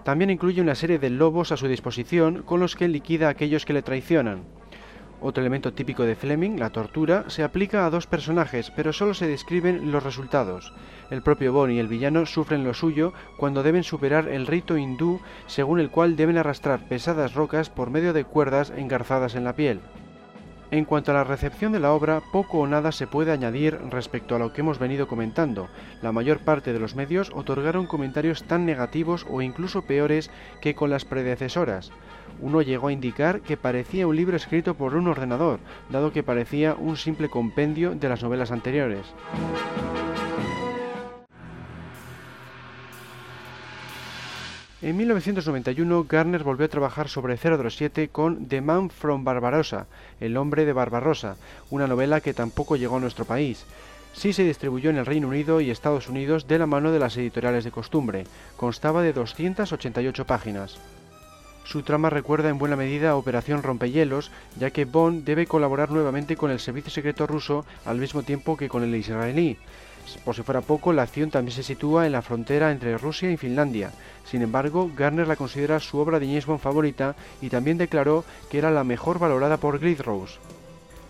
también 0.04 0.30
incluye 0.30 0.62
una 0.62 0.76
serie 0.76 1.00
de 1.00 1.10
lobos 1.10 1.52
a 1.52 1.58
su 1.58 1.68
disposición 1.68 2.44
con 2.44 2.60
los 2.60 2.76
que 2.76 2.88
liquida 2.88 3.28
a 3.28 3.32
aquellos 3.32 3.66
que 3.66 3.74
le 3.74 3.82
traicionan. 3.82 4.44
Otro 5.24 5.42
elemento 5.42 5.72
típico 5.74 6.04
de 6.04 6.16
Fleming, 6.16 6.58
la 6.58 6.72
tortura, 6.72 7.26
se 7.28 7.44
aplica 7.44 7.86
a 7.86 7.92
dos 7.92 8.08
personajes, 8.08 8.72
pero 8.76 8.92
solo 8.92 9.14
se 9.14 9.28
describen 9.28 9.92
los 9.92 10.04
resultados. 10.04 10.74
El 11.12 11.22
propio 11.22 11.54
Bond 11.54 11.74
y 11.74 11.80
el 11.80 11.88
villano 11.88 12.26
sufren 12.26 12.64
lo 12.64 12.74
suyo 12.74 13.14
cuando 13.38 13.62
deben 13.62 13.84
superar 13.84 14.28
el 14.30 14.48
rito 14.48 14.78
hindú 14.78 15.20
según 15.46 15.80
el 15.80 15.92
cual 15.92 16.16
deben 16.16 16.40
arrastrar 16.40 16.88
pesadas 16.88 17.36
rocas 17.36 17.70
por 17.70 17.92
medio 17.92 18.14
de 18.14 18.24
cuerdas 18.24 18.74
engarzadas 18.76 19.36
en 19.36 19.44
la 19.44 19.54
piel. 19.54 19.82
En 20.72 20.86
cuanto 20.86 21.12
a 21.12 21.14
la 21.14 21.26
recepción 21.26 21.74
de 21.74 21.82
la 21.82 21.92
obra, 21.92 22.22
poco 22.32 22.60
o 22.60 22.68
nada 22.68 22.94
se 22.94 23.06
puede 23.06 23.34
añadir 23.34 23.78
respecto 23.90 24.36
a 24.36 24.40
lo 24.40 24.54
que 24.54 24.62
hemos 24.62 24.80
venido 24.80 25.06
comentando. 25.06 25.68
La 26.02 26.14
mayor 26.14 26.40
parte 26.40 26.72
de 26.72 26.80
los 26.80 26.96
medios 26.96 27.30
otorgaron 27.36 27.88
comentarios 27.88 28.44
tan 28.44 28.66
negativos 28.66 29.26
o 29.30 29.42
incluso 29.42 29.82
peores 29.82 30.32
que 30.62 30.74
con 30.74 30.90
las 30.90 31.04
predecesoras. 31.04 31.92
Uno 32.40 32.62
llegó 32.62 32.88
a 32.88 32.94
indicar 32.94 33.42
que 33.42 33.58
parecía 33.58 34.08
un 34.08 34.16
libro 34.16 34.38
escrito 34.38 34.76
por 34.76 34.96
un 34.96 35.10
ordenador, 35.10 35.60
dado 35.90 36.14
que 36.14 36.24
parecía 36.24 36.74
un 36.76 36.96
simple 36.96 37.28
compendio 37.28 37.94
de 37.94 38.08
las 38.08 38.24
novelas 38.24 38.54
anteriores. 38.54 39.14
En 44.84 44.98
1991, 44.98 46.08
Garner 46.10 46.44
volvió 46.44 46.66
a 46.66 46.70
trabajar 46.70 47.08
sobre 47.08 47.38
007 47.38 48.10
con 48.10 48.48
The 48.48 48.62
Man 48.62 48.90
from 48.90 49.24
Barbarossa, 49.24 49.86
El 50.20 50.38
hombre 50.38 50.66
de 50.66 50.74
Barbarossa, 50.74 51.36
una 51.70 51.86
novela 51.86 52.20
que 52.20 52.34
tampoco 52.34 52.76
llegó 52.76 52.98
a 52.98 53.00
nuestro 53.00 53.26
país. 53.26 53.64
Sí 54.14 54.34
se 54.34 54.44
distribuyó 54.44 54.90
en 54.90 54.98
el 54.98 55.06
Reino 55.06 55.28
Unido 55.28 55.62
y 55.62 55.70
Estados 55.70 56.10
Unidos 56.10 56.48
de 56.48 56.58
la 56.58 56.66
mano 56.66 56.92
de 56.92 56.98
las 56.98 57.16
editoriales 57.16 57.64
de 57.64 57.70
costumbre. 57.70 58.26
Constaba 58.58 59.04
de 59.04 59.14
288 59.14 60.26
páginas. 60.26 60.80
Su 61.64 61.84
trama 61.84 62.10
recuerda 62.10 62.50
en 62.50 62.58
buena 62.58 62.76
medida 62.76 63.12
a 63.12 63.16
Operación 63.18 63.62
Rompehielos, 63.62 64.32
ya 64.60 64.72
que 64.72 64.86
Bond 64.86 65.26
debe 65.26 65.46
colaborar 65.46 65.92
nuevamente 65.92 66.36
con 66.36 66.50
el 66.50 66.60
servicio 66.60 66.90
secreto 66.90 67.28
ruso 67.28 67.68
al 67.86 68.00
mismo 68.00 68.24
tiempo 68.24 68.58
que 68.58 68.68
con 68.68 68.84
el 68.84 68.96
israelí. 68.96 69.60
Por 70.26 70.36
si 70.36 70.44
fuera 70.44 70.62
poco, 70.62 70.94
la 70.94 71.04
acción 71.04 71.30
también 71.30 71.56
se 71.56 71.64
sitúa 71.64 72.06
en 72.06 72.12
la 72.12 72.22
frontera 72.22 72.72
entre 72.72 72.98
Rusia 72.98 73.32
y 73.32 73.38
Finlandia. 73.38 73.92
Sin 74.26 74.42
embargo, 74.42 74.92
Garner 74.96 75.28
la 75.28 75.36
considera 75.36 75.80
su 75.80 75.98
obra 75.98 76.20
de 76.20 76.28
James 76.28 76.62
favorita 76.62 77.16
y 77.42 77.50
también 77.50 77.78
declaró 77.78 78.24
que 78.50 78.58
era 78.58 78.72
la 78.72 78.84
mejor 78.84 79.20
valorada 79.20 79.58
por 79.58 79.80
Glidrose. 79.80 80.40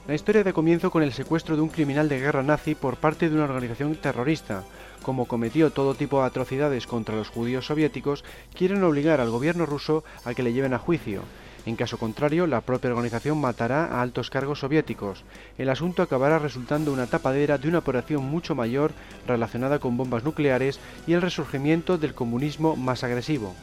La 0.08 0.16
historia 0.16 0.44
da 0.44 0.52
comienzo 0.52 0.90
con 0.90 1.04
el 1.04 1.14
secuestro 1.14 1.56
de 1.56 1.62
un 1.62 1.70
criminal 1.70 2.10
de 2.10 2.20
guerra 2.20 2.42
nazi 2.42 2.74
por 2.74 2.98
parte 2.98 3.30
de 3.30 3.36
una 3.36 3.44
organización 3.44 3.96
terrorista. 3.96 4.64
Como 5.04 5.26
cometió 5.26 5.72
todo 5.72 5.96
tipo 5.96 6.20
de 6.20 6.28
atrocidades 6.28 6.88
contra 6.88 7.16
los 7.16 7.30
judíos 7.30 7.68
soviéticos, 7.68 8.24
quieren 8.54 8.84
obligar 8.84 9.22
al 9.22 9.30
gobierno 9.30 9.66
ruso 9.66 10.04
a 10.26 10.34
que 10.34 10.44
le 10.44 10.54
lleven 10.54 10.74
a 10.74 10.80
juicio. 10.80 11.22
En 11.66 11.76
caso 11.76 11.98
contrario, 11.98 12.48
la 12.48 12.62
propia 12.62 12.90
organización 12.90 13.40
matará 13.40 13.86
a 13.86 14.02
altos 14.02 14.30
cargos 14.30 14.60
soviéticos. 14.60 15.24
El 15.58 15.70
asunto 15.70 16.02
acabará 16.02 16.40
resultando 16.40 16.92
una 16.92 17.08
tapadera 17.08 17.58
de 17.58 17.68
una 17.68 17.80
operación 17.80 18.24
mucho 18.24 18.56
mayor 18.56 18.92
relacionada 19.28 19.80
con 19.80 19.98
bombas 19.98 20.24
nucleares 20.24 20.80
y 21.06 21.14
el 21.14 21.22
resurgimiento 21.22 21.98
del 21.98 22.16
comunismo 22.16 22.76
más 22.76 23.04
agresivo. 23.04 23.54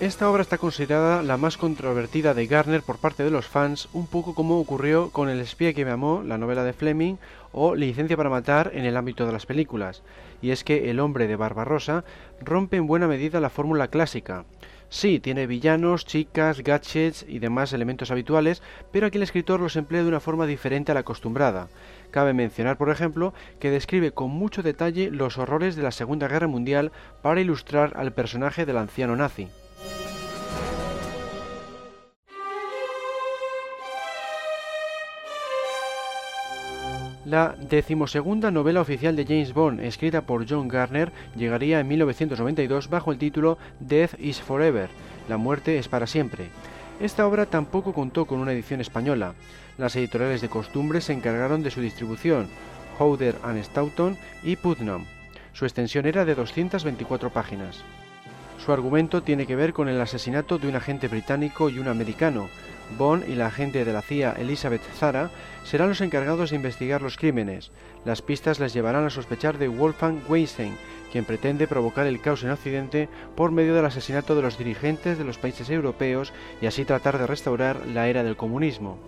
Esta 0.00 0.28
obra 0.28 0.42
está 0.42 0.58
considerada 0.58 1.22
la 1.22 1.36
más 1.36 1.56
controvertida 1.56 2.34
de 2.34 2.46
Garner 2.46 2.82
por 2.82 2.98
parte 2.98 3.22
de 3.22 3.30
los 3.30 3.46
fans, 3.46 3.88
un 3.92 4.08
poco 4.08 4.34
como 4.34 4.58
ocurrió 4.58 5.10
con 5.10 5.28
El 5.28 5.40
espía 5.40 5.74
que 5.74 5.84
me 5.84 5.92
amó, 5.92 6.24
la 6.24 6.38
novela 6.38 6.64
de 6.64 6.72
Fleming, 6.72 7.16
o 7.52 7.76
Licencia 7.76 8.16
para 8.16 8.28
matar 8.28 8.72
en 8.74 8.84
el 8.84 8.96
ámbito 8.96 9.26
de 9.26 9.32
las 9.32 9.46
películas. 9.46 10.02
Y 10.40 10.50
es 10.50 10.64
que 10.64 10.90
El 10.90 10.98
hombre 10.98 11.28
de 11.28 11.36
Barbarossa 11.36 12.04
rompe 12.40 12.78
en 12.78 12.88
buena 12.88 13.06
medida 13.06 13.38
la 13.38 13.50
fórmula 13.50 13.88
clásica. 13.88 14.44
Sí, 14.92 15.20
tiene 15.20 15.46
villanos, 15.46 16.04
chicas, 16.04 16.62
gadgets 16.62 17.24
y 17.26 17.38
demás 17.38 17.72
elementos 17.72 18.10
habituales, 18.10 18.62
pero 18.92 19.06
aquí 19.06 19.16
el 19.16 19.22
escritor 19.22 19.58
los 19.58 19.76
emplea 19.76 20.02
de 20.02 20.08
una 20.08 20.20
forma 20.20 20.44
diferente 20.44 20.92
a 20.92 20.94
la 20.94 21.00
acostumbrada. 21.00 21.68
Cabe 22.10 22.34
mencionar, 22.34 22.76
por 22.76 22.90
ejemplo, 22.90 23.32
que 23.58 23.70
describe 23.70 24.12
con 24.12 24.30
mucho 24.30 24.62
detalle 24.62 25.10
los 25.10 25.38
horrores 25.38 25.76
de 25.76 25.82
la 25.82 25.92
Segunda 25.92 26.28
Guerra 26.28 26.46
Mundial 26.46 26.92
para 27.22 27.40
ilustrar 27.40 27.94
al 27.96 28.12
personaje 28.12 28.66
del 28.66 28.76
anciano 28.76 29.16
nazi. 29.16 29.48
La 37.32 37.56
decimosegunda 37.58 38.50
novela 38.50 38.82
oficial 38.82 39.16
de 39.16 39.24
James 39.24 39.54
Bond, 39.54 39.80
escrita 39.80 40.20
por 40.20 40.46
John 40.46 40.68
Garner, 40.68 41.12
llegaría 41.34 41.80
en 41.80 41.88
1992 41.88 42.90
bajo 42.90 43.10
el 43.10 43.16
título 43.16 43.56
Death 43.80 44.20
is 44.20 44.42
Forever, 44.42 44.90
La 45.30 45.38
muerte 45.38 45.78
es 45.78 45.88
para 45.88 46.06
siempre. 46.06 46.50
Esta 47.00 47.26
obra 47.26 47.46
tampoco 47.46 47.94
contó 47.94 48.26
con 48.26 48.38
una 48.38 48.52
edición 48.52 48.82
española. 48.82 49.32
Las 49.78 49.96
editoriales 49.96 50.42
de 50.42 50.50
costumbre 50.50 51.00
se 51.00 51.14
encargaron 51.14 51.62
de 51.62 51.70
su 51.70 51.80
distribución, 51.80 52.48
Howder 52.98 53.36
and 53.42 53.64
Stoughton 53.64 54.18
y 54.42 54.56
Putnam. 54.56 55.06
Su 55.54 55.64
extensión 55.64 56.04
era 56.04 56.26
de 56.26 56.34
224 56.34 57.30
páginas. 57.30 57.82
Su 58.62 58.72
argumento 58.72 59.22
tiene 59.22 59.46
que 59.46 59.56
ver 59.56 59.72
con 59.72 59.88
el 59.88 59.98
asesinato 60.02 60.58
de 60.58 60.68
un 60.68 60.76
agente 60.76 61.08
británico 61.08 61.70
y 61.70 61.78
un 61.78 61.88
americano, 61.88 62.50
Bond 62.96 63.28
y 63.28 63.34
la 63.34 63.46
agente 63.46 63.84
de 63.84 63.92
la 63.92 64.02
CIA 64.02 64.32
Elizabeth 64.38 64.82
Zara 64.94 65.30
serán 65.64 65.88
los 65.88 66.00
encargados 66.00 66.50
de 66.50 66.56
investigar 66.56 67.02
los 67.02 67.16
crímenes. 67.16 67.70
Las 68.04 68.22
pistas 68.22 68.60
les 68.60 68.72
llevarán 68.72 69.04
a 69.04 69.10
sospechar 69.10 69.58
de 69.58 69.68
Wolfgang 69.68 70.20
Weinstein, 70.28 70.76
quien 71.10 71.24
pretende 71.24 71.68
provocar 71.68 72.06
el 72.06 72.20
caos 72.20 72.42
en 72.44 72.50
Occidente 72.50 73.08
por 73.36 73.50
medio 73.50 73.74
del 73.74 73.86
asesinato 73.86 74.34
de 74.34 74.42
los 74.42 74.58
dirigentes 74.58 75.18
de 75.18 75.24
los 75.24 75.38
países 75.38 75.68
europeos 75.70 76.32
y 76.60 76.66
así 76.66 76.84
tratar 76.84 77.18
de 77.18 77.26
restaurar 77.26 77.86
la 77.86 78.08
era 78.08 78.22
del 78.22 78.36
comunismo. 78.36 78.98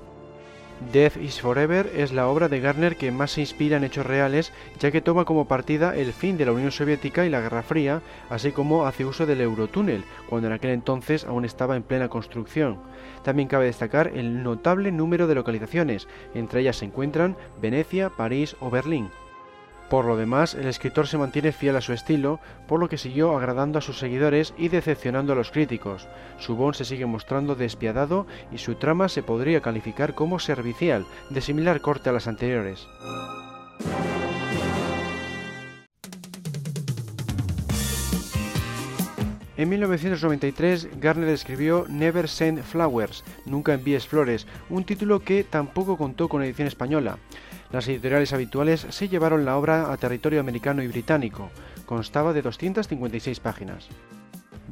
Death 0.92 1.16
is 1.16 1.40
Forever 1.40 1.90
es 1.94 2.12
la 2.12 2.28
obra 2.28 2.48
de 2.48 2.60
Garner 2.60 2.96
que 2.96 3.12
más 3.12 3.32
se 3.32 3.40
inspira 3.40 3.76
en 3.76 3.84
hechos 3.84 4.04
reales, 4.04 4.52
ya 4.80 4.90
que 4.90 5.00
toma 5.00 5.24
como 5.24 5.46
partida 5.46 5.96
el 5.96 6.12
fin 6.12 6.36
de 6.36 6.44
la 6.44 6.52
Unión 6.52 6.72
Soviética 6.72 7.24
y 7.24 7.30
la 7.30 7.40
Guerra 7.40 7.62
Fría, 7.62 8.02
así 8.28 8.50
como 8.50 8.84
hace 8.84 9.04
uso 9.04 9.24
del 9.24 9.40
Eurotúnel, 9.40 10.04
cuando 10.28 10.48
en 10.48 10.52
aquel 10.52 10.72
entonces 10.72 11.24
aún 11.24 11.44
estaba 11.44 11.76
en 11.76 11.84
plena 11.84 12.08
construcción. 12.08 12.78
También 13.22 13.48
cabe 13.48 13.66
destacar 13.66 14.12
el 14.14 14.42
notable 14.42 14.90
número 14.90 15.26
de 15.26 15.36
localizaciones, 15.36 16.08
entre 16.34 16.60
ellas 16.60 16.76
se 16.76 16.86
encuentran 16.86 17.36
Venecia, 17.62 18.10
París 18.10 18.56
o 18.60 18.68
Berlín. 18.68 19.10
Por 19.88 20.06
lo 20.06 20.16
demás, 20.16 20.54
el 20.54 20.66
escritor 20.66 21.06
se 21.06 21.18
mantiene 21.18 21.52
fiel 21.52 21.76
a 21.76 21.80
su 21.80 21.92
estilo, 21.92 22.40
por 22.66 22.80
lo 22.80 22.88
que 22.88 22.98
siguió 22.98 23.36
agradando 23.36 23.78
a 23.78 23.82
sus 23.82 23.98
seguidores 23.98 24.54
y 24.56 24.68
decepcionando 24.68 25.34
a 25.34 25.36
los 25.36 25.50
críticos. 25.50 26.08
Su 26.38 26.56
Bond 26.56 26.74
se 26.74 26.84
sigue 26.84 27.06
mostrando 27.06 27.54
despiadado 27.54 28.26
y 28.50 28.58
su 28.58 28.76
trama 28.76 29.08
se 29.08 29.22
podría 29.22 29.60
calificar 29.60 30.14
como 30.14 30.38
servicial, 30.38 31.06
de 31.30 31.40
similar 31.40 31.80
corte 31.80 32.08
a 32.10 32.12
las 32.12 32.26
anteriores. 32.26 32.86
En 39.56 39.68
1993, 39.68 41.00
Garner 41.00 41.28
escribió 41.28 41.86
Never 41.88 42.28
Send 42.28 42.62
Flowers, 42.64 43.22
Nunca 43.46 43.74
envíes 43.74 44.06
flores, 44.06 44.48
un 44.68 44.82
título 44.82 45.20
que 45.20 45.44
tampoco 45.44 45.96
contó 45.96 46.28
con 46.28 46.42
edición 46.42 46.66
española. 46.66 47.18
Las 47.72 47.88
editoriales 47.88 48.32
habituales 48.32 48.86
se 48.90 49.08
llevaron 49.08 49.44
la 49.44 49.56
obra 49.56 49.92
a 49.92 49.96
territorio 49.96 50.40
americano 50.40 50.82
y 50.82 50.86
británico. 50.86 51.50
Constaba 51.86 52.32
de 52.32 52.42
256 52.42 53.40
páginas. 53.40 53.88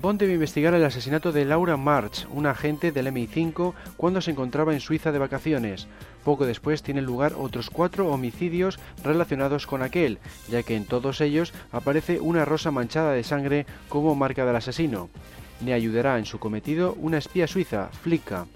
Bond 0.02 0.18
debe 0.18 0.34
investigar 0.34 0.74
el 0.74 0.84
asesinato 0.84 1.30
de 1.30 1.44
Laura 1.44 1.76
March, 1.76 2.26
una 2.32 2.50
agente 2.50 2.90
del 2.90 3.06
MI5, 3.06 3.72
cuando 3.96 4.20
se 4.20 4.32
encontraba 4.32 4.72
en 4.72 4.80
Suiza 4.80 5.12
de 5.12 5.20
vacaciones. 5.20 5.86
Poco 6.24 6.44
después 6.44 6.82
tienen 6.82 7.04
lugar 7.04 7.34
otros 7.38 7.70
cuatro 7.70 8.08
homicidios 8.08 8.80
relacionados 9.04 9.68
con 9.68 9.80
aquel, 9.80 10.18
ya 10.50 10.64
que 10.64 10.74
en 10.74 10.86
todos 10.86 11.20
ellos 11.20 11.54
aparece 11.70 12.18
una 12.18 12.44
rosa 12.44 12.72
manchada 12.72 13.12
de 13.12 13.22
sangre 13.22 13.64
como 13.88 14.16
marca 14.16 14.44
del 14.44 14.56
asesino. 14.56 15.08
Le 15.64 15.72
ayudará 15.72 16.18
en 16.18 16.24
su 16.24 16.40
cometido 16.40 16.94
una 16.98 17.18
espía 17.18 17.46
suiza, 17.46 17.88
Flicka. 18.02 18.46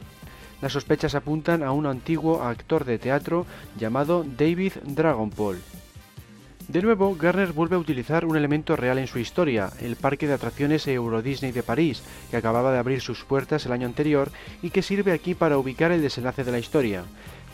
Las 0.67 0.73
sospechas 0.73 1.15
apuntan 1.15 1.63
a 1.63 1.71
un 1.71 1.87
antiguo 1.87 2.43
actor 2.43 2.85
de 2.85 2.99
teatro 2.99 3.47
llamado 3.79 4.25
David 4.25 4.73
Dragonpole. 4.83 5.61
De 6.67 6.83
nuevo, 6.83 7.15
Garner 7.15 7.53
vuelve 7.53 7.77
a 7.77 7.79
utilizar 7.79 8.25
un 8.25 8.37
elemento 8.37 8.75
real 8.75 8.99
en 8.99 9.07
su 9.07 9.21
historia, 9.21 9.71
el 9.81 9.95
parque 9.95 10.27
de 10.27 10.33
atracciones 10.33 10.89
Euro 10.89 11.23
Disney 11.23 11.53
de 11.53 11.63
París, 11.63 12.03
que 12.33 12.37
acababa 12.37 12.73
de 12.73 12.79
abrir 12.79 13.01
sus 13.01 13.23
puertas 13.23 13.65
el 13.65 13.71
año 13.71 13.87
anterior 13.87 14.33
y 14.61 14.71
que 14.71 14.83
sirve 14.83 15.13
aquí 15.13 15.37
para 15.37 15.57
ubicar 15.57 15.93
el 15.93 16.03
desenlace 16.03 16.43
de 16.43 16.51
la 16.51 16.59
historia. 16.59 17.05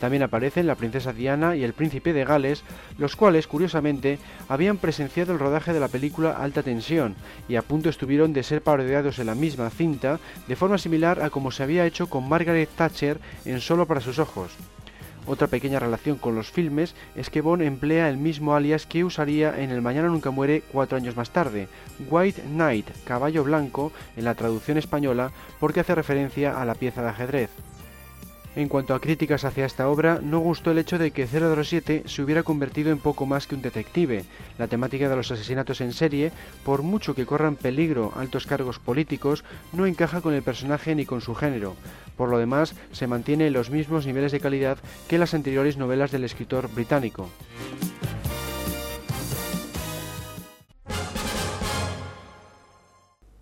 También 0.02 0.24
aparecen 0.24 0.66
la 0.66 0.74
princesa 0.74 1.12
Diana 1.12 1.54
y 1.54 1.62
el 1.62 1.74
príncipe 1.74 2.12
de 2.12 2.24
Gales, 2.24 2.64
los 2.98 3.14
cuales, 3.14 3.46
curiosamente, 3.46 4.18
habían 4.48 4.78
presenciado 4.78 5.32
el 5.32 5.38
rodaje 5.38 5.72
de 5.72 5.78
la 5.78 5.86
película 5.86 6.32
Alta 6.32 6.64
Tensión 6.64 7.14
y 7.48 7.54
a 7.54 7.62
punto 7.62 7.88
estuvieron 7.88 8.32
de 8.32 8.42
ser 8.42 8.62
parodiados 8.62 9.20
en 9.20 9.26
la 9.26 9.36
misma 9.36 9.70
cinta, 9.70 10.18
de 10.48 10.56
forma 10.56 10.78
similar 10.78 11.22
a 11.22 11.30
como 11.30 11.52
se 11.52 11.62
había 11.62 11.86
hecho 11.86 12.10
con 12.10 12.28
Margaret 12.28 12.68
Thatcher 12.74 13.20
en 13.44 13.60
Solo 13.60 13.86
para 13.86 14.00
sus 14.00 14.18
ojos. 14.18 14.50
Otra 15.24 15.46
pequeña 15.46 15.78
relación 15.78 16.18
con 16.18 16.34
los 16.34 16.50
filmes 16.50 16.96
es 17.14 17.30
que 17.30 17.40
Bond 17.40 17.62
emplea 17.62 18.08
el 18.08 18.16
mismo 18.16 18.56
alias 18.56 18.86
que 18.86 19.04
usaría 19.04 19.62
en 19.62 19.70
El 19.70 19.82
Mañana 19.82 20.08
Nunca 20.08 20.32
Muere 20.32 20.64
cuatro 20.72 20.96
años 20.96 21.14
más 21.14 21.30
tarde, 21.30 21.68
White 22.10 22.42
Knight, 22.42 22.88
caballo 23.04 23.44
blanco, 23.44 23.92
en 24.16 24.24
la 24.24 24.34
traducción 24.34 24.78
española, 24.78 25.30
porque 25.60 25.78
hace 25.78 25.94
referencia 25.94 26.60
a 26.60 26.64
la 26.64 26.74
pieza 26.74 27.02
de 27.02 27.08
ajedrez. 27.10 27.50
En 28.54 28.68
cuanto 28.68 28.94
a 28.94 29.00
críticas 29.00 29.44
hacia 29.44 29.64
esta 29.64 29.88
obra, 29.88 30.20
no 30.22 30.38
gustó 30.38 30.72
el 30.72 30.78
hecho 30.78 30.98
de 30.98 31.10
que 31.10 31.26
007 31.26 32.02
se 32.04 32.22
hubiera 32.22 32.42
convertido 32.42 32.92
en 32.92 32.98
poco 32.98 33.24
más 33.24 33.46
que 33.46 33.54
un 33.54 33.62
detective. 33.62 34.26
La 34.58 34.68
temática 34.68 35.08
de 35.08 35.16
los 35.16 35.30
asesinatos 35.30 35.80
en 35.80 35.94
serie, 35.94 36.32
por 36.62 36.82
mucho 36.82 37.14
que 37.14 37.24
corran 37.24 37.56
peligro 37.56 38.12
altos 38.14 38.46
cargos 38.46 38.78
políticos, 38.78 39.42
no 39.72 39.86
encaja 39.86 40.20
con 40.20 40.34
el 40.34 40.42
personaje 40.42 40.94
ni 40.94 41.06
con 41.06 41.22
su 41.22 41.34
género. 41.34 41.76
Por 42.18 42.28
lo 42.28 42.36
demás, 42.36 42.74
se 42.92 43.06
mantiene 43.06 43.46
en 43.46 43.54
los 43.54 43.70
mismos 43.70 44.04
niveles 44.04 44.32
de 44.32 44.40
calidad 44.40 44.76
que 45.08 45.16
las 45.16 45.32
anteriores 45.32 45.78
novelas 45.78 46.10
del 46.10 46.24
escritor 46.24 46.68
británico. 46.74 47.30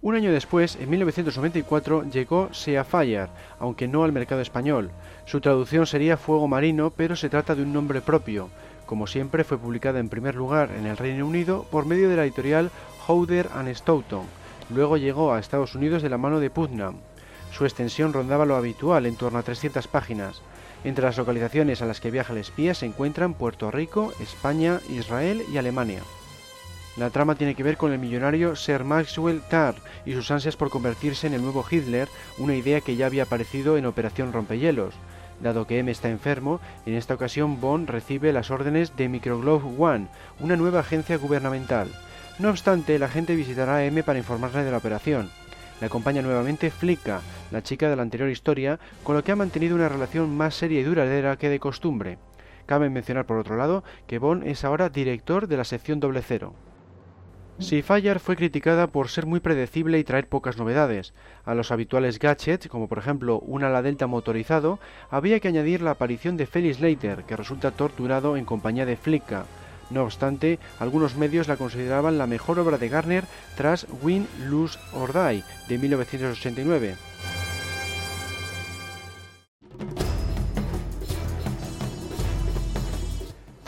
Un 0.02 0.14
año 0.14 0.32
después, 0.32 0.78
en 0.80 0.88
1994, 0.88 2.04
llegó 2.04 2.48
Sea 2.54 2.84
Fire, 2.84 3.28
aunque 3.58 3.86
no 3.86 4.02
al 4.02 4.12
mercado 4.12 4.40
español. 4.40 4.90
Su 5.26 5.42
traducción 5.42 5.86
sería 5.86 6.16
Fuego 6.16 6.48
Marino, 6.48 6.90
pero 6.90 7.16
se 7.16 7.28
trata 7.28 7.54
de 7.54 7.62
un 7.62 7.74
nombre 7.74 8.00
propio. 8.00 8.48
Como 8.86 9.06
siempre, 9.06 9.44
fue 9.44 9.58
publicada 9.58 10.00
en 10.00 10.08
primer 10.08 10.36
lugar 10.36 10.70
en 10.72 10.86
el 10.86 10.96
Reino 10.96 11.26
Unido 11.26 11.66
por 11.70 11.84
medio 11.84 12.08
de 12.08 12.16
la 12.16 12.24
editorial 12.24 12.70
Howder 13.06 13.50
and 13.54 13.68
Stoughton. 13.74 14.24
Luego 14.74 14.96
llegó 14.96 15.34
a 15.34 15.38
Estados 15.38 15.74
Unidos 15.74 16.02
de 16.02 16.08
la 16.08 16.16
mano 16.16 16.40
de 16.40 16.48
Putnam. 16.48 16.96
Su 17.52 17.66
extensión 17.66 18.14
rondaba 18.14 18.46
lo 18.46 18.56
habitual, 18.56 19.04
en 19.04 19.16
torno 19.16 19.38
a 19.38 19.42
300 19.42 19.86
páginas. 19.86 20.40
Entre 20.82 21.04
las 21.04 21.18
localizaciones 21.18 21.82
a 21.82 21.86
las 21.86 22.00
que 22.00 22.10
viaja 22.10 22.32
el 22.32 22.38
espía 22.38 22.72
se 22.72 22.86
encuentran 22.86 23.34
Puerto 23.34 23.70
Rico, 23.70 24.14
España, 24.18 24.80
Israel 24.88 25.42
y 25.52 25.58
Alemania. 25.58 26.00
La 26.96 27.10
trama 27.10 27.36
tiene 27.36 27.54
que 27.54 27.62
ver 27.62 27.76
con 27.76 27.92
el 27.92 27.98
millonario 27.98 28.56
Sir 28.56 28.82
Maxwell 28.82 29.42
Tarr 29.42 29.76
y 30.04 30.12
sus 30.12 30.30
ansias 30.30 30.56
por 30.56 30.70
convertirse 30.70 31.28
en 31.28 31.34
el 31.34 31.42
nuevo 31.42 31.64
Hitler, 31.68 32.08
una 32.36 32.56
idea 32.56 32.80
que 32.80 32.96
ya 32.96 33.06
había 33.06 33.22
aparecido 33.22 33.76
en 33.76 33.86
Operación 33.86 34.32
Rompehielos. 34.32 34.94
Dado 35.40 35.66
que 35.66 35.78
M 35.78 35.90
está 35.90 36.10
enfermo, 36.10 36.60
en 36.84 36.94
esta 36.94 37.14
ocasión 37.14 37.60
Bond 37.60 37.88
recibe 37.88 38.32
las 38.32 38.50
órdenes 38.50 38.96
de 38.96 39.08
Microglove 39.08 39.64
One, 39.78 40.08
una 40.40 40.56
nueva 40.56 40.80
agencia 40.80 41.16
gubernamental. 41.16 41.88
No 42.38 42.50
obstante, 42.50 42.98
la 42.98 43.08
gente 43.08 43.36
visitará 43.36 43.76
a 43.76 43.84
M 43.84 44.02
para 44.02 44.18
informarle 44.18 44.64
de 44.64 44.70
la 44.70 44.78
operación. 44.78 45.30
Le 45.80 45.86
acompaña 45.86 46.22
nuevamente 46.22 46.70
Flicka, 46.70 47.20
la 47.52 47.62
chica 47.62 47.88
de 47.88 47.96
la 47.96 48.02
anterior 48.02 48.28
historia, 48.28 48.78
con 49.02 49.16
lo 49.16 49.24
que 49.24 49.32
ha 49.32 49.36
mantenido 49.36 49.76
una 49.76 49.88
relación 49.88 50.36
más 50.36 50.56
seria 50.56 50.80
y 50.80 50.84
duradera 50.84 51.36
que 51.36 51.48
de 51.48 51.60
costumbre. 51.60 52.18
Cabe 52.66 52.90
mencionar 52.90 53.24
por 53.24 53.38
otro 53.38 53.56
lado 53.56 53.84
que 54.06 54.18
Bond 54.18 54.46
es 54.46 54.64
ahora 54.64 54.90
director 54.90 55.46
de 55.46 55.56
la 55.56 55.64
sección 55.64 56.00
doble 56.00 56.20
cero. 56.20 56.54
Seafire 57.60 58.18
fue 58.18 58.36
criticada 58.36 58.86
por 58.86 59.08
ser 59.08 59.26
muy 59.26 59.38
predecible 59.40 59.98
y 59.98 60.04
traer 60.04 60.26
pocas 60.26 60.56
novedades. 60.56 61.12
A 61.44 61.54
los 61.54 61.70
habituales 61.70 62.18
gadgets, 62.18 62.68
como 62.68 62.88
por 62.88 62.98
ejemplo 62.98 63.38
un 63.38 63.64
ala 63.64 63.82
delta 63.82 64.06
motorizado, 64.06 64.78
había 65.10 65.40
que 65.40 65.48
añadir 65.48 65.82
la 65.82 65.92
aparición 65.92 66.38
de 66.38 66.46
Felix 66.46 66.80
Leiter, 66.80 67.24
que 67.24 67.36
resulta 67.36 67.70
torturado 67.70 68.36
en 68.38 68.46
compañía 68.46 68.86
de 68.86 68.96
Flicka. 68.96 69.44
No 69.90 70.04
obstante, 70.04 70.58
algunos 70.78 71.16
medios 71.16 71.48
la 71.48 71.56
consideraban 71.56 72.16
la 72.16 72.26
mejor 72.26 72.58
obra 72.58 72.78
de 72.78 72.88
Garner 72.88 73.24
tras 73.56 73.86
Win, 74.02 74.26
Lose 74.48 74.78
or 74.94 75.12
Die 75.12 75.44
de 75.68 75.78
1989. 75.78 76.94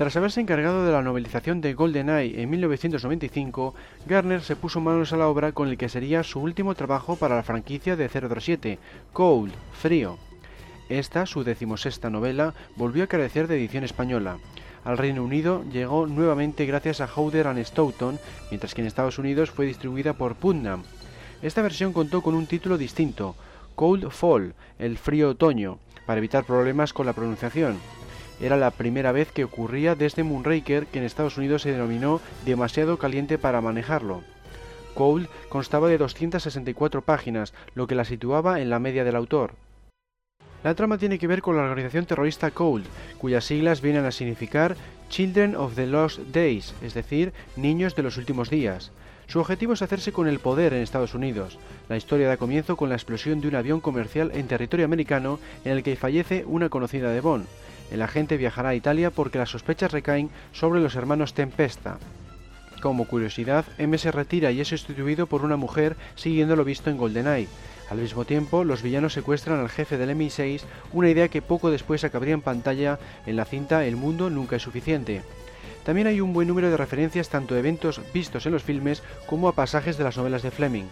Tras 0.03 0.17
haberse 0.17 0.41
encargado 0.41 0.85
de 0.85 0.91
la 0.91 1.01
novelización 1.01 1.61
de 1.61 1.75
GoldenEye 1.75 2.43
en 2.43 2.51
1995, 2.51 3.73
Garner 4.05 4.41
se 4.41 4.57
puso 4.57 4.81
manos 4.81 5.13
a 5.13 5.17
la 5.17 5.29
obra 5.29 5.53
con 5.53 5.69
el 5.69 5.79
que 5.79 5.89
sería 5.89 6.25
su 6.25 6.41
último 6.41 6.75
trabajo 6.75 7.15
para 7.15 7.37
la 7.37 7.45
franquicia 7.45 7.95
de 7.95 8.09
007, 8.09 8.81
Cold, 9.13 9.53
Frío. 9.73 10.19
Esta, 10.89 11.25
su 11.25 11.45
decimosexta 11.45 12.11
novela, 12.11 12.53
volvió 12.75 13.05
a 13.05 13.07
carecer 13.07 13.47
de 13.47 13.55
edición 13.55 13.85
española. 13.85 14.39
Al 14.85 14.99
Reino 14.99 15.23
Unido 15.23 15.63
llegó 15.71 16.09
nuevamente 16.09 16.67
gracias 16.67 17.01
a 17.01 17.07
Howder 17.07 17.47
and 17.47 17.63
Stoughton, 17.65 18.19
mientras 18.51 18.75
que 18.75 18.81
en 18.81 18.89
Estados 18.89 19.21
Unidos 19.21 19.53
fue 19.53 19.67
distribuida 19.67 20.15
por 20.15 20.35
Putnam. 20.35 20.83
Esta 21.43 21.63
versión 21.63 21.93
contó 21.93 22.23
con 22.23 22.35
un 22.35 22.49
título 22.49 22.77
distinto, 22.77 23.37
Cold 23.77 24.11
Fall, 24.11 24.55
el 24.81 24.99
frío 24.99 25.31
otoño, 25.31 25.79
para 26.07 26.19
evitar 26.19 26.43
problemas 26.43 26.93
con 26.93 27.07
la 27.07 27.13
pronunciación. 27.13 27.79
Era 28.43 28.57
la 28.57 28.73
primera 28.73 29.13
vez 29.13 29.31
que 29.31 29.45
ocurría 29.45 29.95
desde 29.95 30.25
Moonraker, 30.25 30.87
que 30.87 30.99
en 30.99 31.05
Estados 31.05 31.39
Unidos 31.39 31.63
se 31.63 31.71
denominó 31.71 32.21
demasiado 32.45 32.99
caliente 32.99 33.39
para 33.39 33.61
manejarlo. 33.61 34.25
Cold 34.95 35.29
constaba 35.49 35.89
de 35.89 35.97
264 35.97 37.03
páginas, 37.03 37.55
lo 37.77 37.87
que 37.87 37.95
la 37.95 38.05
situaba 38.05 38.61
en 38.61 38.69
la 38.69 38.81
media 38.81 39.05
del 39.05 39.15
autor. 39.15 39.53
La 40.65 40.75
trama 40.75 40.99
tiene 40.99 41.21
que 41.21 41.29
ver 41.29 41.41
con 41.41 41.57
la 41.57 41.63
organización 41.63 42.05
terrorista 42.05 42.51
Cold, 42.51 42.85
cuyas 43.19 43.45
siglas 43.45 43.81
vienen 43.81 44.05
a 44.07 44.13
significar 44.13 44.77
Children 45.09 45.55
of 45.55 45.77
the 45.77 45.87
Lost 45.87 46.19
Days, 46.33 46.75
es 46.83 46.95
decir, 46.95 47.33
niños 47.57 47.95
de 47.95 48.03
los 48.03 48.17
últimos 48.17 48.51
días. 48.51 48.91
Su 49.29 49.39
objetivo 49.39 49.73
es 49.73 49.83
hacerse 49.83 50.13
con 50.13 50.27
el 50.27 50.41
poder 50.41 50.75
en 50.75 50.83
Estados 50.83 51.15
Unidos. 51.15 51.59
La 51.89 51.97
historia 51.97 52.29
da 52.29 52.37
comienzo 52.37 52.77
con 52.77 52.89
la 52.89 52.97
explosión 52.97 53.41
de 53.41 53.49
un 53.49 53.55
avión 53.55 53.81
comercial 53.81 54.33
en 54.35 54.49
territorio 54.49 54.85
americano 54.85 55.39
en 55.65 55.73
el 55.73 55.83
que 55.83 55.97
fallece 55.97 56.45
una 56.47 56.69
conocida 56.69 57.11
de 57.11 57.21
Bond. 57.21 57.47
El 57.93 58.01
agente 58.01 58.39
viajará 58.39 58.71
a 58.71 58.75
Italia 58.75 59.11
porque 59.11 59.37
las 59.37 59.51
sospechas 59.51 59.93
recaen 59.93 60.31
sobre 60.53 60.81
los 60.81 60.95
hermanos 60.95 61.35
Tempesta. 61.35 61.99
Como 62.81 63.07
curiosidad, 63.07 63.67
M 63.77 63.97
se 63.99 64.11
retira 64.11 64.51
y 64.51 64.63
es 64.63 64.69
sustituido 64.69 65.27
por 65.27 65.45
una 65.45 65.59
mujer 65.59 65.97
siguiendo 66.15 66.57
lo 66.57 66.65
visto 66.65 66.89
en 66.89 66.97
GoldenEye. 66.97 67.49
Al 67.91 67.99
mismo 67.99 68.25
tiempo, 68.25 68.65
los 68.65 68.83
villanos 68.83 69.13
secuestran 69.13 69.61
al 69.61 69.69
jefe 69.69 69.99
del 69.99 70.17
MI6, 70.17 70.63
una 70.95 71.11
idea 71.11 71.29
que 71.29 71.43
poco 71.43 71.71
después 71.71 72.03
acabaría 72.03 72.33
en 72.33 72.41
pantalla 72.41 72.99
en 73.27 73.37
la 73.37 73.45
cinta 73.45 73.85
El 73.85 73.97
mundo 73.97 74.31
nunca 74.31 74.57
es 74.57 74.63
suficiente. 74.63 75.21
También 75.85 76.07
hay 76.07 76.23
un 76.23 76.33
buen 76.33 76.49
número 76.49 76.71
de 76.71 76.79
referencias 76.79 77.29
tanto 77.29 77.55
a 77.55 77.59
eventos 77.59 78.01
vistos 78.15 78.47
en 78.47 78.53
los 78.53 78.63
filmes 78.63 79.03
como 79.27 79.49
a 79.49 79.55
pasajes 79.55 79.99
de 79.99 80.05
las 80.05 80.17
novelas 80.17 80.43
de 80.43 80.51
Fleming. 80.51 80.87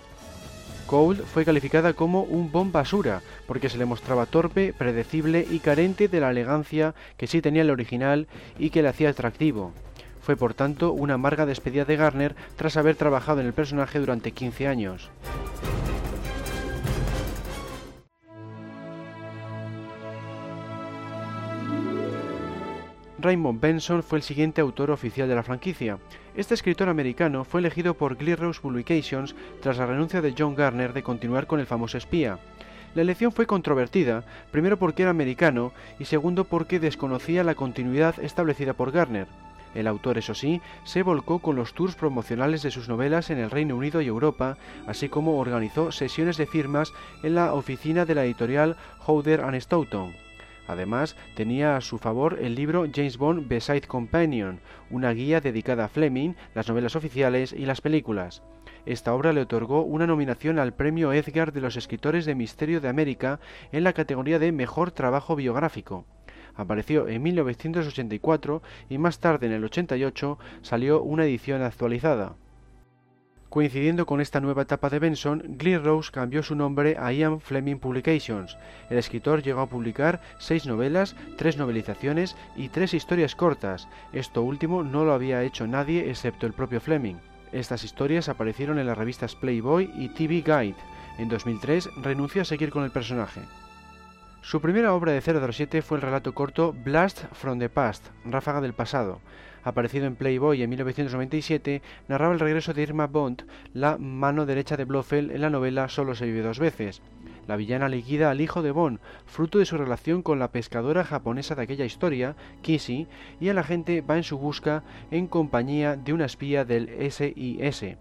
Cold 0.91 1.23
fue 1.25 1.45
calificada 1.45 1.93
como 1.93 2.23
un 2.23 2.51
bomb 2.51 2.73
basura, 2.73 3.23
porque 3.47 3.69
se 3.69 3.79
le 3.79 3.85
mostraba 3.85 4.27
torpe, 4.27 4.75
predecible 4.77 5.47
y 5.49 5.61
carente 5.61 6.09
de 6.09 6.19
la 6.19 6.33
elegancia 6.33 6.97
que 7.17 7.29
sí 7.29 7.41
tenía 7.41 7.63
el 7.63 7.71
original 7.71 8.27
y 8.59 8.71
que 8.71 8.83
le 8.83 8.89
hacía 8.89 9.11
atractivo. 9.11 9.73
Fue 10.21 10.35
por 10.35 10.53
tanto 10.53 10.91
una 10.91 11.15
amarga 11.15 11.47
despedida 11.47 11.85
de 11.85 11.95
Garner 11.95 12.35
tras 12.57 12.77
haber 12.77 12.97
trabajado 12.97 13.41
en 13.41 13.47
el 13.47 13.53
personaje 13.53 14.01
durante 14.01 14.33
15 14.33 14.67
años. 14.67 15.11
Raymond 23.23 23.61
Benson 23.61 24.03
fue 24.03 24.19
el 24.19 24.23
siguiente 24.23 24.61
autor 24.61 24.91
oficial 24.91 25.29
de 25.29 25.35
la 25.35 25.43
franquicia. 25.43 25.99
Este 26.35 26.55
escritor 26.55 26.89
americano 26.89 27.45
fue 27.45 27.61
elegido 27.61 27.95
por 27.95 28.17
Rose 28.19 28.61
Publications 28.61 29.35
tras 29.61 29.79
la 29.79 29.87
renuncia 29.87 30.21
de 30.21 30.35
John 30.37 30.55
Garner 30.55 30.93
de 30.93 31.03
continuar 31.03 31.47
con 31.47 31.61
el 31.61 31.67
famoso 31.67 31.99
espía. 31.99 32.39
La 32.95 33.03
elección 33.03 33.33
fue 33.33 33.47
controvertida, 33.47 34.25
primero 34.51 34.79
porque 34.79 35.03
era 35.03 35.11
americano 35.11 35.73
y 35.99 36.07
segundo 36.07 36.45
porque 36.45 36.81
desconocía 36.81 37.45
la 37.45 37.55
continuidad 37.55 38.19
establecida 38.21 38.73
por 38.73 38.91
Garner. 38.91 39.29
El 39.75 39.87
autor, 39.87 40.19
eso 40.19 40.35
sí, 40.35 40.61
se 40.85 41.03
volcó 41.03 41.39
con 41.39 41.55
los 41.55 41.75
tours 41.75 41.95
promocionales 41.95 42.63
de 42.63 42.73
sus 42.73 42.89
novelas 42.89 43.31
en 43.31 43.39
el 43.39 43.51
Reino 43.51 43.77
Unido 43.77 44.01
y 44.01 44.09
Europa, 44.09 44.57
así 44.87 45.09
como 45.09 45.39
organizó 45.39 45.93
sesiones 45.93 46.37
de 46.37 46.47
firmas 46.47 46.93
en 47.23 47.37
la 47.37 47.55
oficina 47.55 48.05
de 48.05 48.17
la 48.17 48.25
editorial 48.25 48.77
Howder 49.07 49.43
and 49.43 49.61
Stoughton. 49.61 50.30
Además, 50.71 51.17
tenía 51.35 51.77
a 51.77 51.81
su 51.81 51.99
favor 51.99 52.39
el 52.41 52.55
libro 52.55 52.87
James 52.95 53.19
Bond 53.19 53.49
Beside 53.49 53.89
Companion, 53.89 54.61
una 54.89 55.11
guía 55.11 55.41
dedicada 55.41 55.87
a 55.87 55.89
Fleming, 55.89 56.35
las 56.55 56.69
novelas 56.69 56.95
oficiales 56.95 57.53
y 57.53 57.67
las 57.67 57.81
películas. 57.81 58.45
Esta 58.87 59.13
obra 59.13 59.33
le 59.33 59.41
otorgó 59.41 59.83
una 59.83 60.07
nominación 60.07 60.61
al 60.61 60.73
Premio 60.73 61.13
Edgar 61.13 61.53
de 61.53 61.61
los 61.61 61.77
Escritores 61.77 62.25
de 62.25 62.37
Misterio 62.37 62.81
de 62.81 62.89
América 62.89 63.41
en 63.73 63.83
la 63.83 63.95
categoría 63.95 64.39
de 64.39 64.53
Mejor 64.53 64.93
Trabajo 64.93 65.35
Biográfico. 65.35 66.05
Apareció 66.55 67.09
en 67.09 67.21
1984 67.21 68.63
y 68.89 68.99
más 68.99 69.19
tarde, 69.19 69.47
en 69.49 69.53
el 69.53 69.65
88, 69.65 70.39
salió 70.63 71.03
una 71.03 71.25
edición 71.25 71.63
actualizada. 71.63 72.37
Coincidiendo 73.51 74.07
con 74.07 74.21
esta 74.21 74.39
nueva 74.39 74.63
etapa 74.63 74.91
de 74.91 75.01
Benson, 75.01 75.59
Rose 75.83 76.13
cambió 76.13 76.45
su 76.45 76.55
nombre 76.55 76.97
a 76.97 77.13
Ian 77.13 77.41
Fleming 77.41 77.81
Publications. 77.81 78.57
El 78.89 78.97
escritor 78.97 79.43
llegó 79.43 79.61
a 79.61 79.69
publicar 79.69 80.21
seis 80.39 80.67
novelas, 80.67 81.17
tres 81.37 81.57
novelizaciones 81.57 82.37
y 82.55 82.69
tres 82.69 82.95
historias 82.95 83.35
cortas. 83.35 83.89
Esto 84.13 84.45
último 84.45 84.85
no 84.85 85.05
lo 85.05 85.13
había 85.15 85.43
hecho 85.43 85.67
nadie 85.67 86.09
excepto 86.09 86.47
el 86.47 86.53
propio 86.53 86.81
Fleming. 86.81 87.17
Estas 87.51 87.83
historias 87.83 88.29
aparecieron 88.29 88.79
en 88.79 88.87
las 88.87 88.97
revistas 88.97 89.35
Playboy 89.35 89.91
y 89.97 90.11
TV 90.11 90.43
Guide. 90.43 90.77
En 91.19 91.29
2003 91.29 91.91
renunció 92.03 92.43
a 92.43 92.45
seguir 92.45 92.71
con 92.71 92.85
el 92.85 92.93
personaje. 92.93 93.41
Su 94.43 94.61
primera 94.61 94.95
obra 94.95 95.11
de 95.11 95.21
007 95.21 95.83
fue 95.83 95.99
el 95.99 96.03
relato 96.03 96.35
corto 96.35 96.73
Blast 96.73 97.25
from 97.33 97.59
the 97.59 97.69
Past, 97.69 98.07
Ráfaga 98.25 98.61
del 98.61 98.75
Pasado. 98.75 99.21
Aparecido 99.63 100.07
en 100.07 100.17
Playboy 100.17 100.63
en 100.63 100.71
1997, 100.71 101.83
narraba 102.09 102.33
el 102.33 102.41
regreso 102.41 102.73
de 102.73 102.83
Irma 102.83 103.07
Bond, 103.07 103.45
la 103.75 103.99
mano 103.99 104.47
derecha 104.47 104.77
de 104.77 104.85
Blofeld 104.85 105.31
en 105.33 105.43
la 105.43 105.51
novela 105.51 105.89
Solo 105.89 106.15
se 106.15 106.27
vive 106.27 106.41
dos 106.41 106.59
veces. 106.59 107.03
La 107.47 107.57
villana 107.57 107.89
liquida 107.89 108.31
al 108.31 108.41
hijo 108.41 108.63
de 108.63 108.71
Bond, 108.71 109.01
fruto 109.27 109.59
de 109.59 109.67
su 109.67 109.77
relación 109.77 110.23
con 110.23 110.39
la 110.39 110.51
pescadora 110.51 111.05
japonesa 111.05 111.55
de 111.55 111.63
aquella 111.63 111.85
historia, 111.85 112.37
Kissy, 112.63 113.07
y 113.39 113.49
el 113.49 113.59
agente 113.59 114.01
va 114.01 114.17
en 114.17 114.23
su 114.23 114.39
busca 114.39 114.83
en 115.11 115.27
compañía 115.27 115.97
de 115.97 116.13
una 116.13 116.25
espía 116.25 116.65
del 116.65 116.89
SIS. 117.11 117.97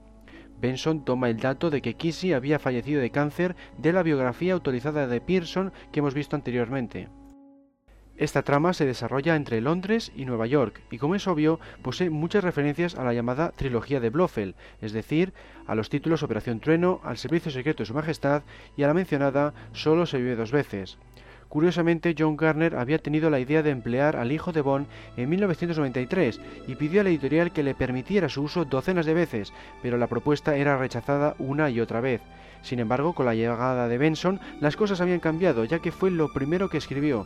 Benson 0.61 1.05
toma 1.05 1.29
el 1.29 1.39
dato 1.39 1.69
de 1.69 1.81
que 1.81 1.95
Kissy 1.95 2.33
había 2.33 2.59
fallecido 2.59 3.01
de 3.01 3.11
cáncer 3.11 3.55
de 3.77 3.93
la 3.93 4.03
biografía 4.03 4.53
autorizada 4.53 5.07
de 5.07 5.21
Pearson 5.21 5.71
que 5.91 5.99
hemos 5.99 6.13
visto 6.13 6.35
anteriormente. 6.35 7.07
Esta 8.19 8.41
trama 8.41 8.73
se 8.73 8.85
desarrolla 8.85 9.37
entre 9.37 9.61
Londres 9.61 10.11
y 10.13 10.25
Nueva 10.25 10.45
York 10.45 10.81
y 10.91 10.97
como 10.97 11.15
es 11.15 11.25
obvio 11.25 11.57
posee 11.81 12.09
muchas 12.09 12.43
referencias 12.43 12.95
a 12.95 13.05
la 13.05 13.13
llamada 13.13 13.53
trilogía 13.55 14.01
de 14.01 14.09
Blofeld, 14.09 14.55
es 14.81 14.91
decir, 14.91 15.31
a 15.65 15.73
los 15.73 15.89
títulos 15.89 16.21
Operación 16.21 16.59
Trueno, 16.59 16.99
al 17.05 17.17
Servicio 17.17 17.49
Secreto 17.49 17.83
de 17.83 17.87
Su 17.87 17.93
Majestad 17.93 18.43
y 18.75 18.83
a 18.83 18.87
la 18.87 18.93
mencionada 18.93 19.53
Solo 19.71 20.05
se 20.05 20.17
vive 20.17 20.35
dos 20.35 20.51
veces. 20.51 20.97
Curiosamente, 21.47 22.13
John 22.19 22.35
Garner 22.35 22.75
había 22.75 22.99
tenido 22.99 23.29
la 23.29 23.39
idea 23.39 23.63
de 23.63 23.69
emplear 23.69 24.17
al 24.17 24.33
hijo 24.33 24.51
de 24.51 24.61
Bond 24.61 24.87
en 25.15 25.29
1993 25.29 26.41
y 26.67 26.75
pidió 26.75 26.99
a 26.99 27.03
la 27.05 27.11
editorial 27.11 27.53
que 27.53 27.63
le 27.63 27.73
permitiera 27.73 28.27
su 28.27 28.43
uso 28.43 28.65
docenas 28.65 29.05
de 29.05 29.13
veces, 29.13 29.53
pero 29.81 29.97
la 29.97 30.07
propuesta 30.07 30.57
era 30.57 30.77
rechazada 30.77 31.35
una 31.39 31.69
y 31.69 31.79
otra 31.79 32.01
vez. 32.01 32.19
Sin 32.63 32.79
embargo, 32.79 33.13
con 33.13 33.25
la 33.25 33.33
llegada 33.33 33.87
de 33.87 33.97
Benson, 33.97 34.41
las 34.59 34.75
cosas 34.75 34.99
habían 34.99 35.21
cambiado, 35.21 35.63
ya 35.63 35.79
que 35.79 35.93
fue 35.93 36.11
lo 36.11 36.33
primero 36.33 36.69
que 36.69 36.77
escribió. 36.77 37.25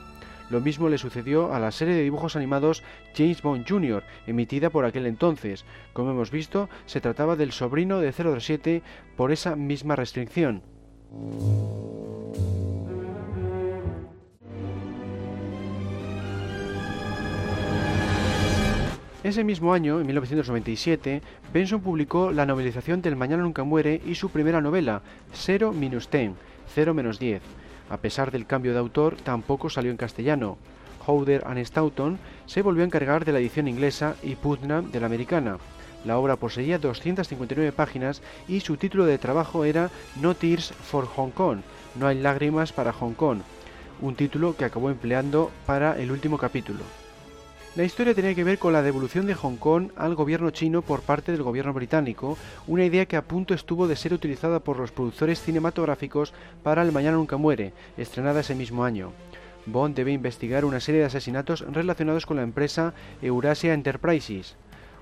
Lo 0.49 0.61
mismo 0.61 0.89
le 0.89 0.97
sucedió 0.97 1.53
a 1.53 1.59
la 1.59 1.71
serie 1.71 1.95
de 1.95 2.03
dibujos 2.03 2.35
animados 2.35 2.83
James 3.15 3.41
Bond 3.41 3.67
Jr., 3.67 4.03
emitida 4.27 4.69
por 4.69 4.85
aquel 4.85 5.05
entonces. 5.05 5.65
Como 5.93 6.11
hemos 6.11 6.31
visto, 6.31 6.69
se 6.85 7.01
trataba 7.01 7.35
del 7.35 7.51
sobrino 7.51 7.99
de 7.99 8.11
007 8.11 8.81
por 9.15 9.31
esa 9.31 9.55
misma 9.55 9.95
restricción. 9.95 10.61
Ese 19.23 19.45
mismo 19.45 19.73
año, 19.73 20.01
en 20.01 20.05
1997, 20.05 21.21
Benson 21.53 21.79
publicó 21.79 22.33
la 22.33 22.45
novelización 22.45 23.01
del 23.01 23.15
Mañana 23.15 23.43
Nunca 23.43 23.63
Muere 23.63 24.01
y 24.05 24.15
su 24.15 24.29
primera 24.29 24.59
novela, 24.59 25.01
0 25.31 25.71
minus 25.71 26.11
10, 26.11 26.31
0 26.75 26.93
menos 26.93 27.19
10. 27.19 27.41
A 27.89 27.97
pesar 27.97 28.31
del 28.31 28.45
cambio 28.45 28.73
de 28.73 28.79
autor, 28.79 29.15
tampoco 29.17 29.69
salió 29.69 29.91
en 29.91 29.97
castellano. 29.97 30.57
Howder 31.05 31.43
and 31.45 31.59
Stoughton 31.65 32.17
se 32.45 32.61
volvió 32.61 32.83
a 32.83 32.85
encargar 32.85 33.25
de 33.25 33.33
la 33.33 33.39
edición 33.39 33.67
inglesa 33.67 34.15
y 34.23 34.35
Putnam 34.35 34.91
de 34.91 34.99
la 34.99 35.05
americana. 35.05 35.57
La 36.05 36.17
obra 36.17 36.35
poseía 36.35 36.79
259 36.79 37.71
páginas 37.71 38.21
y 38.47 38.59
su 38.59 38.77
título 38.77 39.05
de 39.05 39.17
trabajo 39.17 39.63
era 39.63 39.89
No 40.19 40.35
Tears 40.35 40.71
for 40.71 41.05
Hong 41.05 41.31
Kong, 41.31 41.59
No 41.95 42.07
hay 42.07 42.19
lágrimas 42.19 42.73
para 42.73 42.93
Hong 42.93 43.13
Kong, 43.13 43.39
un 44.01 44.15
título 44.15 44.55
que 44.57 44.65
acabó 44.65 44.89
empleando 44.89 45.51
para 45.65 45.97
el 45.99 46.11
último 46.11 46.37
capítulo. 46.37 47.02
La 47.75 47.83
historia 47.83 48.13
tenía 48.13 48.35
que 48.35 48.43
ver 48.43 48.59
con 48.59 48.71
la 48.71 48.83
devolución 48.83 49.25
de 49.25 49.33
Hong 49.33 49.55
Kong 49.55 49.89
al 49.95 50.13
gobierno 50.13 50.51
chino 50.51 50.83
por 50.83 51.01
parte 51.01 51.31
del 51.31 51.41
gobierno 51.41 51.73
británico, 51.73 52.37
una 52.67 52.85
idea 52.85 53.07
que 53.07 53.17
a 53.17 53.23
punto 53.23 53.55
estuvo 53.55 53.87
de 53.87 53.95
ser 53.95 54.13
utilizada 54.13 54.59
por 54.59 54.77
los 54.77 54.91
productores 54.91 55.41
cinematográficos 55.41 56.35
para 56.61 56.83
El 56.83 56.91
Mañana 56.91 57.17
Nunca 57.17 57.37
Muere, 57.37 57.73
estrenada 57.97 58.41
ese 58.41 58.53
mismo 58.53 58.83
año. 58.83 59.11
Bond 59.65 59.95
debe 59.95 60.11
investigar 60.11 60.65
una 60.65 60.79
serie 60.79 60.99
de 60.99 61.07
asesinatos 61.07 61.61
relacionados 61.61 62.27
con 62.27 62.37
la 62.37 62.43
empresa 62.43 62.93
Eurasia 63.23 63.73
Enterprises, 63.73 64.55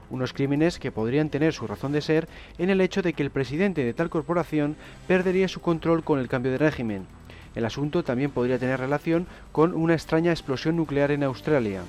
unos 0.10 0.32
crímenes 0.32 0.80
que 0.80 0.94
podrían 0.94 1.30
tener 1.30 1.52
su 1.52 1.68
razón 1.68 1.92
de 1.92 2.00
ser 2.00 2.30
en 2.58 2.70
el 2.70 2.80
hecho 2.80 3.02
de 3.02 3.12
que 3.12 3.24
el 3.24 3.32
presidente 3.32 3.84
de 3.84 3.94
tal 3.94 4.10
corporación 4.10 4.78
perdería 5.10 5.50
su 5.50 5.60
control 5.60 6.06
con 6.06 6.20
el 6.20 6.30
cambio 6.30 6.54
de 6.54 6.58
régimen. 6.58 7.06
El 7.54 7.66
asunto 7.66 8.06
también 8.06 8.32
podría 8.32 8.60
tener 8.60 8.80
relación 8.80 9.28
con 9.52 9.76
una 9.76 9.94
extraña 9.94 10.32
explosión 10.32 10.78
nuclear 10.78 11.12
en 11.12 11.24
Australia. 11.24 11.82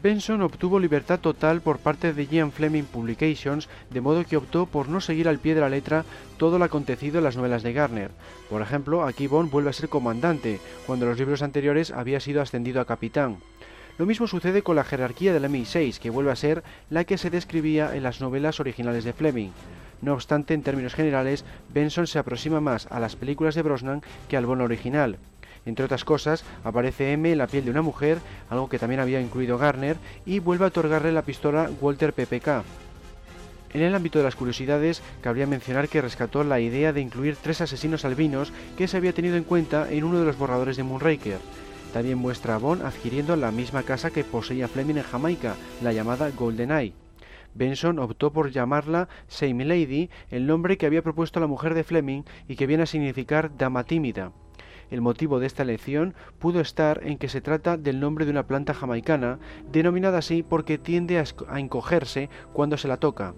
Benson 0.00 0.42
obtuvo 0.42 0.78
libertad 0.78 1.18
total 1.18 1.60
por 1.60 1.78
parte 1.78 2.12
de 2.12 2.26
Ian 2.28 2.52
Fleming 2.52 2.84
Publications, 2.84 3.68
de 3.90 4.00
modo 4.00 4.24
que 4.24 4.36
optó 4.36 4.66
por 4.66 4.88
no 4.88 5.00
seguir 5.00 5.28
al 5.28 5.40
pie 5.40 5.56
de 5.56 5.60
la 5.60 5.68
letra 5.68 6.04
todo 6.36 6.58
lo 6.58 6.64
acontecido 6.64 7.18
en 7.18 7.24
las 7.24 7.36
novelas 7.36 7.64
de 7.64 7.72
Garner. 7.72 8.12
Por 8.48 8.62
ejemplo, 8.62 9.04
aquí 9.04 9.26
Bond 9.26 9.50
vuelve 9.50 9.70
a 9.70 9.72
ser 9.72 9.88
comandante, 9.88 10.60
cuando 10.86 11.04
en 11.04 11.10
los 11.10 11.18
libros 11.18 11.42
anteriores 11.42 11.90
había 11.90 12.20
sido 12.20 12.40
ascendido 12.40 12.80
a 12.80 12.84
capitán. 12.84 13.38
Lo 13.98 14.06
mismo 14.06 14.28
sucede 14.28 14.62
con 14.62 14.76
la 14.76 14.84
jerarquía 14.84 15.32
del 15.32 15.46
MI6, 15.46 15.98
que 15.98 16.10
vuelve 16.10 16.30
a 16.30 16.36
ser 16.36 16.62
la 16.90 17.02
que 17.02 17.18
se 17.18 17.30
describía 17.30 17.96
en 17.96 18.04
las 18.04 18.20
novelas 18.20 18.60
originales 18.60 19.02
de 19.02 19.12
Fleming. 19.12 19.50
No 20.00 20.14
obstante, 20.14 20.54
en 20.54 20.62
términos 20.62 20.94
generales, 20.94 21.44
Benson 21.74 22.06
se 22.06 22.20
aproxima 22.20 22.60
más 22.60 22.86
a 22.92 23.00
las 23.00 23.16
películas 23.16 23.56
de 23.56 23.62
Brosnan 23.62 24.02
que 24.28 24.36
al 24.36 24.46
Bond 24.46 24.62
original. 24.62 25.18
Entre 25.66 25.84
otras 25.84 26.04
cosas, 26.04 26.44
aparece 26.64 27.12
M 27.12 27.30
en 27.30 27.38
la 27.38 27.46
piel 27.46 27.64
de 27.64 27.70
una 27.70 27.82
mujer, 27.82 28.18
algo 28.48 28.68
que 28.68 28.78
también 28.78 29.00
había 29.00 29.20
incluido 29.20 29.58
Garner, 29.58 29.96
y 30.24 30.38
vuelve 30.38 30.64
a 30.64 30.68
otorgarle 30.68 31.12
la 31.12 31.22
pistola 31.22 31.70
Walter 31.80 32.12
PPK. 32.12 32.64
En 33.74 33.82
el 33.82 33.94
ámbito 33.94 34.18
de 34.18 34.24
las 34.24 34.34
curiosidades, 34.34 35.02
cabría 35.20 35.46
mencionar 35.46 35.88
que 35.88 36.00
rescató 36.00 36.42
la 36.42 36.58
idea 36.58 36.92
de 36.92 37.02
incluir 37.02 37.36
tres 37.36 37.60
asesinos 37.60 38.04
albinos 38.04 38.52
que 38.78 38.88
se 38.88 38.96
había 38.96 39.12
tenido 39.12 39.36
en 39.36 39.44
cuenta 39.44 39.90
en 39.90 40.04
uno 40.04 40.18
de 40.18 40.24
los 40.24 40.38
borradores 40.38 40.78
de 40.78 40.84
Moonraker. 40.84 41.38
También 41.92 42.18
muestra 42.18 42.54
a 42.54 42.58
Bond 42.58 42.84
adquiriendo 42.84 43.36
la 43.36 43.50
misma 43.50 43.82
casa 43.82 44.10
que 44.10 44.24
poseía 44.24 44.68
Fleming 44.68 44.96
en 44.96 45.02
Jamaica, 45.02 45.54
la 45.82 45.92
llamada 45.92 46.30
Golden 46.30 46.70
Eye. 46.72 46.94
Benson 47.54 47.98
optó 47.98 48.32
por 48.32 48.50
llamarla 48.50 49.08
Same 49.26 49.64
Lady, 49.64 50.10
el 50.30 50.46
nombre 50.46 50.78
que 50.78 50.86
había 50.86 51.02
propuesto 51.02 51.40
la 51.40 51.46
mujer 51.46 51.74
de 51.74 51.84
Fleming 51.84 52.22
y 52.46 52.56
que 52.56 52.66
viene 52.66 52.84
a 52.84 52.86
significar 52.86 53.56
dama 53.56 53.84
tímida. 53.84 54.32
El 54.90 55.00
motivo 55.00 55.40
de 55.40 55.46
esta 55.46 55.62
elección 55.62 56.14
pudo 56.38 56.60
estar 56.60 57.00
en 57.04 57.18
que 57.18 57.28
se 57.28 57.40
trata 57.40 57.76
del 57.76 58.00
nombre 58.00 58.24
de 58.24 58.30
una 58.30 58.46
planta 58.46 58.74
jamaicana, 58.74 59.38
denominada 59.70 60.18
así 60.18 60.42
porque 60.42 60.78
tiende 60.78 61.18
a 61.18 61.60
encogerse 61.60 62.30
cuando 62.52 62.76
se 62.76 62.88
la 62.88 62.96
toca. 62.96 63.34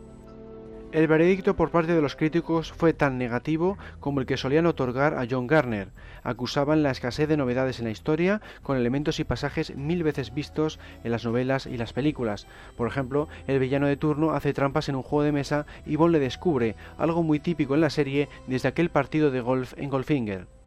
El 0.93 1.07
veredicto 1.07 1.55
por 1.55 1.71
parte 1.71 1.95
de 1.95 2.03
los 2.03 2.17
críticos 2.17 2.73
fue 2.73 2.93
tan 2.93 3.17
negativo 3.17 3.79
como 4.01 4.19
el 4.19 4.27
que 4.27 4.37
solían 4.37 4.67
otorgar 4.67 5.15
a 5.15 5.27
John 5.31 5.47
Garner. 5.47 5.93
Acusaban 6.25 6.83
la 6.83 6.91
escasez 6.91 7.29
de 7.29 7.37
novedades 7.37 7.79
en 7.79 7.85
la 7.85 7.93
historia, 7.93 8.41
con 8.65 8.77
elementos 8.77 9.21
y 9.21 9.25
pasajes 9.25 9.77
mil 9.77 10.03
veces 10.03 10.35
vistos 10.35 10.81
en 11.05 11.13
las 11.13 11.25
novelas 11.25 11.67
y 11.67 11.77
las 11.77 11.93
películas. 11.93 12.49
Por 12.77 12.89
ejemplo, 12.89 13.29
el 13.47 13.61
villano 13.61 13.87
de 13.87 13.97
turno 13.97 14.33
hace 14.33 14.53
trampas 14.53 14.89
en 14.89 14.97
un 14.97 15.05
juego 15.05 15.23
de 15.23 15.31
mesa 15.31 15.65
y 15.87 15.95
Bond 15.95 16.11
le 16.11 16.19
descubre, 16.19 16.75
algo 16.99 17.23
muy 17.23 17.39
típico 17.39 17.77
en 17.77 17.83
la 17.83 17.91
serie 17.91 18.29
desde 18.49 18.67
aquel 18.67 18.91
partido 18.91 19.31
de 19.31 19.43
golf 19.43 19.75
en 19.77 19.91
Goldfinger. 19.91 20.60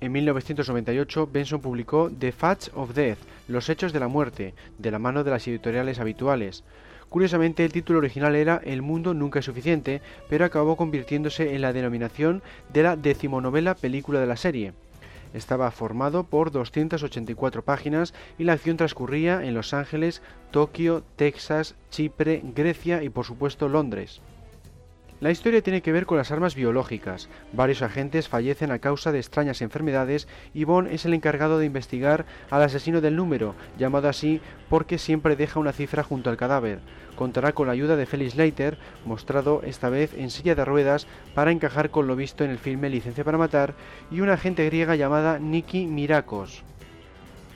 En 0.00 0.12
1998, 0.12 1.28
Benson 1.30 1.60
publicó 1.60 2.10
The 2.10 2.32
Facts 2.32 2.70
of 2.74 2.94
Death, 2.94 3.18
Los 3.48 3.68
Hechos 3.68 3.92
de 3.92 4.00
la 4.00 4.08
Muerte, 4.08 4.54
de 4.78 4.90
la 4.90 4.98
mano 4.98 5.24
de 5.24 5.30
las 5.30 5.46
editoriales 5.46 5.98
habituales. 5.98 6.64
Curiosamente, 7.10 7.66
el 7.66 7.72
título 7.72 7.98
original 7.98 8.34
era 8.34 8.62
El 8.64 8.80
mundo 8.80 9.12
nunca 9.12 9.40
es 9.40 9.44
suficiente, 9.44 10.00
pero 10.30 10.46
acabó 10.46 10.76
convirtiéndose 10.76 11.54
en 11.54 11.60
la 11.60 11.74
denominación 11.74 12.42
de 12.72 12.82
la 12.82 12.96
decimonovela 12.96 13.74
película 13.74 14.20
de 14.20 14.26
la 14.26 14.36
serie. 14.36 14.72
Estaba 15.34 15.70
formado 15.70 16.24
por 16.24 16.50
284 16.50 17.62
páginas 17.62 18.14
y 18.38 18.44
la 18.44 18.54
acción 18.54 18.78
transcurría 18.78 19.44
en 19.44 19.52
Los 19.52 19.74
Ángeles, 19.74 20.22
Tokio, 20.50 21.04
Texas, 21.16 21.74
Chipre, 21.90 22.42
Grecia 22.54 23.02
y 23.02 23.10
por 23.10 23.26
supuesto 23.26 23.68
Londres. 23.68 24.22
La 25.20 25.30
historia 25.30 25.60
tiene 25.60 25.82
que 25.82 25.92
ver 25.92 26.06
con 26.06 26.16
las 26.16 26.30
armas 26.30 26.54
biológicas. 26.54 27.28
Varios 27.52 27.82
agentes 27.82 28.26
fallecen 28.26 28.70
a 28.70 28.78
causa 28.78 29.12
de 29.12 29.18
extrañas 29.18 29.60
enfermedades 29.60 30.26
y 30.54 30.64
Bond 30.64 30.88
es 30.90 31.04
el 31.04 31.12
encargado 31.12 31.58
de 31.58 31.66
investigar 31.66 32.24
al 32.48 32.62
asesino 32.62 33.02
del 33.02 33.16
número, 33.16 33.54
llamado 33.78 34.08
así 34.08 34.40
porque 34.70 34.96
siempre 34.96 35.36
deja 35.36 35.60
una 35.60 35.74
cifra 35.74 36.02
junto 36.02 36.30
al 36.30 36.38
cadáver. 36.38 36.80
Contará 37.16 37.52
con 37.52 37.66
la 37.66 37.74
ayuda 37.74 37.96
de 37.96 38.06
Felix 38.06 38.34
Leiter, 38.34 38.78
mostrado 39.04 39.60
esta 39.62 39.90
vez 39.90 40.14
en 40.14 40.30
silla 40.30 40.54
de 40.54 40.64
ruedas 40.64 41.06
para 41.34 41.52
encajar 41.52 41.90
con 41.90 42.06
lo 42.06 42.16
visto 42.16 42.42
en 42.42 42.50
el 42.50 42.58
filme 42.58 42.88
Licencia 42.88 43.22
para 43.22 43.36
Matar, 43.36 43.74
y 44.10 44.22
una 44.22 44.34
agente 44.34 44.64
griega 44.64 44.96
llamada 44.96 45.38
Niki 45.38 45.84
Mirakos. 45.84 46.64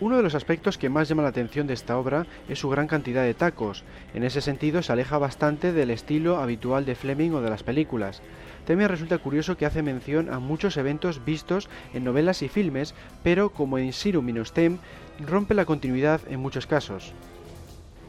Uno 0.01 0.17
de 0.17 0.25
los 0.25 0.35
aspectos 0.35 0.77
que 0.77 0.89
más 0.89 1.09
llama 1.09 1.23
la 1.23 1.29
atención 1.29 1.69
de 1.69 1.75
esta 1.75 1.97
obra 1.97 2.27
es 2.49 2.59
su 2.59 2.69
gran 2.69 2.89
cantidad 2.89 3.23
de 3.23 3.33
tacos. 3.33 3.85
En 4.13 4.25
ese 4.25 4.41
sentido 4.41 4.83
se 4.83 4.93
aleja 4.93 5.19
bastante 5.19 5.73
del 5.73 5.91
estilo 5.91 6.39
habitual 6.39 6.85
de 6.85 6.97
Fleming 6.97 7.31
o 7.31 7.41
de 7.41 7.51
las 7.51 7.63
películas. 7.63 8.21
También 8.67 8.91
resulta 8.91 9.19
curioso 9.19 9.57
que 9.57 9.67
hace 9.67 9.83
mención 9.83 10.33
a 10.33 10.41
muchos 10.41 10.77
eventos 10.77 11.25
vistos 11.25 11.69
en 11.93 12.03
novelas 12.03 12.43
y 12.43 12.49
filmes, 12.49 12.95
pero 13.23 13.51
como 13.51 13.79
en 13.79 13.93
Sirum 13.93 14.27
Tem, 14.53 14.79
rompe 15.21 15.55
la 15.55 15.65
continuidad 15.65 16.21
en 16.29 16.41
muchos 16.41 16.67
casos. 16.67 17.13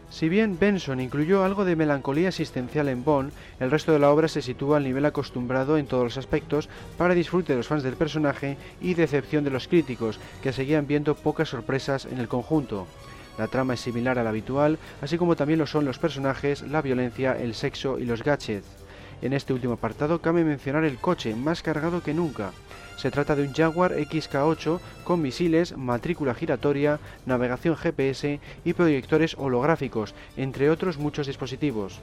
Si 0.09 0.29
bien 0.29 0.57
Benson 0.57 1.01
incluyó 1.01 1.43
algo 1.43 1.65
de 1.65 1.75
melancolía 1.75 2.29
existencial 2.29 2.87
en 2.87 3.03
Bond, 3.03 3.33
el 3.59 3.71
resto 3.71 3.91
de 3.91 3.99
la 3.99 4.11
obra 4.11 4.27
se 4.27 4.41
sitúa 4.41 4.77
al 4.77 4.83
nivel 4.83 5.05
acostumbrado 5.05 5.77
en 5.77 5.87
todos 5.87 6.03
los 6.03 6.17
aspectos 6.17 6.69
para 6.97 7.15
disfrute 7.15 7.53
de 7.53 7.57
los 7.57 7.67
fans 7.67 7.83
del 7.83 7.95
personaje 7.95 8.57
y 8.81 8.93
decepción 8.93 9.43
de 9.43 9.49
los 9.49 9.67
críticos, 9.67 10.19
que 10.41 10.53
seguían 10.53 10.87
viendo 10.87 11.15
pocas 11.15 11.49
sorpresas 11.49 12.05
en 12.05 12.19
el 12.19 12.27
conjunto. 12.27 12.87
La 13.37 13.47
trama 13.47 13.73
es 13.73 13.81
similar 13.81 14.17
a 14.17 14.23
la 14.23 14.29
habitual, 14.29 14.77
así 15.01 15.17
como 15.17 15.35
también 15.35 15.59
lo 15.59 15.67
son 15.67 15.83
los 15.83 15.99
personajes, 15.99 16.61
la 16.61 16.81
violencia, 16.81 17.37
el 17.37 17.53
sexo 17.53 17.99
y 17.99 18.05
los 18.05 18.23
gadgets. 18.23 18.67
En 19.21 19.33
este 19.33 19.53
último 19.53 19.73
apartado 19.73 20.21
cabe 20.21 20.43
mencionar 20.43 20.85
el 20.85 20.97
coche, 20.97 21.35
más 21.35 21.61
cargado 21.61 22.01
que 22.01 22.13
nunca. 22.13 22.51
Se 22.97 23.11
trata 23.11 23.35
de 23.35 23.43
un 23.43 23.53
Jaguar 23.53 23.95
XK8 23.95 24.79
con 25.03 25.21
misiles, 25.21 25.77
matrícula 25.77 26.33
giratoria, 26.33 26.99
navegación 27.25 27.75
GPS 27.75 28.39
y 28.63 28.73
proyectores 28.73 29.35
holográficos, 29.37 30.13
entre 30.37 30.69
otros 30.69 30.97
muchos 30.97 31.27
dispositivos. 31.27 31.99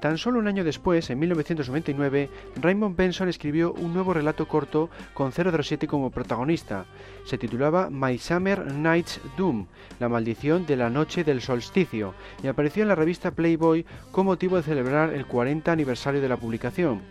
Tan 0.00 0.16
solo 0.16 0.38
un 0.38 0.46
año 0.46 0.62
después, 0.62 1.10
en 1.10 1.18
1999, 1.18 2.30
Raymond 2.60 2.96
Benson 2.96 3.28
escribió 3.28 3.72
un 3.72 3.92
nuevo 3.92 4.14
relato 4.14 4.46
corto 4.46 4.90
con 5.12 5.32
007 5.32 5.88
como 5.88 6.10
protagonista. 6.10 6.84
Se 7.24 7.36
titulaba 7.36 7.90
My 7.90 8.16
Summer 8.16 8.72
Night's 8.72 9.20
Doom, 9.36 9.66
la 9.98 10.08
maldición 10.08 10.66
de 10.66 10.76
la 10.76 10.88
noche 10.88 11.24
del 11.24 11.40
solsticio, 11.40 12.14
y 12.44 12.46
apareció 12.46 12.82
en 12.82 12.88
la 12.88 12.94
revista 12.94 13.32
Playboy 13.32 13.84
con 14.12 14.26
motivo 14.26 14.56
de 14.56 14.62
celebrar 14.62 15.12
el 15.12 15.26
40 15.26 15.72
aniversario 15.72 16.20
de 16.20 16.28
la 16.28 16.36
publicación. 16.36 17.02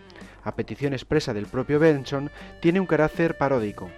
A 0.44 0.54
petición 0.54 0.94
expresa 0.94 1.34
del 1.34 1.44
propio 1.44 1.78
Benson, 1.78 2.30
tiene 2.62 2.80
un 2.80 2.86
carácter 2.86 3.36
paródico. 3.36 3.90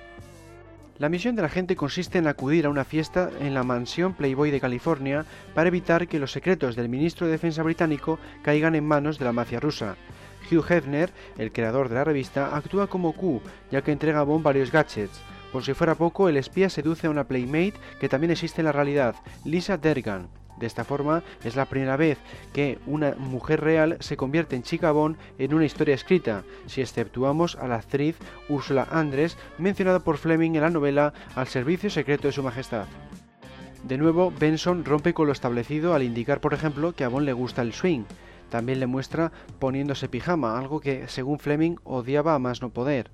La 1.01 1.09
misión 1.09 1.35
de 1.35 1.41
la 1.41 1.49
gente 1.49 1.77
consiste 1.77 2.19
en 2.19 2.27
acudir 2.27 2.67
a 2.67 2.69
una 2.69 2.85
fiesta 2.85 3.31
en 3.41 3.55
la 3.55 3.63
mansión 3.63 4.13
Playboy 4.13 4.51
de 4.51 4.61
California 4.61 5.25
para 5.55 5.69
evitar 5.69 6.07
que 6.07 6.19
los 6.19 6.31
secretos 6.31 6.77
del 6.77 6.91
ministro 6.91 7.27
de 7.27 7.33
Defensa 7.33 7.63
británico 7.63 8.19
caigan 8.43 8.75
en 8.75 8.85
manos 8.85 9.19
de 9.19 9.25
la 9.25 9.33
mafia 9.33 9.61
rusa. 9.61 9.97
Hugh 10.53 10.63
Hefner, 10.69 11.11
el 11.39 11.53
creador 11.53 11.89
de 11.89 11.95
la 11.95 12.05
revista, 12.05 12.55
actúa 12.55 12.87
como 12.87 13.15
Q, 13.15 13.41
ya 13.71 13.81
que 13.81 13.93
entrega 13.93 14.21
a 14.21 14.25
Bond 14.25 14.45
varios 14.45 14.71
gadgets. 14.71 15.23
Por 15.53 15.65
si 15.65 15.73
fuera 15.73 15.95
poco, 15.95 16.29
el 16.29 16.37
espía 16.37 16.69
seduce 16.69 17.07
a 17.07 17.11
una 17.11 17.27
playmate 17.27 17.81
que 17.99 18.11
también 18.11 18.33
existe 18.33 18.61
en 18.61 18.67
la 18.67 18.73
realidad, 18.73 19.15
Lisa 19.47 19.79
Dergan. 19.79 20.29
De 20.61 20.67
esta 20.67 20.85
forma, 20.85 21.23
es 21.43 21.57
la 21.57 21.65
primera 21.65 21.97
vez 21.97 22.19
que 22.53 22.79
una 22.87 23.15
mujer 23.17 23.63
real 23.63 23.97
se 24.01 24.19
convierte 24.19 24.57
en 24.57 24.63
chica 24.63 24.93
Bond 24.93 25.17
en 25.39 25.55
una 25.55 25.65
historia 25.65 25.95
escrita, 25.95 26.45
si 26.67 26.83
exceptuamos 26.83 27.57
a 27.57 27.67
la 27.67 27.77
actriz 27.77 28.19
Ursula 28.51 28.87
Andres, 28.91 29.39
mencionada 29.57 30.01
por 30.01 30.19
Fleming 30.19 30.55
en 30.57 30.61
la 30.61 30.71
novela 30.71 31.15
Al 31.35 31.49
servicio 31.49 31.89
secreto 31.89 32.29
de 32.29 32.33
su 32.33 32.43
majestad. 32.43 32.85
De 33.85 33.97
nuevo, 33.97 34.31
Benson 34.39 34.85
rompe 34.85 35.15
con 35.15 35.27
lo 35.27 35.33
establecido 35.33 35.95
al 35.95 36.03
indicar, 36.03 36.43
por 36.43 36.53
ejemplo, 36.53 36.93
que 36.93 37.05
a 37.05 37.09
Bond 37.09 37.25
le 37.25 37.33
gusta 37.33 37.63
el 37.63 37.73
swing. 37.73 38.05
También 38.51 38.81
le 38.81 38.87
muestra 38.87 39.33
poniéndose 39.59 40.11
pijama, 40.11 40.59
algo 40.59 40.81
que, 40.81 41.09
según 41.09 41.39
Fleming, 41.39 41.77
odiaba 41.85 42.35
a 42.35 42.39
más 42.39 42.61
no 42.61 42.69
poder. 42.69 43.11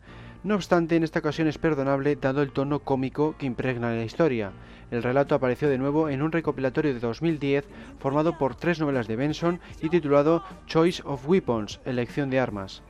No 0.46 0.54
obstante, 0.54 0.94
en 0.94 1.02
esta 1.02 1.18
ocasión 1.18 1.48
es 1.48 1.58
perdonable 1.58 2.14
dado 2.14 2.40
el 2.40 2.52
tono 2.52 2.78
cómico 2.78 3.34
que 3.36 3.46
impregna 3.46 3.90
la 3.90 4.04
historia. 4.04 4.52
El 4.92 5.02
relato 5.02 5.34
apareció 5.34 5.68
de 5.68 5.76
nuevo 5.76 6.08
en 6.08 6.22
un 6.22 6.30
recopilatorio 6.30 6.94
de 6.94 7.00
2010 7.00 7.64
formado 7.98 8.38
por 8.38 8.54
tres 8.54 8.78
novelas 8.78 9.08
de 9.08 9.16
Benson 9.16 9.58
y 9.82 9.88
titulado 9.88 10.44
Choice 10.68 11.02
of 11.04 11.28
Weapons, 11.28 11.80
elección 11.84 12.30
de 12.30 12.38
armas. 12.38 12.84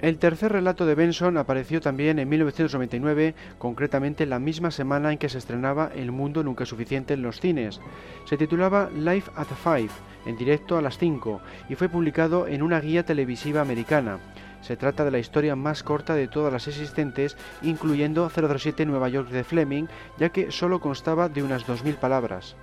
El 0.00 0.18
tercer 0.18 0.52
relato 0.52 0.86
de 0.86 0.94
Benson 0.94 1.36
apareció 1.38 1.80
también 1.80 2.20
en 2.20 2.28
1999, 2.28 3.34
concretamente 3.58 4.26
la 4.26 4.38
misma 4.38 4.70
semana 4.70 5.10
en 5.10 5.18
que 5.18 5.28
se 5.28 5.38
estrenaba 5.38 5.90
El 5.92 6.12
mundo 6.12 6.44
nunca 6.44 6.66
suficiente 6.66 7.14
en 7.14 7.22
los 7.22 7.40
cines. 7.40 7.80
Se 8.24 8.36
titulaba 8.36 8.90
Life 8.94 9.28
at 9.34 9.48
Five, 9.48 9.90
en 10.24 10.36
directo 10.36 10.78
a 10.78 10.82
las 10.82 10.98
5, 10.98 11.40
y 11.68 11.74
fue 11.74 11.88
publicado 11.88 12.46
en 12.46 12.62
una 12.62 12.80
guía 12.80 13.04
televisiva 13.04 13.60
americana. 13.60 14.20
Se 14.60 14.76
trata 14.76 15.04
de 15.04 15.10
la 15.10 15.18
historia 15.18 15.56
más 15.56 15.82
corta 15.82 16.14
de 16.14 16.28
todas 16.28 16.52
las 16.52 16.68
existentes, 16.68 17.36
incluyendo 17.62 18.30
007 18.30 18.86
Nueva 18.86 19.08
York 19.08 19.30
de 19.30 19.42
Fleming, 19.42 19.86
ya 20.16 20.28
que 20.28 20.52
solo 20.52 20.80
constaba 20.80 21.28
de 21.28 21.42
unas 21.42 21.66
2.000 21.66 21.96
palabras. 21.96 22.56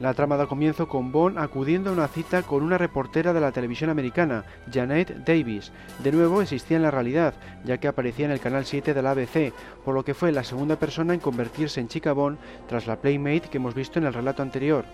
La 0.00 0.14
trama 0.14 0.38
da 0.38 0.46
comienzo 0.46 0.88
con 0.88 1.12
Bond 1.12 1.36
acudiendo 1.36 1.90
a 1.90 1.92
una 1.92 2.08
cita 2.08 2.42
con 2.42 2.62
una 2.62 2.78
reportera 2.78 3.34
de 3.34 3.40
la 3.40 3.52
televisión 3.52 3.90
americana, 3.90 4.44
Janet 4.72 5.26
Davis. 5.26 5.72
De 6.02 6.10
nuevo 6.10 6.40
existía 6.40 6.78
en 6.78 6.84
la 6.84 6.90
realidad, 6.90 7.34
ya 7.66 7.76
que 7.76 7.86
aparecía 7.86 8.24
en 8.24 8.32
el 8.32 8.40
canal 8.40 8.64
7 8.64 8.94
de 8.94 9.02
la 9.02 9.10
ABC, 9.10 9.52
por 9.84 9.94
lo 9.94 10.02
que 10.02 10.14
fue 10.14 10.32
la 10.32 10.42
segunda 10.42 10.76
persona 10.76 11.12
en 11.12 11.20
convertirse 11.20 11.80
en 11.80 11.88
chica 11.88 12.14
Bond 12.14 12.38
tras 12.66 12.86
la 12.86 12.96
Playmate 12.96 13.50
que 13.50 13.58
hemos 13.58 13.74
visto 13.74 13.98
en 13.98 14.06
el 14.06 14.14
relato 14.14 14.40
anterior. 14.40 14.86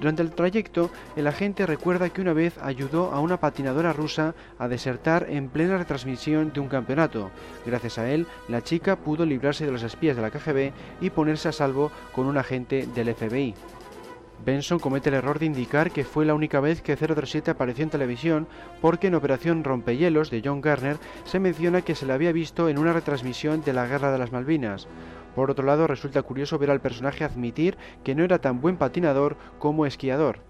Durante 0.00 0.22
el 0.22 0.30
trayecto, 0.30 0.90
el 1.14 1.26
agente 1.26 1.66
recuerda 1.66 2.08
que 2.08 2.22
una 2.22 2.32
vez 2.32 2.56
ayudó 2.62 3.12
a 3.12 3.20
una 3.20 3.40
patinadora 3.40 3.92
rusa 3.92 4.34
a 4.58 4.66
desertar 4.66 5.26
en 5.28 5.50
plena 5.50 5.76
retransmisión 5.76 6.52
de 6.54 6.60
un 6.60 6.68
campeonato. 6.68 7.30
Gracias 7.66 7.98
a 7.98 8.10
él, 8.10 8.26
la 8.48 8.62
chica 8.62 8.96
pudo 8.96 9.26
librarse 9.26 9.66
de 9.66 9.72
los 9.72 9.82
espías 9.82 10.16
de 10.16 10.22
la 10.22 10.30
KGB 10.30 10.72
y 11.02 11.10
ponerse 11.10 11.48
a 11.48 11.52
salvo 11.52 11.90
con 12.14 12.26
un 12.26 12.38
agente 12.38 12.86
del 12.94 13.14
FBI. 13.14 13.54
Benson 14.44 14.78
comete 14.78 15.08
el 15.08 15.16
error 15.16 15.38
de 15.38 15.46
indicar 15.46 15.90
que 15.90 16.04
fue 16.04 16.24
la 16.24 16.34
única 16.34 16.60
vez 16.60 16.80
que 16.80 16.96
007 16.96 17.50
apareció 17.50 17.84
en 17.84 17.90
televisión 17.90 18.48
porque 18.80 19.08
en 19.08 19.14
Operación 19.14 19.64
Rompehielos 19.64 20.30
de 20.30 20.42
John 20.44 20.60
Garner 20.60 20.96
se 21.24 21.40
menciona 21.40 21.82
que 21.82 21.94
se 21.94 22.06
le 22.06 22.12
había 22.12 22.32
visto 22.32 22.68
en 22.68 22.78
una 22.78 22.92
retransmisión 22.92 23.62
de 23.62 23.72
la 23.72 23.86
Guerra 23.86 24.12
de 24.12 24.18
las 24.18 24.32
Malvinas. 24.32 24.88
Por 25.34 25.50
otro 25.50 25.64
lado, 25.64 25.86
resulta 25.86 26.22
curioso 26.22 26.58
ver 26.58 26.70
al 26.70 26.80
personaje 26.80 27.24
admitir 27.24 27.76
que 28.04 28.14
no 28.14 28.24
era 28.24 28.38
tan 28.38 28.60
buen 28.60 28.76
patinador 28.76 29.36
como 29.58 29.86
esquiador. 29.86 30.47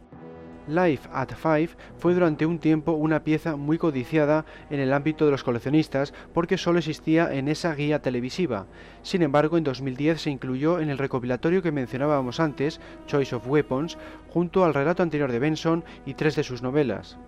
Life 0.69 1.09
at 1.13 1.35
Five 1.35 1.71
fue 1.99 2.15
durante 2.15 2.47
un 2.47 2.59
tiempo 2.59 2.93
una 2.93 3.25
pieza 3.25 3.57
muy 3.57 3.79
codiciada 3.79 4.45
en 4.71 4.81
el 4.81 4.93
ámbito 4.93 5.25
de 5.25 5.31
los 5.31 5.45
coleccionistas 5.45 6.15
porque 6.33 6.59
solo 6.59 6.79
existía 6.79 7.35
en 7.35 7.49
esa 7.49 7.75
guía 7.75 8.01
televisiva. 8.01 8.67
Sin 9.03 9.23
embargo, 9.23 9.57
en 9.57 9.65
2010 9.65 10.23
se 10.23 10.31
incluyó 10.31 10.81
en 10.81 10.91
el 10.91 10.99
recopilatorio 10.99 11.63
que 11.63 11.73
mencionábamos 11.73 12.41
antes, 12.41 12.81
Choice 13.07 13.35
of 13.35 13.49
Weapons, 13.49 13.99
junto 14.29 14.65
al 14.65 14.75
relato 14.75 15.03
anterior 15.03 15.33
de 15.33 15.39
Benson 15.39 15.85
y 16.07 16.15
tres 16.15 16.37
de 16.37 16.45
sus 16.45 16.63
novelas. 16.63 17.19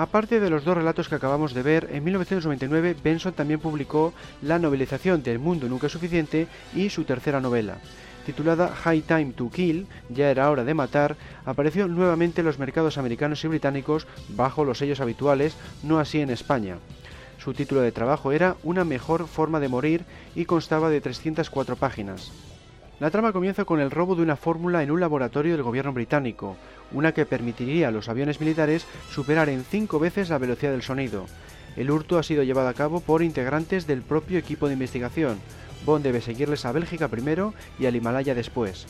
Aparte 0.00 0.40
de 0.40 0.48
los 0.48 0.64
dos 0.64 0.78
relatos 0.78 1.10
que 1.10 1.16
acabamos 1.16 1.52
de 1.52 1.62
ver, 1.62 1.90
en 1.92 2.02
1999 2.04 2.96
Benson 3.04 3.34
también 3.34 3.60
publicó 3.60 4.14
la 4.40 4.58
novelización 4.58 5.22
del 5.22 5.38
mundo 5.38 5.68
nunca 5.68 5.90
suficiente 5.90 6.48
y 6.74 6.88
su 6.88 7.04
tercera 7.04 7.38
novela. 7.38 7.76
Titulada 8.24 8.68
High 8.68 9.02
Time 9.02 9.32
to 9.32 9.50
Kill, 9.50 9.86
ya 10.08 10.30
era 10.30 10.50
hora 10.50 10.64
de 10.64 10.72
matar, 10.72 11.16
apareció 11.44 11.86
nuevamente 11.86 12.40
en 12.40 12.46
los 12.46 12.58
mercados 12.58 12.96
americanos 12.96 13.44
y 13.44 13.48
británicos 13.48 14.06
bajo 14.30 14.64
los 14.64 14.78
sellos 14.78 15.00
habituales, 15.00 15.54
no 15.82 15.98
así 15.98 16.22
en 16.22 16.30
España. 16.30 16.78
Su 17.36 17.52
título 17.52 17.82
de 17.82 17.92
trabajo 17.92 18.32
era 18.32 18.56
Una 18.62 18.84
mejor 18.84 19.28
forma 19.28 19.60
de 19.60 19.68
morir 19.68 20.06
y 20.34 20.46
constaba 20.46 20.88
de 20.88 21.02
304 21.02 21.76
páginas. 21.76 22.32
La 23.00 23.10
trama 23.10 23.32
comienza 23.32 23.64
con 23.64 23.80
el 23.80 23.90
robo 23.90 24.14
de 24.14 24.20
una 24.20 24.36
fórmula 24.36 24.82
en 24.82 24.90
un 24.90 25.00
laboratorio 25.00 25.54
del 25.54 25.62
gobierno 25.62 25.94
británico, 25.94 26.58
una 26.92 27.12
que 27.12 27.24
permitiría 27.24 27.88
a 27.88 27.90
los 27.90 28.10
aviones 28.10 28.40
militares 28.40 28.86
superar 29.10 29.48
en 29.48 29.64
cinco 29.64 29.98
veces 29.98 30.28
la 30.28 30.36
velocidad 30.36 30.72
del 30.72 30.82
sonido. 30.82 31.24
El 31.78 31.90
hurto 31.90 32.18
ha 32.18 32.22
sido 32.22 32.42
llevado 32.42 32.68
a 32.68 32.74
cabo 32.74 33.00
por 33.00 33.22
integrantes 33.22 33.86
del 33.86 34.02
propio 34.02 34.38
equipo 34.38 34.66
de 34.66 34.74
investigación. 34.74 35.38
Bond 35.86 36.04
debe 36.04 36.20
seguirles 36.20 36.66
a 36.66 36.72
Bélgica 36.72 37.08
primero 37.08 37.54
y 37.78 37.86
al 37.86 37.96
Himalaya 37.96 38.34
después. 38.34 38.86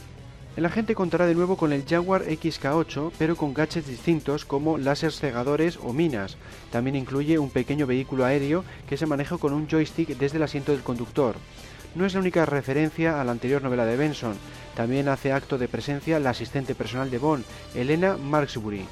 El 0.56 0.66
agente 0.66 0.96
contará 0.96 1.26
de 1.26 1.36
nuevo 1.36 1.56
con 1.56 1.72
el 1.72 1.84
Jaguar 1.86 2.24
XK8, 2.24 3.12
pero 3.16 3.36
con 3.36 3.54
gadgets 3.54 3.86
distintos 3.86 4.44
como 4.44 4.76
láseres 4.76 5.20
cegadores 5.20 5.78
o 5.80 5.92
minas. 5.92 6.36
También 6.72 6.96
incluye 6.96 7.38
un 7.38 7.50
pequeño 7.50 7.86
vehículo 7.86 8.24
aéreo 8.24 8.64
que 8.88 8.96
se 8.96 9.06
maneja 9.06 9.38
con 9.38 9.52
un 9.52 9.68
joystick 9.68 10.08
desde 10.18 10.38
el 10.38 10.42
asiento 10.42 10.72
del 10.72 10.82
conductor 10.82 11.36
no 11.94 12.06
es 12.06 12.14
la 12.14 12.20
única 12.20 12.46
referencia 12.46 13.20
a 13.20 13.24
la 13.24 13.32
anterior 13.32 13.62
novela 13.62 13.84
de 13.84 13.96
Benson. 13.96 14.34
También 14.74 15.08
hace 15.08 15.32
acto 15.32 15.58
de 15.58 15.68
presencia 15.68 16.20
la 16.20 16.30
asistente 16.30 16.74
personal 16.74 17.10
de 17.10 17.18
Bond, 17.18 17.44
Elena 17.74 18.16
Marksbury. 18.16 18.86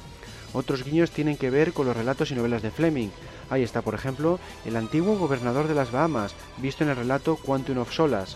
Otros 0.53 0.83
guiños 0.83 1.11
tienen 1.11 1.37
que 1.37 1.49
ver 1.49 1.73
con 1.73 1.85
los 1.85 1.95
relatos 1.95 2.31
y 2.31 2.35
novelas 2.35 2.61
de 2.61 2.71
Fleming. 2.71 3.09
Ahí 3.49 3.63
está, 3.63 3.81
por 3.81 3.93
ejemplo, 3.93 4.39
el 4.65 4.75
antiguo 4.75 5.17
gobernador 5.17 5.67
de 5.67 5.75
las 5.75 5.91
Bahamas, 5.91 6.35
visto 6.57 6.83
en 6.83 6.89
el 6.89 6.95
relato 6.95 7.37
Quantum 7.37 7.77
of 7.77 7.93
Solas. 7.93 8.35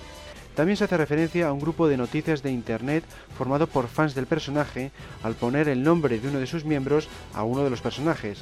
También 0.56 0.78
se 0.78 0.84
hace 0.84 0.98
referencia 0.98 1.48
a 1.48 1.52
un 1.52 1.60
grupo 1.60 1.88
de 1.88 1.98
noticias 1.98 2.44
de 2.44 2.52
Internet 2.52 3.04
formado 3.36 3.66
por 3.66 3.88
fans 3.88 4.14
del 4.14 4.28
personaje 4.28 4.92
al 5.24 5.34
poner 5.34 5.68
el 5.68 5.84
nombre 5.84 6.20
de 6.20 6.28
uno 6.28 6.40
de 6.40 6.48
sus 6.48 6.64
miembros 6.64 7.08
a 7.34 7.44
uno 7.44 7.64
de 7.64 7.72
los 7.72 7.82
personajes. 7.82 8.40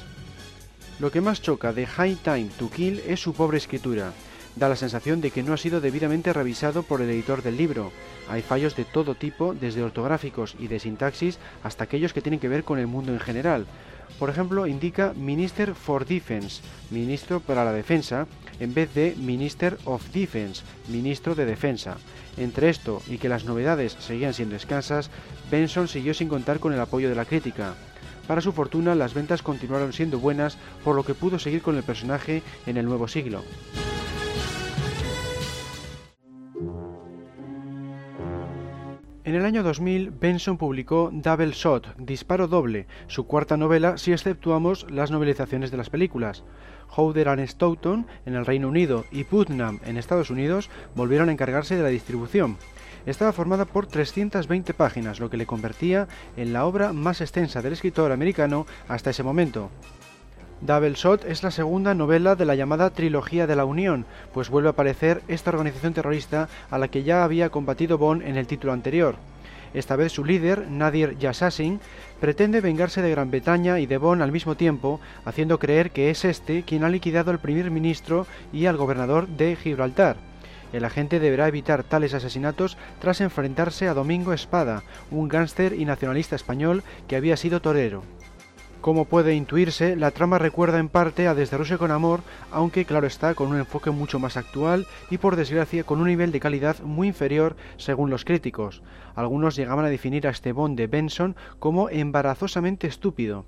Lo 1.00 1.10
que 1.10 1.22
más 1.22 1.40
choca 1.40 1.72
de 1.72 1.86
High 1.86 2.16
Time 2.16 2.50
to 2.58 2.70
Kill 2.70 3.02
es 3.06 3.20
su 3.20 3.32
pobre 3.32 3.56
escritura 3.56 4.12
da 4.56 4.68
la 4.68 4.76
sensación 4.76 5.20
de 5.20 5.30
que 5.30 5.42
no 5.42 5.52
ha 5.52 5.56
sido 5.56 5.80
debidamente 5.80 6.32
revisado 6.32 6.82
por 6.82 7.00
el 7.00 7.10
editor 7.10 7.42
del 7.42 7.56
libro. 7.56 7.92
Hay 8.28 8.42
fallos 8.42 8.76
de 8.76 8.84
todo 8.84 9.14
tipo, 9.14 9.54
desde 9.54 9.82
ortográficos 9.82 10.56
y 10.58 10.68
de 10.68 10.78
sintaxis 10.78 11.38
hasta 11.62 11.84
aquellos 11.84 12.12
que 12.12 12.22
tienen 12.22 12.40
que 12.40 12.48
ver 12.48 12.64
con 12.64 12.78
el 12.78 12.86
mundo 12.86 13.12
en 13.12 13.20
general. 13.20 13.66
Por 14.18 14.30
ejemplo, 14.30 14.66
indica 14.66 15.14
Minister 15.16 15.74
for 15.74 16.06
Defense, 16.06 16.62
ministro 16.90 17.40
para 17.40 17.64
la 17.64 17.72
defensa, 17.72 18.26
en 18.60 18.74
vez 18.74 18.92
de 18.94 19.14
Minister 19.16 19.78
of 19.84 20.06
Defense, 20.12 20.62
ministro 20.88 21.34
de 21.34 21.46
defensa. 21.46 21.96
Entre 22.36 22.68
esto 22.68 23.02
y 23.08 23.18
que 23.18 23.28
las 23.28 23.44
novedades 23.44 23.96
seguían 23.98 24.34
siendo 24.34 24.56
escasas, 24.56 25.10
Benson 25.50 25.88
siguió 25.88 26.14
sin 26.14 26.28
contar 26.28 26.60
con 26.60 26.72
el 26.72 26.80
apoyo 26.80 27.08
de 27.08 27.14
la 27.14 27.24
crítica. 27.24 27.74
Para 28.28 28.40
su 28.40 28.52
fortuna, 28.52 28.94
las 28.94 29.14
ventas 29.14 29.42
continuaron 29.42 29.92
siendo 29.92 30.18
buenas, 30.18 30.56
por 30.84 30.94
lo 30.94 31.04
que 31.04 31.14
pudo 31.14 31.38
seguir 31.38 31.62
con 31.62 31.76
el 31.76 31.82
personaje 31.82 32.42
en 32.66 32.76
el 32.76 32.86
nuevo 32.86 33.08
siglo. 33.08 33.42
En 39.24 39.36
el 39.36 39.44
año 39.44 39.62
2000, 39.62 40.10
Benson 40.10 40.58
publicó 40.58 41.10
Double 41.12 41.52
Shot, 41.52 41.96
Disparo 41.96 42.48
Doble, 42.48 42.88
su 43.06 43.24
cuarta 43.24 43.56
novela 43.56 43.96
si 43.96 44.12
exceptuamos 44.12 44.84
las 44.90 45.12
novelizaciones 45.12 45.70
de 45.70 45.76
las 45.76 45.90
películas. 45.90 46.42
Howder 46.96 47.28
and 47.28 47.46
Stoughton 47.46 48.08
en 48.26 48.34
el 48.34 48.44
Reino 48.44 48.66
Unido 48.66 49.04
y 49.12 49.22
Putnam 49.22 49.78
en 49.84 49.96
Estados 49.96 50.30
Unidos 50.30 50.70
volvieron 50.96 51.28
a 51.28 51.32
encargarse 51.32 51.76
de 51.76 51.84
la 51.84 51.88
distribución. 51.88 52.56
Estaba 53.06 53.32
formada 53.32 53.64
por 53.64 53.86
320 53.86 54.74
páginas, 54.74 55.20
lo 55.20 55.30
que 55.30 55.36
le 55.36 55.46
convertía 55.46 56.08
en 56.36 56.52
la 56.52 56.66
obra 56.66 56.92
más 56.92 57.20
extensa 57.20 57.62
del 57.62 57.74
escritor 57.74 58.10
americano 58.10 58.66
hasta 58.88 59.10
ese 59.10 59.22
momento. 59.22 59.70
Double 60.62 60.94
Shot 60.94 61.24
es 61.24 61.42
la 61.42 61.50
segunda 61.50 61.92
novela 61.92 62.36
de 62.36 62.44
la 62.44 62.54
llamada 62.54 62.90
Trilogía 62.90 63.48
de 63.48 63.56
la 63.56 63.64
Unión, 63.64 64.06
pues 64.32 64.48
vuelve 64.48 64.68
a 64.68 64.70
aparecer 64.70 65.20
esta 65.26 65.50
organización 65.50 65.92
terrorista 65.92 66.48
a 66.70 66.78
la 66.78 66.86
que 66.86 67.02
ya 67.02 67.24
había 67.24 67.50
combatido 67.50 67.98
Bond 67.98 68.22
en 68.22 68.36
el 68.36 68.46
título 68.46 68.72
anterior. 68.72 69.16
Esta 69.74 69.96
vez 69.96 70.12
su 70.12 70.24
líder, 70.24 70.70
Nadir 70.70 71.18
Yassassin, 71.18 71.80
pretende 72.20 72.60
vengarse 72.60 73.02
de 73.02 73.10
Gran 73.10 73.32
Bretaña 73.32 73.80
y 73.80 73.86
de 73.86 73.98
Bond 73.98 74.22
al 74.22 74.30
mismo 74.30 74.54
tiempo, 74.54 75.00
haciendo 75.24 75.58
creer 75.58 75.90
que 75.90 76.10
es 76.10 76.24
este 76.24 76.62
quien 76.62 76.84
ha 76.84 76.88
liquidado 76.88 77.32
al 77.32 77.40
primer 77.40 77.72
ministro 77.72 78.28
y 78.52 78.66
al 78.66 78.76
gobernador 78.76 79.26
de 79.26 79.56
Gibraltar. 79.56 80.16
El 80.72 80.84
agente 80.84 81.18
deberá 81.18 81.48
evitar 81.48 81.82
tales 81.82 82.14
asesinatos 82.14 82.78
tras 83.00 83.20
enfrentarse 83.20 83.88
a 83.88 83.94
Domingo 83.94 84.32
Espada, 84.32 84.84
un 85.10 85.26
gángster 85.26 85.72
y 85.72 85.84
nacionalista 85.86 86.36
español 86.36 86.84
que 87.08 87.16
había 87.16 87.36
sido 87.36 87.60
torero. 87.60 88.04
Como 88.82 89.04
puede 89.04 89.36
intuirse, 89.36 89.94
la 89.94 90.10
trama 90.10 90.38
recuerda 90.38 90.80
en 90.80 90.88
parte 90.88 91.28
a 91.28 91.36
Desde 91.36 91.56
Rusia 91.56 91.78
con 91.78 91.92
Amor, 91.92 92.22
aunque 92.50 92.84
claro 92.84 93.06
está 93.06 93.32
con 93.36 93.46
un 93.46 93.58
enfoque 93.58 93.92
mucho 93.92 94.18
más 94.18 94.36
actual 94.36 94.88
y 95.08 95.18
por 95.18 95.36
desgracia 95.36 95.84
con 95.84 96.00
un 96.00 96.08
nivel 96.08 96.32
de 96.32 96.40
calidad 96.40 96.80
muy 96.80 97.06
inferior 97.06 97.54
según 97.76 98.10
los 98.10 98.24
críticos. 98.24 98.82
Algunos 99.14 99.54
llegaban 99.54 99.84
a 99.84 99.88
definir 99.88 100.26
a 100.26 100.30
este 100.30 100.50
Bond 100.50 100.76
de 100.76 100.88
Benson 100.88 101.36
como 101.60 101.90
embarazosamente 101.90 102.88
estúpido. 102.88 103.44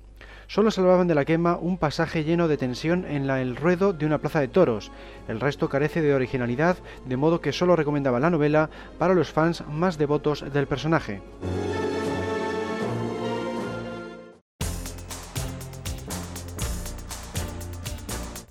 Solo 0.47 0.71
salvaban 0.71 1.09
de 1.09 1.15
la 1.15 1.25
quema 1.25 1.57
un 1.57 1.77
pasaje 1.77 2.23
lleno 2.23 2.47
de 2.47 2.55
tensión 2.55 3.03
en 3.03 3.27
la 3.27 3.41
el 3.41 3.57
ruedo 3.57 3.91
de 3.91 4.05
una 4.05 4.19
plaza 4.19 4.39
de 4.39 4.47
toros. 4.47 4.89
El 5.27 5.41
resto 5.41 5.67
carece 5.67 6.01
de 6.01 6.15
originalidad, 6.15 6.77
de 7.05 7.17
modo 7.17 7.41
que 7.41 7.51
solo 7.51 7.75
recomendaba 7.75 8.21
la 8.21 8.29
novela 8.29 8.69
para 8.97 9.13
los 9.13 9.33
fans 9.33 9.65
más 9.67 9.97
devotos 9.97 10.45
del 10.53 10.67
personaje. 10.67 11.21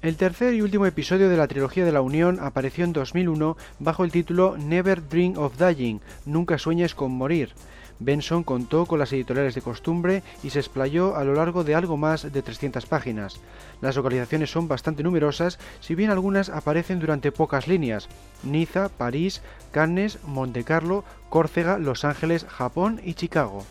El 0.04 0.18
tercer 0.18 0.52
y 0.52 0.60
último 0.60 0.84
episodio 0.84 1.30
de 1.30 1.36
la 1.38 1.48
trilogía 1.48 1.82
de 1.82 1.90
la 1.90 2.02
Unión 2.02 2.38
apareció 2.38 2.84
en 2.84 2.92
2001 2.92 3.56
bajo 3.78 4.04
el 4.04 4.12
título 4.12 4.54
Never 4.58 5.08
Dream 5.08 5.38
of 5.38 5.56
Dying, 5.56 6.00
Nunca 6.26 6.58
sueñes 6.58 6.94
con 6.94 7.10
morir. 7.10 7.54
Benson 8.00 8.44
contó 8.44 8.84
con 8.84 8.98
las 8.98 9.14
editoriales 9.14 9.54
de 9.54 9.62
costumbre 9.62 10.22
y 10.42 10.50
se 10.50 10.58
explayó 10.58 11.16
a 11.16 11.24
lo 11.24 11.32
largo 11.32 11.64
de 11.64 11.74
algo 11.74 11.96
más 11.96 12.30
de 12.30 12.42
300 12.42 12.84
páginas. 12.84 13.40
Las 13.80 13.96
localizaciones 13.96 14.50
son 14.50 14.68
bastante 14.68 15.02
numerosas, 15.02 15.58
si 15.80 15.94
bien 15.94 16.10
algunas 16.10 16.50
aparecen 16.50 17.00
durante 17.00 17.32
pocas 17.32 17.66
líneas. 17.66 18.10
Niza, 18.42 18.90
París, 18.90 19.40
Cannes, 19.72 20.18
Monte 20.26 20.64
Carlo, 20.64 21.02
Córcega, 21.30 21.78
Los 21.78 22.04
Ángeles, 22.04 22.44
Japón 22.44 23.00
y 23.02 23.14
Chicago. 23.14 23.64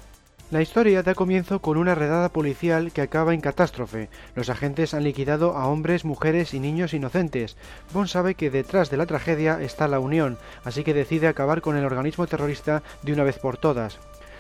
La 0.54 0.62
historia 0.62 1.02
da 1.02 1.16
comienzo 1.16 1.64
con 1.64 1.78
una 1.78 1.96
redada 1.96 2.30
policial 2.30 2.92
que 2.92 3.02
acaba 3.02 3.34
en 3.34 3.42
catástrofe. 3.42 4.10
Los 4.36 4.52
agentes 4.52 4.94
han 4.94 5.04
liquidado 5.04 5.58
a 5.58 5.66
hombres, 5.66 6.06
mujeres 6.06 6.54
y 6.54 6.60
niños 6.60 6.94
inocentes. 6.94 7.58
Bond 7.92 8.08
sabe 8.08 8.36
que 8.36 8.52
detrás 8.52 8.92
de 8.92 8.98
la 8.98 9.08
tragedia 9.08 9.60
está 9.60 9.88
la 9.88 10.00
Unión, 10.00 10.38
así 10.64 10.84
que 10.84 10.94
decide 10.94 11.28
acabar 11.28 11.62
con 11.62 11.76
el 11.76 11.86
organismo 11.86 12.28
terrorista 12.28 12.84
de 13.02 13.14
una 13.14 13.24
vez 13.24 13.40
por 13.40 13.58
todas. 13.58 13.98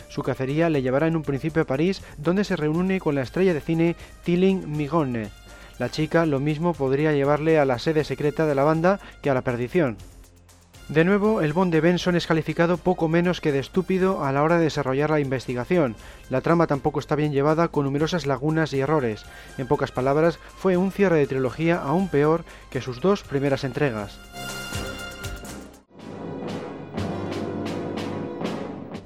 Su 0.07 0.22
cacería 0.22 0.70
le 0.70 0.84
llevará 0.84 1.07
en 1.07 1.16
un 1.16 1.24
principio 1.24 1.64
a 1.64 1.66
París, 1.66 2.03
donde 2.18 2.43
se 2.43 2.57
reúne 2.57 2.99
con 2.99 3.16
la 3.16 3.24
estrella 3.24 3.55
de 3.55 3.61
cine 3.61 3.95
Tilling 4.24 4.70
Migone. 4.70 5.32
La 5.80 5.89
chica 5.89 6.28
lo 6.28 6.39
mismo 6.39 6.76
podría 6.76 7.11
llevarle 7.14 7.57
a 7.57 7.66
la 7.66 7.80
sede 7.80 8.03
secreta 8.03 8.45
de 8.45 8.53
la 8.53 8.64
banda 8.64 8.99
que 9.24 9.32
a 9.32 9.34
la 9.34 9.41
perdición. 9.41 9.97
De 10.90 11.06
nuevo, 11.06 11.42
el 11.42 11.54
Bond 11.54 11.72
de 11.72 11.80
Benson 11.80 12.18
es 12.18 12.28
calificado 12.28 12.78
poco 12.78 13.08
menos 13.08 13.40
que 13.40 13.54
de 13.54 13.60
estúpido 13.60 14.24
a 14.26 14.34
la 14.34 14.44
hora 14.44 14.58
de 14.58 14.66
desarrollar 14.66 15.10
la 15.10 15.22
investigación. 15.22 15.96
La 16.30 16.42
trama 16.42 16.68
tampoco 16.68 17.00
está 17.00 17.16
bien 17.16 17.32
llevada 17.32 17.70
con 17.70 17.86
numerosas 17.86 18.26
lagunas 18.26 18.74
y 18.74 18.82
errores. 18.82 19.26
En 19.58 19.68
pocas 19.68 19.92
palabras, 19.92 20.40
fue 20.58 20.76
un 20.76 20.92
cierre 20.92 21.18
de 21.18 21.28
trilogía 21.28 21.78
aún 21.78 22.10
peor 22.10 22.44
que 22.70 22.82
sus 22.82 23.00
dos 23.00 23.24
primeras 23.24 23.64
entregas. 23.64 24.20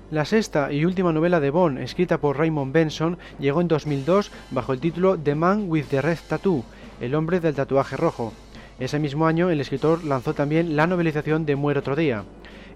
La 0.10 0.26
sexta 0.26 0.72
y 0.72 0.84
última 0.84 1.14
novela 1.14 1.40
de 1.40 1.52
Bond, 1.52 1.80
escrita 1.80 2.18
por 2.20 2.38
Raymond 2.38 2.74
Benson, 2.74 3.18
llegó 3.40 3.62
en 3.62 3.68
2002 3.68 4.32
bajo 4.52 4.74
el 4.74 4.80
título 4.80 5.20
The 5.20 5.36
Man 5.36 5.66
with 5.68 5.86
the 5.90 6.02
Red 6.02 6.20
Tattoo, 6.28 6.64
el 7.00 7.14
hombre 7.14 7.40
del 7.40 7.56
tatuaje 7.56 7.98
rojo. 7.98 8.34
Ese 8.80 9.00
mismo 9.00 9.26
año 9.26 9.50
el 9.50 9.60
escritor 9.60 10.04
lanzó 10.04 10.34
también 10.36 10.76
la 10.76 10.86
novelización 10.86 11.46
de 11.46 11.56
Muere 11.56 11.80
otro 11.80 11.96
día. 11.96 12.24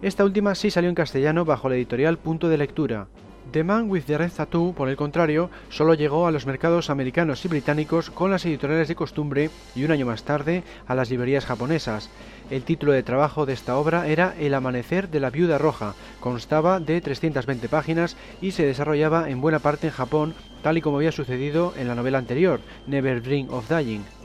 Esta 0.02 0.26
última 0.26 0.56
sí 0.56 0.72
salió 0.72 0.90
en 0.90 0.96
castellano 0.96 1.46
bajo 1.46 1.70
la 1.70 1.76
editorial 1.76 2.18
Punto 2.18 2.50
de 2.50 2.58
Lectura. 2.58 3.08
The 3.52 3.64
Man 3.64 3.90
with 3.90 4.04
the 4.04 4.18
Red 4.18 4.32
Tattoo, 4.32 4.74
por 4.74 4.90
el 4.90 4.96
contrario, 4.96 5.50
solo 5.70 5.94
llegó 5.94 6.26
a 6.26 6.32
los 6.32 6.46
mercados 6.46 6.90
americanos 6.90 7.44
y 7.44 7.50
británicos 7.50 8.10
con 8.10 8.32
las 8.32 8.46
editoriales 8.46 8.88
de 8.88 8.96
costumbre 8.96 9.50
y 9.76 9.84
un 9.84 9.92
año 9.92 10.06
más 10.06 10.24
tarde 10.24 10.64
a 10.88 10.96
las 10.96 11.12
librerías 11.12 11.46
japonesas. 11.46 12.10
El 12.50 12.64
título 12.64 12.94
de 12.94 13.04
trabajo 13.04 13.46
de 13.46 13.54
esta 13.54 13.78
obra 13.78 14.08
era 14.08 14.34
El 14.40 14.54
amanecer 14.54 15.10
de 15.10 15.20
la 15.20 15.30
viuda 15.30 15.58
roja, 15.58 15.94
constaba 16.20 16.80
de 16.80 17.00
320 17.02 17.68
páginas 17.68 18.16
y 18.42 18.52
se 18.52 18.66
desarrollaba 18.66 19.30
en 19.30 19.42
buena 19.42 19.60
parte 19.60 19.88
en 19.88 19.94
Japón, 19.94 20.34
tal 20.64 20.78
y 20.78 20.82
como 20.82 20.98
había 20.98 21.12
sucedido 21.12 21.74
en 21.78 21.88
la 21.88 21.96
novela 21.96 22.18
anterior, 22.18 22.62
Never 22.88 23.22
Dream 23.22 23.50
of 23.52 23.70
Dying. 23.70 24.21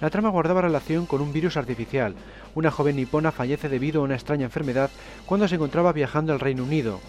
La 0.00 0.10
trama 0.10 0.28
guardaba 0.28 0.62
relación 0.62 1.06
con 1.06 1.20
un 1.20 1.32
virus 1.32 1.56
artificial. 1.56 2.14
Una 2.54 2.70
joven 2.70 2.96
nipona 2.96 3.32
fallece 3.32 3.68
debido 3.68 4.00
a 4.00 4.04
una 4.04 4.14
extraña 4.14 4.44
enfermedad 4.44 4.90
cuando 5.26 5.48
se 5.48 5.54
encontraba 5.54 5.92
viajando 5.92 6.32
al 6.32 6.40
Reino 6.40 6.64
Unido. 6.64 7.00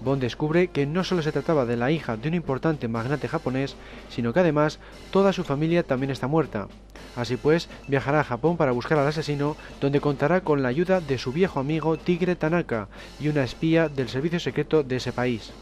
Bond 0.00 0.20
descubre 0.20 0.68
que 0.68 0.86
no 0.86 1.04
solo 1.04 1.22
se 1.22 1.32
trataba 1.32 1.64
de 1.64 1.76
la 1.76 1.90
hija 1.90 2.16
de 2.16 2.28
un 2.28 2.34
importante 2.34 2.88
magnate 2.88 3.28
japonés, 3.28 3.76
sino 4.10 4.32
que 4.32 4.40
además 4.40 4.78
toda 5.10 5.32
su 5.32 5.44
familia 5.44 5.82
también 5.82 6.10
está 6.10 6.26
muerta. 6.26 6.68
Así 7.16 7.36
pues, 7.36 7.68
viajará 7.88 8.20
a 8.20 8.24
Japón 8.24 8.56
para 8.56 8.72
buscar 8.72 8.98
al 8.98 9.06
asesino, 9.06 9.56
donde 9.80 10.00
contará 10.00 10.42
con 10.42 10.62
la 10.62 10.68
ayuda 10.68 11.00
de 11.00 11.16
su 11.16 11.32
viejo 11.32 11.60
amigo 11.60 11.96
Tigre 11.96 12.36
Tanaka 12.36 12.88
y 13.20 13.28
una 13.28 13.44
espía 13.44 13.88
del 13.88 14.08
servicio 14.08 14.40
secreto 14.40 14.82
de 14.82 14.96
ese 14.96 15.12
país. 15.12 15.52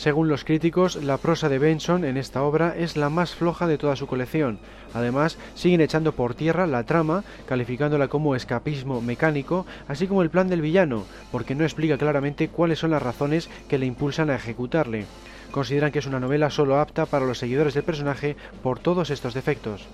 Según 0.00 0.28
los 0.28 0.44
críticos, 0.44 0.96
la 0.96 1.18
prosa 1.18 1.50
de 1.50 1.58
Benson 1.58 2.06
en 2.06 2.16
esta 2.16 2.42
obra 2.42 2.74
es 2.74 2.96
la 2.96 3.10
más 3.10 3.34
floja 3.34 3.66
de 3.66 3.76
toda 3.76 3.96
su 3.96 4.06
colección. 4.06 4.58
Además, 4.94 5.36
siguen 5.54 5.82
echando 5.82 6.12
por 6.12 6.34
tierra 6.34 6.66
la 6.66 6.84
trama, 6.84 7.22
calificándola 7.44 8.08
como 8.08 8.34
escapismo 8.34 9.02
mecánico, 9.02 9.66
así 9.88 10.06
como 10.06 10.22
el 10.22 10.30
plan 10.30 10.48
del 10.48 10.62
villano, 10.62 11.04
porque 11.30 11.54
no 11.54 11.64
explica 11.64 11.98
claramente 11.98 12.48
cuáles 12.48 12.78
son 12.78 12.92
las 12.92 13.02
razones 13.02 13.50
que 13.68 13.76
le 13.76 13.84
impulsan 13.84 14.30
a 14.30 14.36
ejecutarle. 14.36 15.04
Consideran 15.50 15.92
que 15.92 15.98
es 15.98 16.06
una 16.06 16.18
novela 16.18 16.48
solo 16.48 16.80
apta 16.80 17.04
para 17.04 17.26
los 17.26 17.36
seguidores 17.36 17.74
del 17.74 17.84
personaje 17.84 18.36
por 18.62 18.78
todos 18.78 19.10
estos 19.10 19.34
defectos. 19.34 19.86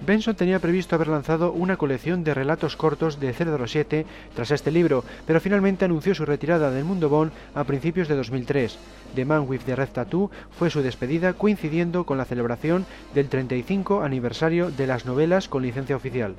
Benson 0.00 0.34
tenía 0.34 0.58
previsto 0.58 0.94
haber 0.94 1.08
lanzado 1.08 1.52
una 1.52 1.76
colección 1.76 2.24
de 2.24 2.34
relatos 2.34 2.76
cortos 2.76 3.20
de 3.20 3.32
007 3.32 4.06
tras 4.34 4.50
este 4.50 4.70
libro, 4.70 5.04
pero 5.26 5.40
finalmente 5.40 5.84
anunció 5.84 6.14
su 6.14 6.24
retirada 6.24 6.70
del 6.70 6.84
mundo 6.84 7.08
Bond 7.08 7.32
a 7.54 7.64
principios 7.64 8.08
de 8.08 8.16
2003. 8.16 8.78
The 9.14 9.24
Man 9.24 9.46
with 9.48 9.60
the 9.60 9.76
Red 9.76 9.90
Tattoo 9.90 10.30
fue 10.58 10.70
su 10.70 10.82
despedida 10.82 11.32
coincidiendo 11.32 12.04
con 12.04 12.18
la 12.18 12.24
celebración 12.24 12.84
del 13.14 13.28
35 13.28 14.02
aniversario 14.02 14.70
de 14.70 14.86
las 14.86 15.06
novelas 15.06 15.48
con 15.48 15.62
licencia 15.62 15.96
oficial. 15.96 16.34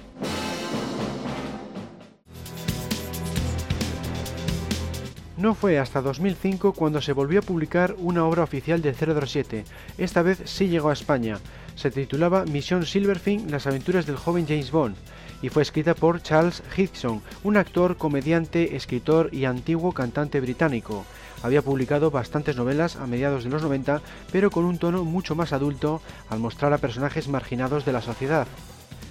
No 5.37 5.53
fue 5.53 5.77
hasta 5.79 6.01
2005 6.01 6.73
cuando 6.73 7.01
se 7.01 7.11
volvió 7.11 7.39
a 7.39 7.43
publicar 7.43 7.95
una 7.99 8.25
obra 8.25 8.43
oficial 8.43 8.81
de 8.81 8.93
007. 8.93 9.65
Esta 9.97 10.21
vez 10.21 10.41
sí 10.45 10.69
llegó 10.69 10.89
a 10.89 10.93
España. 10.93 11.39
Se 11.75 11.91
titulaba 11.91 12.45
Misión 12.45 12.85
Silverfin, 12.85 13.51
las 13.51 13.67
aventuras 13.67 14.05
del 14.05 14.15
joven 14.15 14.47
James 14.47 14.71
Bond, 14.71 14.95
y 15.41 15.49
fue 15.49 15.61
escrita 15.61 15.93
por 15.93 16.21
Charles 16.21 16.63
Higson, 16.75 17.21
un 17.43 17.57
actor, 17.57 17.97
comediante, 17.97 18.75
escritor 18.75 19.29
y 19.33 19.45
antiguo 19.45 19.91
cantante 19.91 20.39
británico. 20.39 21.05
Había 21.43 21.61
publicado 21.61 22.11
bastantes 22.11 22.55
novelas 22.55 22.95
a 22.95 23.07
mediados 23.07 23.43
de 23.43 23.49
los 23.49 23.61
90, 23.61 24.01
pero 24.31 24.49
con 24.49 24.65
un 24.65 24.79
tono 24.79 25.03
mucho 25.03 25.35
más 25.35 25.53
adulto 25.53 26.01
al 26.29 26.39
mostrar 26.39 26.73
a 26.73 26.77
personajes 26.77 27.27
marginados 27.27 27.85
de 27.85 27.93
la 27.93 28.01
sociedad. 28.01 28.47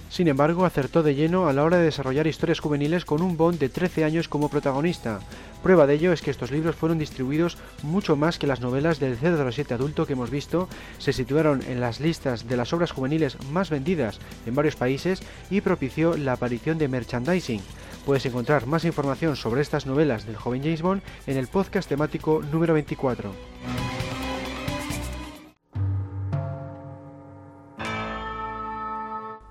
Sin 0.09 0.27
embargo, 0.27 0.65
acertó 0.65 1.03
de 1.03 1.15
lleno 1.15 1.47
a 1.47 1.53
la 1.53 1.63
hora 1.63 1.77
de 1.77 1.85
desarrollar 1.85 2.27
historias 2.27 2.59
juveniles 2.59 3.05
con 3.05 3.21
un 3.21 3.37
Bond 3.37 3.59
de 3.59 3.69
13 3.69 4.03
años 4.03 4.27
como 4.27 4.49
protagonista. 4.49 5.19
Prueba 5.63 5.87
de 5.87 5.95
ello 5.95 6.13
es 6.13 6.21
que 6.21 6.31
estos 6.31 6.51
libros 6.51 6.75
fueron 6.75 6.99
distribuidos 6.99 7.57
mucho 7.81 8.15
más 8.15 8.37
que 8.37 8.47
las 8.47 8.61
novelas 8.61 8.99
del 8.99 9.17
007 9.17 9.73
adulto 9.73 10.05
que 10.05 10.13
hemos 10.13 10.29
visto, 10.29 10.69
se 10.99 11.11
situaron 11.11 11.63
en 11.67 11.81
las 11.81 11.99
listas 11.99 12.47
de 12.47 12.55
las 12.55 12.71
obras 12.71 12.91
juveniles 12.91 13.37
más 13.51 13.69
vendidas 13.69 14.19
en 14.45 14.53
varios 14.53 14.75
países 14.75 15.21
y 15.49 15.61
propició 15.61 16.15
la 16.17 16.33
aparición 16.33 16.77
de 16.77 16.87
merchandising. 16.87 17.61
Puedes 18.05 18.25
encontrar 18.27 18.67
más 18.67 18.85
información 18.85 19.35
sobre 19.35 19.61
estas 19.61 19.87
novelas 19.87 20.27
del 20.27 20.35
joven 20.35 20.61
James 20.61 20.83
Bond 20.83 21.01
en 21.25 21.37
el 21.37 21.47
podcast 21.47 21.89
temático 21.89 22.43
número 22.51 22.75
24. 22.75 23.31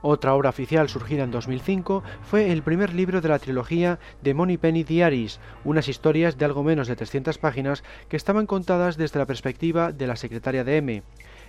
Otra 0.06 0.34
obra 0.34 0.50
oficial 0.50 0.90
surgida 0.90 1.24
en 1.24 1.30
2005 1.30 2.02
fue 2.20 2.52
el 2.52 2.62
primer 2.62 2.92
libro 2.92 3.22
de 3.22 3.30
la 3.30 3.38
trilogía 3.38 3.98
de 4.20 4.34
Money 4.34 4.58
Penny 4.58 4.84
Diaries, 4.84 5.40
unas 5.64 5.88
historias 5.88 6.36
de 6.36 6.44
algo 6.44 6.62
menos 6.62 6.88
de 6.88 6.94
300 6.94 7.38
páginas 7.38 7.82
que 8.10 8.18
estaban 8.18 8.44
contadas 8.44 8.98
desde 8.98 9.18
la 9.18 9.24
perspectiva 9.24 9.92
de 9.92 10.06
la 10.06 10.16
secretaria 10.16 10.62
de 10.62 10.76
M. 10.76 11.02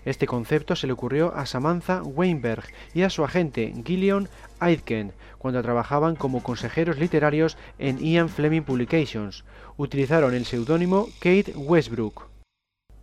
Este 0.06 0.26
concepto 0.26 0.78
se 0.78 0.88
le 0.88 0.94
ocurrió 0.94 1.36
a 1.36 1.46
Samantha 1.46 2.02
Weinberg 2.02 2.64
y 2.94 3.02
a 3.02 3.10
su 3.10 3.26
agente 3.26 3.74
Gillian 3.86 4.30
Aitken 4.62 5.12
cuando 5.38 5.62
trabajaban 5.62 6.16
como 6.16 6.42
consejeros 6.42 6.98
literarios 6.98 7.58
en 7.78 8.00
Ian 8.00 8.30
Fleming 8.30 8.62
Publications. 8.62 9.44
Utilizaron 9.76 10.34
el 10.34 10.46
seudónimo 10.46 11.10
Kate 11.20 11.52
Westbrook. 11.58 12.35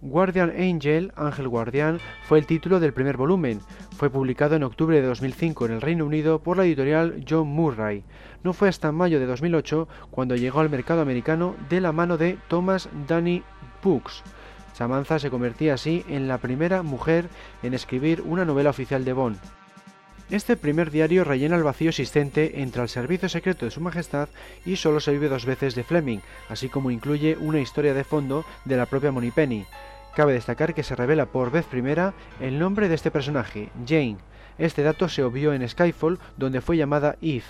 Guardian 0.03 0.51
Angel, 0.51 1.13
Ángel 1.15 1.47
Guardián, 1.47 2.01
fue 2.25 2.41
el 2.41 2.47
título 2.47 2.81
del 2.81 2.93
primer 2.93 3.17
volumen. 3.17 3.61
Fue 3.97 4.11
publicado 4.11 4.57
en 4.57 4.65
octubre 4.65 5.01
de 5.01 5.07
2005 5.07 5.67
en 5.67 5.73
el 5.73 5.81
Reino 5.81 6.05
Unido 6.05 6.43
por 6.43 6.57
la 6.57 6.65
editorial 6.65 7.25
John 7.29 7.47
Murray. 7.47 8.03
No 8.43 8.53
fue 8.53 8.69
hasta 8.69 8.91
mayo 8.91 9.21
de 9.21 9.27
2008 9.27 9.87
cuando 10.11 10.35
llegó 10.35 10.59
al 10.59 10.71
mercado 10.71 11.03
americano 11.03 11.55
de 11.71 11.81
la 11.81 11.93
mano 11.93 12.19
de 12.19 12.37
Thomas 12.49 12.89
Danny 13.07 13.45
Books. 13.81 14.25
Samantha 14.73 15.21
se 15.21 15.31
convertía 15.31 15.75
así 15.75 16.05
en 16.09 16.27
la 16.27 16.39
primera 16.39 16.83
mujer 16.83 17.29
en 17.63 17.73
escribir 17.73 18.23
una 18.23 18.45
novela 18.45 18.71
oficial 18.71 19.05
de 19.05 19.13
Bond. 19.13 19.39
Este 20.31 20.57
primer 20.57 20.91
diario 20.91 21.25
rellena 21.25 21.57
el 21.57 21.63
vacío 21.63 21.91
existente 21.91 22.63
entre 22.63 22.83
el 22.83 22.89
servicio 22.89 23.29
secreto 23.29 23.67
de 23.67 23.71
Su 23.71 23.81
Majestad 23.81 24.31
y 24.65 24.77
solo 24.77 24.99
se 24.99 25.13
vive 25.13 25.29
dos 25.29 25.45
veces 25.45 25.75
de 25.75 25.85
Fleming, 25.85 26.21
así 26.49 26.69
como 26.71 26.91
incluye 26.91 27.37
una 27.39 27.61
historia 27.61 27.95
de 27.95 28.03
fondo 28.03 28.45
de 28.65 28.77
la 28.77 28.87
propia 28.87 29.13
Penny. 29.35 29.67
Cabe 30.15 30.35
destacar 30.35 30.75
que 30.75 30.83
se 30.83 30.95
revela 30.95 31.27
por 31.27 31.51
vez 31.51 31.65
primera 31.65 32.13
el 32.39 32.59
nombre 32.59 32.89
de 32.89 32.95
este 32.95 33.11
personaje, 33.11 33.71
Jane. 33.87 34.19
Este 34.59 34.83
dato 34.83 35.09
se 35.09 35.25
obvió 35.25 35.55
en 35.55 35.67
Skyfall, 35.67 36.19
donde 36.37 36.61
fue 36.61 36.77
llamada 36.77 37.17
Eve. 37.23 37.45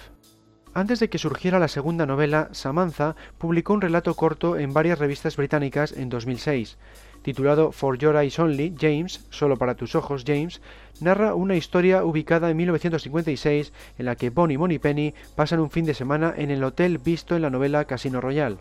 Antes 0.73 1.01
de 1.01 1.11
que 1.11 1.19
surgiera 1.19 1.59
la 1.59 1.69
segunda 1.69 2.07
novela, 2.07 2.49
Samantha 2.53 3.17
publicó 3.37 3.75
un 3.75 3.81
relato 3.81 4.15
corto 4.15 4.57
en 4.57 4.73
varias 4.73 5.01
revistas 5.01 5.37
británicas 5.37 5.93
en 5.93 6.09
2006. 6.09 6.79
Titulado 7.23 7.73
For 7.73 7.99
Your 7.99 8.17
Eyes 8.17 8.39
Only, 8.39 8.75
James, 8.81 9.27
solo 9.31 9.59
para 9.59 9.75
tus 9.75 9.95
ojos, 9.95 10.25
James, 10.27 10.63
narra 11.01 11.35
una 11.35 11.57
historia 11.57 12.05
ubicada 12.05 12.49
en 12.49 12.57
1956 12.57 13.73
en 13.99 14.07
la 14.07 14.17
que 14.17 14.31
Bonnie 14.31 14.57
y 14.71 14.79
Penny 14.79 15.15
pasan 15.37 15.61
un 15.61 15.71
fin 15.71 15.85
de 15.85 15.95
semana 15.95 16.33
en 16.37 16.51
el 16.51 16.65
hotel 16.65 16.99
visto 16.99 17.37
en 17.37 17.43
la 17.43 17.51
novela 17.51 17.85
Casino 17.85 18.21
Royale. 18.21 18.59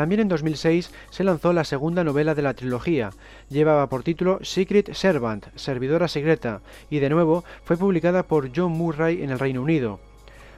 También 0.00 0.22
en 0.22 0.28
2006 0.28 0.94
se 1.10 1.24
lanzó 1.24 1.52
la 1.52 1.62
segunda 1.62 2.04
novela 2.04 2.34
de 2.34 2.40
la 2.40 2.54
trilogía. 2.54 3.10
Llevaba 3.50 3.86
por 3.90 4.02
título 4.02 4.38
Secret 4.40 4.94
Servant, 4.94 5.48
Servidora 5.56 6.08
Secreta, 6.08 6.62
y 6.88 7.00
de 7.00 7.10
nuevo 7.10 7.44
fue 7.64 7.76
publicada 7.76 8.22
por 8.22 8.50
John 8.56 8.72
Murray 8.72 9.22
en 9.22 9.28
el 9.28 9.38
Reino 9.38 9.60
Unido. 9.60 10.00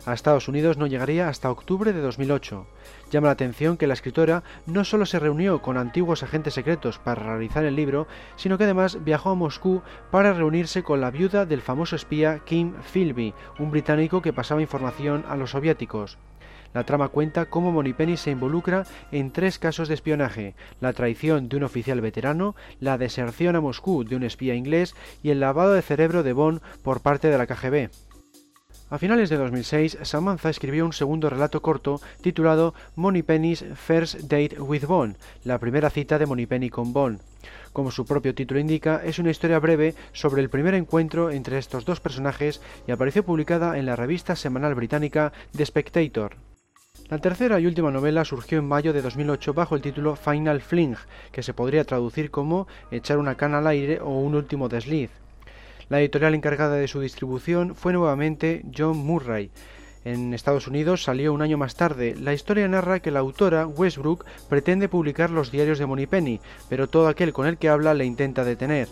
A 0.07 0.15
Estados 0.15 0.47
Unidos 0.47 0.79
no 0.79 0.87
llegaría 0.87 1.29
hasta 1.29 1.51
octubre 1.51 1.93
de 1.93 2.01
2008. 2.01 2.69
Llama 3.11 3.27
la 3.27 3.33
atención 3.33 3.77
que 3.77 3.89
la 3.89 3.95
escritora 3.95 4.45
no 4.67 4.85
solo 4.85 5.07
se 5.07 5.19
reunió 5.19 5.61
con 5.61 5.77
antiguos 5.77 6.23
agentes 6.23 6.55
secretos 6.55 7.01
para 7.01 7.25
realizar 7.25 7.65
el 7.65 7.75
libro, 7.75 8.07
sino 8.37 8.59
que 8.59 8.65
además 8.65 9.03
viajó 9.03 9.31
a 9.31 9.35
Moscú 9.35 9.83
para 10.13 10.35
reunirse 10.35 10.85
con 10.85 11.01
la 11.01 11.11
viuda 11.11 11.47
del 11.47 11.63
famoso 11.63 11.97
espía 11.97 12.39
Kim 12.45 12.75
Philby, 12.93 13.35
un 13.59 13.73
británico 13.73 14.23
que 14.23 14.33
pasaba 14.33 14.63
información 14.63 15.25
a 15.29 15.35
los 15.35 15.51
soviéticos. 15.51 16.17
La 16.75 16.85
trama 16.85 17.09
cuenta 17.09 17.47
cómo 17.47 17.71
Monipenny 17.71 18.17
se 18.17 18.31
involucra 18.31 18.85
en 19.11 19.31
tres 19.31 19.59
casos 19.59 19.89
de 19.89 19.95
espionaje, 19.95 20.55
la 20.81 20.93
traición 20.93 21.49
de 21.49 21.57
un 21.59 21.65
oficial 21.65 22.01
veterano, 22.01 22.55
la 22.81 22.99
deserción 22.99 23.57
a 23.57 23.61
Moscú 23.61 24.05
de 24.05 24.17
un 24.17 24.23
espía 24.23 24.55
inglés 24.55 24.95
y 25.23 25.31
el 25.31 25.41
lavado 25.41 25.75
de 25.75 25.83
cerebro 25.83 26.23
de 26.23 26.33
Bonn 26.33 26.63
por 26.83 27.01
parte 27.01 27.29
de 27.29 27.39
la 27.39 27.47
KGB. 27.47 27.91
A 28.93 28.99
finales 28.99 29.31
de 29.31 29.39
2006, 29.39 29.99
Samantha 30.03 30.51
escribió 30.51 30.85
un 30.85 30.93
segundo 30.93 31.31
relato 31.31 31.63
corto 31.63 32.03
titulado 32.21 32.75
Penny's 33.27 33.65
First 33.75 34.21
Date 34.25 34.61
with 34.61 34.85
Bond, 34.85 35.17
la 35.45 35.59
primera 35.59 35.89
cita 35.89 36.19
de 36.19 36.47
Penny 36.47 36.69
con 36.69 36.93
Bond. 36.93 37.21
Como 37.73 37.91
su 37.91 38.05
propio 38.05 38.35
título 38.35 38.61
indica, 38.61 39.01
es 39.03 39.19
una 39.19 39.31
historia 39.31 39.59
breve 39.61 39.95
sobre 40.13 40.43
el 40.43 40.51
primer 40.51 40.75
encuentro 40.75 41.31
entre 41.31 41.57
estos 41.57 41.87
dos 41.87 42.01
personajes 42.01 42.61
y 42.87 42.93
apareció 42.93 43.25
publicada 43.25 43.79
en 43.79 43.87
la 43.87 43.97
revista 43.97 44.37
semanal 44.37 44.75
británica 44.75 45.33
The 45.57 45.65
Spectator. 45.65 46.52
La 47.09 47.19
tercera 47.19 47.61
y 47.61 47.67
última 47.67 47.91
novela 47.91 48.25
surgió 48.25 48.59
en 48.59 48.67
mayo 48.67 48.93
de 48.93 49.03
2008 49.03 49.53
bajo 49.53 49.77
el 49.77 49.83
título 49.83 50.17
Final 50.17 50.63
Fling, 50.63 50.97
que 51.31 51.43
se 51.43 51.53
podría 51.53 51.85
traducir 51.85 52.31
como 52.31 52.67
echar 52.91 53.19
una 53.19 53.35
cana 53.35 53.59
al 53.59 53.67
aire 53.67 54.01
o 54.01 54.19
un 54.19 54.35
último 54.35 54.69
desliz. 54.69 55.11
La 55.89 56.01
editorial 56.01 56.35
encargada 56.35 56.77
de 56.77 56.89
su 56.89 57.01
distribución 57.01 57.75
fue 57.75 57.93
nuevamente 57.93 58.65
John 58.75 58.97
Murray. 58.97 59.51
En 60.05 60.33
Estados 60.33 60.67
Unidos 60.67 61.05
salió 61.05 61.33
un 61.33 61.43
año 61.43 61.59
más 61.59 61.75
tarde. 61.75 62.17
La 62.19 62.33
historia 62.33 62.67
narra 62.67 63.01
que 63.01 63.11
la 63.11 63.21
autora, 63.21 63.67
Westbrook, 63.67 64.25
pretende 64.49 64.89
publicar 64.89 65.31
los 65.31 65.53
diarios 65.53 65.79
de 65.79 65.87
Moneypenny, 65.87 66.41
pero 66.69 66.89
todo 66.89 67.09
aquel 67.09 67.33
con 67.33 67.47
el 67.47 67.59
que 67.59 67.69
habla 67.69 67.95
le 67.95 68.07
intenta 68.07 68.43
detener. 68.45 68.89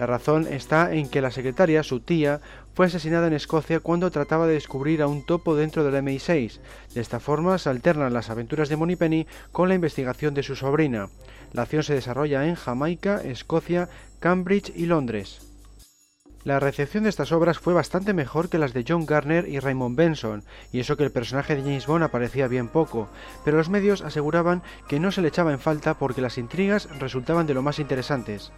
La 0.00 0.06
razón 0.06 0.46
está 0.50 0.94
en 0.94 1.10
que 1.10 1.20
la 1.20 1.30
secretaria, 1.30 1.82
su 1.82 2.00
tía, 2.00 2.40
fue 2.72 2.86
asesinada 2.86 3.26
en 3.26 3.34
Escocia 3.34 3.80
cuando 3.80 4.10
trataba 4.10 4.46
de 4.46 4.54
descubrir 4.54 5.02
a 5.02 5.06
un 5.06 5.26
topo 5.26 5.54
dentro 5.54 5.84
del 5.84 6.02
MI6. 6.02 6.58
De 6.94 7.02
esta 7.02 7.20
forma 7.20 7.58
se 7.58 7.68
alternan 7.68 8.14
las 8.14 8.30
aventuras 8.30 8.70
de 8.70 8.78
Moneypenny 8.78 9.26
con 9.52 9.68
la 9.68 9.74
investigación 9.74 10.32
de 10.32 10.42
su 10.42 10.56
sobrina. 10.56 11.10
La 11.52 11.62
acción 11.62 11.82
se 11.82 11.92
desarrolla 11.92 12.46
en 12.46 12.54
Jamaica, 12.54 13.20
Escocia, 13.22 13.90
Cambridge 14.20 14.72
y 14.74 14.86
Londres. 14.86 15.42
La 16.44 16.60
recepción 16.60 17.04
de 17.04 17.10
estas 17.10 17.30
obras 17.30 17.58
fue 17.58 17.74
bastante 17.74 18.14
mejor 18.14 18.48
que 18.48 18.56
las 18.56 18.72
de 18.72 18.86
John 18.88 19.04
Garner 19.04 19.46
y 19.46 19.58
Raymond 19.58 19.98
Benson, 19.98 20.44
y 20.72 20.80
eso 20.80 20.96
que 20.96 21.04
el 21.04 21.12
personaje 21.12 21.56
de 21.56 21.60
James 21.60 21.86
Bond 21.86 22.04
aparecía 22.04 22.48
bien 22.48 22.68
poco, 22.68 23.10
pero 23.44 23.58
los 23.58 23.68
medios 23.68 24.00
aseguraban 24.00 24.62
que 24.88 24.98
no 24.98 25.12
se 25.12 25.20
le 25.20 25.28
echaba 25.28 25.52
en 25.52 25.60
falta 25.60 25.98
porque 25.98 26.22
las 26.22 26.38
intrigas 26.38 26.88
resultaban 26.98 27.46
de 27.46 27.52
lo 27.52 27.60
más 27.60 27.78
interesantes. 27.78 28.50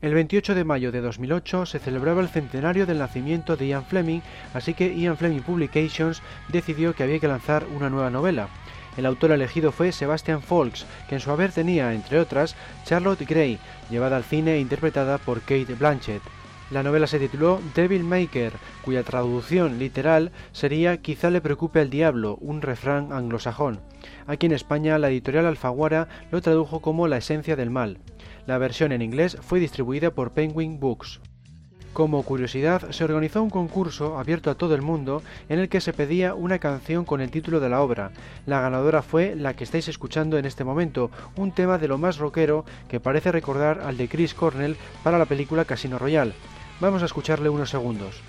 El 0.00 0.14
28 0.14 0.54
de 0.54 0.62
mayo 0.62 0.92
de 0.92 1.00
2008 1.00 1.66
se 1.66 1.80
celebraba 1.80 2.20
el 2.20 2.28
centenario 2.28 2.86
del 2.86 2.98
nacimiento 2.98 3.56
de 3.56 3.66
Ian 3.66 3.84
Fleming, 3.84 4.20
así 4.54 4.72
que 4.72 4.96
Ian 4.96 5.16
Fleming 5.16 5.40
Publications 5.40 6.22
decidió 6.46 6.94
que 6.94 7.02
había 7.02 7.18
que 7.18 7.26
lanzar 7.26 7.66
una 7.74 7.90
nueva 7.90 8.08
novela. 8.08 8.48
El 8.96 9.06
autor 9.06 9.32
elegido 9.32 9.72
fue 9.72 9.90
Sebastian 9.90 10.40
Folks, 10.40 10.86
que 11.08 11.16
en 11.16 11.20
su 11.20 11.32
haber 11.32 11.50
tenía, 11.50 11.92
entre 11.92 12.20
otras, 12.20 12.54
Charlotte 12.84 13.26
Gray, 13.28 13.58
llevada 13.90 14.16
al 14.16 14.22
cine 14.22 14.54
e 14.54 14.60
interpretada 14.60 15.18
por 15.18 15.40
Kate 15.40 15.74
Blanchett. 15.76 16.22
La 16.70 16.84
novela 16.84 17.08
se 17.08 17.18
tituló 17.18 17.60
Devil 17.74 18.04
Maker, 18.04 18.52
cuya 18.84 19.02
traducción 19.02 19.80
literal 19.80 20.30
sería 20.52 20.98
Quizá 20.98 21.30
le 21.30 21.40
preocupe 21.40 21.80
al 21.80 21.90
diablo, 21.90 22.36
un 22.40 22.62
refrán 22.62 23.12
anglosajón. 23.12 23.80
Aquí 24.28 24.46
en 24.46 24.52
España 24.52 24.98
la 24.98 25.08
editorial 25.08 25.46
Alfaguara 25.46 26.06
lo 26.30 26.40
tradujo 26.40 26.80
como 26.80 27.08
La 27.08 27.16
esencia 27.16 27.56
del 27.56 27.70
mal. 27.70 27.98
La 28.48 28.56
versión 28.56 28.92
en 28.92 29.02
inglés 29.02 29.36
fue 29.42 29.60
distribuida 29.60 30.10
por 30.10 30.30
Penguin 30.30 30.80
Books. 30.80 31.20
Como 31.92 32.22
curiosidad, 32.22 32.92
se 32.92 33.04
organizó 33.04 33.42
un 33.42 33.50
concurso 33.50 34.16
abierto 34.16 34.50
a 34.50 34.54
todo 34.54 34.74
el 34.74 34.80
mundo 34.80 35.22
en 35.50 35.58
el 35.58 35.68
que 35.68 35.82
se 35.82 35.92
pedía 35.92 36.32
una 36.32 36.58
canción 36.58 37.04
con 37.04 37.20
el 37.20 37.30
título 37.30 37.60
de 37.60 37.68
la 37.68 37.82
obra. 37.82 38.10
La 38.46 38.62
ganadora 38.62 39.02
fue 39.02 39.36
la 39.36 39.52
que 39.52 39.64
estáis 39.64 39.88
escuchando 39.88 40.38
en 40.38 40.46
este 40.46 40.64
momento, 40.64 41.10
un 41.36 41.52
tema 41.52 41.76
de 41.76 41.88
lo 41.88 41.98
más 41.98 42.16
rockero 42.16 42.64
que 42.88 43.00
parece 43.00 43.32
recordar 43.32 43.82
al 43.82 43.98
de 43.98 44.08
Chris 44.08 44.32
Cornell 44.32 44.78
para 45.02 45.18
la 45.18 45.26
película 45.26 45.66
Casino 45.66 45.98
Royale. 45.98 46.32
Vamos 46.80 47.02
a 47.02 47.04
escucharle 47.04 47.50
unos 47.50 47.68
segundos. 47.68 48.22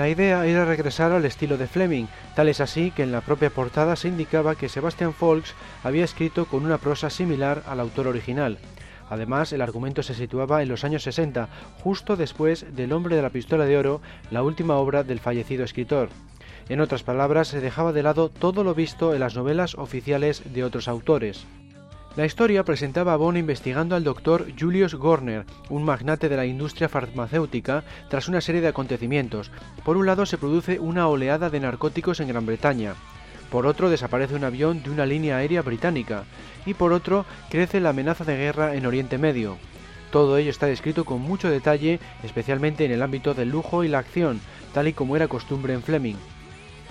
La 0.00 0.08
idea 0.08 0.46
era 0.46 0.64
regresar 0.64 1.12
al 1.12 1.26
estilo 1.26 1.58
de 1.58 1.66
Fleming, 1.66 2.06
tal 2.34 2.48
es 2.48 2.62
así 2.62 2.90
que 2.90 3.02
en 3.02 3.12
la 3.12 3.20
propia 3.20 3.50
portada 3.50 3.96
se 3.96 4.08
indicaba 4.08 4.54
que 4.54 4.70
Sebastian 4.70 5.12
Folks 5.12 5.54
había 5.84 6.06
escrito 6.06 6.46
con 6.46 6.64
una 6.64 6.78
prosa 6.78 7.10
similar 7.10 7.62
al 7.66 7.80
autor 7.80 8.06
original. 8.06 8.56
Además, 9.10 9.52
el 9.52 9.60
argumento 9.60 10.02
se 10.02 10.14
situaba 10.14 10.62
en 10.62 10.70
los 10.70 10.84
años 10.84 11.02
60, 11.02 11.50
justo 11.84 12.16
después 12.16 12.64
del 12.74 12.94
Hombre 12.94 13.14
de 13.14 13.20
la 13.20 13.28
Pistola 13.28 13.66
de 13.66 13.76
Oro, 13.76 14.00
la 14.30 14.42
última 14.42 14.76
obra 14.76 15.04
del 15.04 15.20
fallecido 15.20 15.64
escritor. 15.64 16.08
En 16.70 16.80
otras 16.80 17.02
palabras, 17.02 17.48
se 17.48 17.60
dejaba 17.60 17.92
de 17.92 18.02
lado 18.02 18.30
todo 18.30 18.64
lo 18.64 18.74
visto 18.74 19.12
en 19.12 19.20
las 19.20 19.36
novelas 19.36 19.74
oficiales 19.74 20.54
de 20.54 20.64
otros 20.64 20.88
autores. 20.88 21.44
La 22.16 22.26
historia 22.26 22.64
presentaba 22.64 23.12
a 23.12 23.16
Bond 23.16 23.38
investigando 23.38 23.94
al 23.94 24.02
doctor 24.02 24.48
Julius 24.58 24.94
Gorner, 24.94 25.44
un 25.68 25.84
magnate 25.84 26.28
de 26.28 26.36
la 26.36 26.44
industria 26.44 26.88
farmacéutica, 26.88 27.84
tras 28.08 28.26
una 28.26 28.40
serie 28.40 28.60
de 28.60 28.68
acontecimientos. 28.68 29.52
Por 29.84 29.96
un 29.96 30.06
lado 30.06 30.26
se 30.26 30.36
produce 30.36 30.80
una 30.80 31.06
oleada 31.06 31.50
de 31.50 31.60
narcóticos 31.60 32.18
en 32.18 32.28
Gran 32.28 32.46
Bretaña, 32.46 32.94
por 33.50 33.66
otro 33.66 33.90
desaparece 33.90 34.34
un 34.34 34.44
avión 34.44 34.82
de 34.82 34.90
una 34.90 35.06
línea 35.06 35.36
aérea 35.36 35.62
británica, 35.62 36.24
y 36.66 36.74
por 36.74 36.92
otro 36.92 37.26
crece 37.48 37.80
la 37.80 37.90
amenaza 37.90 38.24
de 38.24 38.36
guerra 38.36 38.74
en 38.74 38.86
Oriente 38.86 39.18
Medio. 39.18 39.58
Todo 40.10 40.36
ello 40.36 40.50
está 40.50 40.66
descrito 40.66 41.04
con 41.04 41.20
mucho 41.20 41.48
detalle, 41.48 42.00
especialmente 42.24 42.84
en 42.84 42.92
el 42.92 43.02
ámbito 43.02 43.34
del 43.34 43.50
lujo 43.50 43.84
y 43.84 43.88
la 43.88 43.98
acción, 43.98 44.40
tal 44.72 44.88
y 44.88 44.92
como 44.92 45.16
era 45.16 45.28
costumbre 45.28 45.74
en 45.74 45.82
Fleming. 45.82 46.16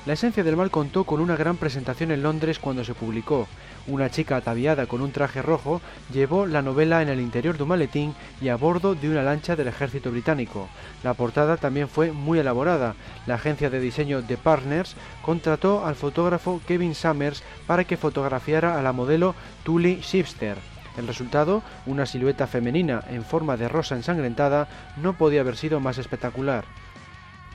La 0.05 0.13
esencia 0.13 0.43
del 0.43 0.55
mal 0.55 0.71
contó 0.71 1.03
con 1.03 1.19
una 1.19 1.35
gran 1.35 1.57
presentación 1.57 2.11
en 2.11 2.23
Londres 2.23 2.59
cuando 2.59 2.83
se 2.83 2.93
publicó. 2.93 3.47
Una 3.87 4.09
chica 4.09 4.35
ataviada 4.35 4.85
con 4.85 5.01
un 5.01 5.11
traje 5.11 5.41
rojo 5.41 5.81
llevó 6.13 6.45
la 6.45 6.61
novela 6.61 7.01
en 7.01 7.09
el 7.09 7.19
interior 7.19 7.57
de 7.57 7.63
un 7.63 7.69
maletín 7.69 8.13
y 8.41 8.49
a 8.49 8.55
bordo 8.55 8.95
de 8.95 9.09
una 9.09 9.23
lancha 9.23 9.55
del 9.55 9.67
ejército 9.67 10.11
británico. 10.11 10.69
La 11.03 11.13
portada 11.13 11.57
también 11.57 11.89
fue 11.89 12.11
muy 12.11 12.39
elaborada. 12.39 12.95
La 13.25 13.35
agencia 13.35 13.69
de 13.69 13.79
diseño 13.79 14.23
The 14.23 14.37
Partners 14.37 14.95
contrató 15.21 15.85
al 15.85 15.95
fotógrafo 15.95 16.61
Kevin 16.67 16.93
Summers 16.93 17.43
para 17.65 17.83
que 17.83 17.97
fotografiara 17.97 18.77
a 18.77 18.81
la 18.81 18.93
modelo 18.93 19.35
Tully 19.63 20.01
Shipster. 20.01 20.57
El 20.97 21.07
resultado, 21.07 21.63
una 21.85 22.05
silueta 22.05 22.45
femenina 22.45 23.03
en 23.09 23.23
forma 23.23 23.55
de 23.57 23.69
rosa 23.69 23.95
ensangrentada, 23.95 24.67
no 24.97 25.13
podía 25.13 25.41
haber 25.41 25.55
sido 25.55 25.79
más 25.79 25.97
espectacular. 25.97 26.65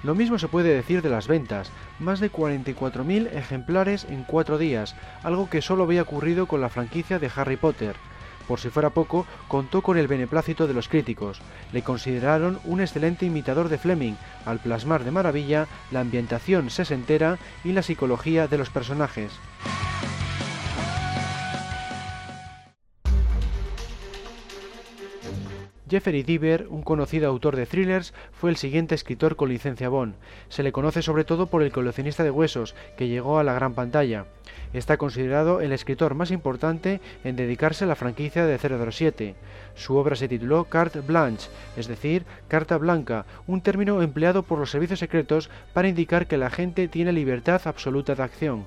Lo 0.04 0.14
mismo 0.14 0.38
se 0.38 0.48
puede 0.48 0.74
decir 0.74 1.00
de 1.00 1.08
las 1.08 1.28
ventas, 1.28 1.70
más 1.98 2.20
de 2.20 2.30
44.000 2.30 3.32
ejemplares 3.32 4.04
en 4.10 4.24
cuatro 4.24 4.58
días, 4.58 4.94
algo 5.22 5.48
que 5.48 5.62
solo 5.62 5.84
había 5.84 6.02
ocurrido 6.02 6.46
con 6.46 6.60
la 6.60 6.68
franquicia 6.68 7.18
de 7.18 7.30
Harry 7.34 7.56
Potter. 7.56 7.96
Por 8.46 8.60
si 8.60 8.68
fuera 8.68 8.90
poco, 8.90 9.26
contó 9.48 9.80
con 9.80 9.96
el 9.96 10.06
beneplácito 10.06 10.66
de 10.66 10.74
los 10.74 10.88
críticos. 10.88 11.40
Le 11.72 11.80
consideraron 11.80 12.60
un 12.64 12.82
excelente 12.82 13.24
imitador 13.24 13.70
de 13.70 13.78
Fleming, 13.78 14.16
al 14.44 14.58
plasmar 14.58 15.04
de 15.04 15.10
maravilla 15.10 15.66
la 15.90 16.00
ambientación 16.00 16.68
sesentera 16.68 17.38
y 17.64 17.72
la 17.72 17.82
psicología 17.82 18.46
de 18.46 18.58
los 18.58 18.68
personajes. 18.68 19.32
Jeffrey 25.88 26.22
Deaver, 26.22 26.66
un 26.70 26.82
conocido 26.82 27.28
autor 27.28 27.56
de 27.56 27.66
thrillers, 27.66 28.14
fue 28.32 28.48
el 28.48 28.56
siguiente 28.56 28.94
escritor 28.94 29.36
con 29.36 29.50
licencia 29.50 29.90
Bond. 29.90 30.14
Se 30.48 30.62
le 30.62 30.72
conoce 30.72 31.02
sobre 31.02 31.24
todo 31.24 31.46
por 31.46 31.62
el 31.62 31.72
coleccionista 31.72 32.24
de 32.24 32.30
huesos, 32.30 32.74
que 32.96 33.08
llegó 33.08 33.38
a 33.38 33.44
la 33.44 33.52
gran 33.52 33.74
pantalla. 33.74 34.24
Está 34.72 34.96
considerado 34.96 35.60
el 35.60 35.72
escritor 35.72 36.14
más 36.14 36.30
importante 36.30 37.02
en 37.22 37.36
dedicarse 37.36 37.84
a 37.84 37.86
la 37.86 37.96
franquicia 37.96 38.46
de 38.46 38.58
007. 38.58 39.34
Su 39.74 39.96
obra 39.96 40.16
se 40.16 40.26
tituló 40.26 40.64
Carte 40.64 41.00
Blanche, 41.00 41.50
es 41.76 41.86
decir, 41.86 42.24
carta 42.48 42.78
blanca, 42.78 43.26
un 43.46 43.60
término 43.60 44.00
empleado 44.00 44.42
por 44.42 44.58
los 44.58 44.70
servicios 44.70 45.00
secretos 45.00 45.50
para 45.74 45.88
indicar 45.88 46.26
que 46.26 46.38
la 46.38 46.48
gente 46.48 46.88
tiene 46.88 47.12
libertad 47.12 47.60
absoluta 47.66 48.14
de 48.14 48.22
acción. 48.22 48.64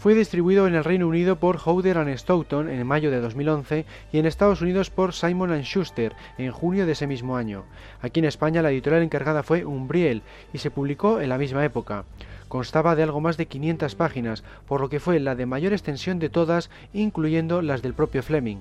Fue 0.00 0.14
distribuido 0.14 0.66
en 0.66 0.74
el 0.74 0.82
Reino 0.82 1.06
Unido 1.06 1.36
por 1.36 1.60
Howder 1.62 1.98
and 1.98 2.16
Stoughton 2.16 2.70
en 2.70 2.86
mayo 2.86 3.10
de 3.10 3.20
2011 3.20 3.84
y 4.10 4.18
en 4.18 4.24
Estados 4.24 4.62
Unidos 4.62 4.88
por 4.88 5.12
Simon 5.12 5.54
Schuster 5.60 6.14
en 6.38 6.52
junio 6.52 6.86
de 6.86 6.92
ese 6.92 7.06
mismo 7.06 7.36
año. 7.36 7.64
Aquí 8.00 8.20
en 8.20 8.24
España 8.24 8.62
la 8.62 8.70
editorial 8.70 9.02
encargada 9.02 9.42
fue 9.42 9.66
Umbriel 9.66 10.22
y 10.54 10.58
se 10.58 10.70
publicó 10.70 11.20
en 11.20 11.28
la 11.28 11.36
misma 11.36 11.66
época. 11.66 12.06
Constaba 12.48 12.96
de 12.96 13.02
algo 13.02 13.20
más 13.20 13.36
de 13.36 13.44
500 13.44 13.94
páginas, 13.94 14.42
por 14.66 14.80
lo 14.80 14.88
que 14.88 15.00
fue 15.00 15.20
la 15.20 15.34
de 15.34 15.44
mayor 15.44 15.74
extensión 15.74 16.18
de 16.18 16.30
todas, 16.30 16.70
incluyendo 16.94 17.60
las 17.60 17.82
del 17.82 17.92
propio 17.92 18.22
Fleming. 18.22 18.60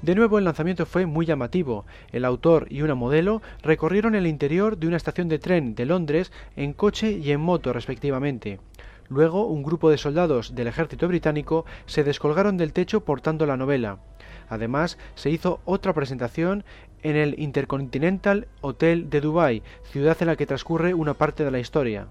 De 0.00 0.14
nuevo 0.14 0.38
el 0.38 0.44
lanzamiento 0.44 0.86
fue 0.86 1.04
muy 1.04 1.26
llamativo. 1.26 1.84
El 2.12 2.24
autor 2.24 2.66
y 2.70 2.80
una 2.80 2.94
modelo 2.94 3.42
recorrieron 3.62 4.14
el 4.14 4.26
interior 4.26 4.78
de 4.78 4.86
una 4.86 4.96
estación 4.96 5.28
de 5.28 5.38
tren 5.38 5.74
de 5.74 5.84
Londres 5.84 6.32
en 6.56 6.72
coche 6.72 7.10
y 7.10 7.30
en 7.32 7.42
moto 7.42 7.74
respectivamente. 7.74 8.58
Luego, 9.08 9.46
un 9.46 9.62
grupo 9.62 9.90
de 9.90 9.98
soldados 9.98 10.54
del 10.54 10.66
ejército 10.66 11.08
británico 11.08 11.64
se 11.86 12.04
descolgaron 12.04 12.56
del 12.56 12.72
techo 12.72 13.04
portando 13.04 13.46
la 13.46 13.56
novela. 13.56 13.98
Además, 14.48 14.98
se 15.14 15.30
hizo 15.30 15.60
otra 15.64 15.92
presentación 15.92 16.64
en 17.02 17.16
el 17.16 17.38
Intercontinental 17.38 18.48
Hotel 18.60 19.10
de 19.10 19.20
Dubái, 19.20 19.62
ciudad 19.84 20.16
en 20.20 20.28
la 20.28 20.36
que 20.36 20.46
transcurre 20.46 20.94
una 20.94 21.14
parte 21.14 21.44
de 21.44 21.50
la 21.50 21.58
historia. 21.58 22.08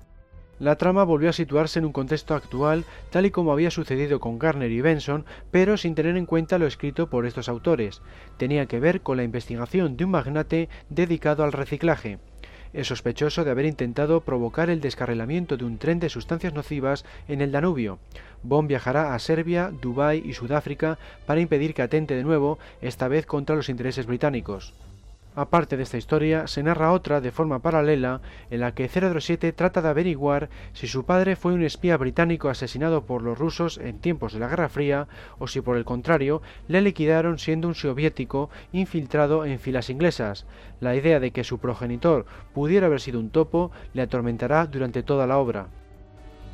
La 0.58 0.78
trama 0.78 1.04
volvió 1.04 1.30
a 1.30 1.34
situarse 1.34 1.80
en 1.80 1.86
un 1.86 1.92
contexto 1.92 2.34
actual, 2.34 2.86
tal 3.10 3.26
y 3.26 3.32
como 3.32 3.52
había 3.52 3.72
sucedido 3.72 4.22
con 4.22 4.40
Garner 4.40 4.72
y 4.72 4.80
Benson, 4.80 5.26
pero 5.52 5.76
sin 5.76 5.96
tener 5.96 6.16
en 6.16 6.26
cuenta 6.26 6.58
lo 6.58 6.66
escrito 6.66 7.10
por 7.10 7.26
estos 7.26 7.50
autores. 7.50 8.02
Tenía 8.38 8.66
que 8.66 8.80
ver 8.80 9.02
con 9.02 9.18
la 9.18 9.24
investigación 9.24 9.98
de 9.98 10.06
un 10.06 10.12
magnate 10.12 10.70
dedicado 10.90 11.44
al 11.44 11.52
reciclaje 11.52 12.20
es 12.76 12.88
sospechoso 12.88 13.44
de 13.44 13.52
haber 13.52 13.66
intentado 13.66 14.22
provocar 14.22 14.70
el 14.70 14.82
descarrilamiento 14.82 15.58
de 15.58 15.66
un 15.66 15.78
tren 15.78 16.00
de 16.00 16.10
sustancias 16.10 16.54
nocivas 16.54 17.06
en 17.28 17.42
el 17.42 17.52
Danubio. 17.52 18.00
Bond 18.44 18.68
viajará 18.68 19.16
a 19.16 19.20
Serbia, 19.20 19.72
Dubái 19.82 20.22
y 20.26 20.34
Sudáfrica 20.34 21.00
para 21.26 21.42
impedir 21.42 21.74
que 21.74 21.82
atente 21.82 22.16
de 22.16 22.24
nuevo, 22.24 22.60
esta 22.82 23.08
vez 23.08 23.26
contra 23.26 23.56
los 23.56 23.70
intereses 23.70 24.06
británicos. 24.06 24.74
Aparte 25.36 25.76
de 25.76 25.84
esta 25.84 25.98
historia, 25.98 26.48
se 26.48 26.64
narra 26.64 26.94
otra 26.94 27.20
de 27.20 27.32
forma 27.32 27.60
paralela 27.60 28.22
en 28.50 28.62
la 28.62 28.74
que 28.74 28.88
007 28.88 29.52
trata 29.52 29.82
de 29.82 29.90
averiguar 29.90 30.50
si 30.72 30.88
su 30.88 31.04
padre 31.04 31.36
fue 31.36 31.52
un 31.52 31.62
espía 31.62 31.98
británico 31.98 32.48
asesinado 32.48 33.06
por 33.06 33.22
los 33.22 33.38
rusos 33.38 33.78
en 33.78 34.00
tiempos 34.00 34.32
de 34.32 34.40
la 34.40 34.48
Guerra 34.48 34.70
Fría 34.70 35.10
o 35.38 35.48
si 35.48 35.60
por 35.60 35.76
el 35.76 35.84
contrario 35.84 36.42
le 36.70 36.82
liquidaron 36.82 37.38
siendo 37.38 37.68
un 37.68 37.76
soviético 37.76 38.50
infiltrado 38.72 39.44
en 39.44 39.60
filas 39.60 39.90
inglesas. 39.90 40.46
La 40.80 40.96
idea 40.96 41.20
de 41.20 41.32
que 41.32 41.44
su 41.44 41.60
progenitor 41.60 42.26
pudiera 42.54 42.88
haber 42.88 43.02
sido 43.02 43.20
un 43.20 43.30
topo 43.30 43.72
le 43.94 44.04
atormentará 44.04 44.68
durante 44.68 45.04
toda 45.04 45.28
la 45.28 45.38
obra. 45.38 45.68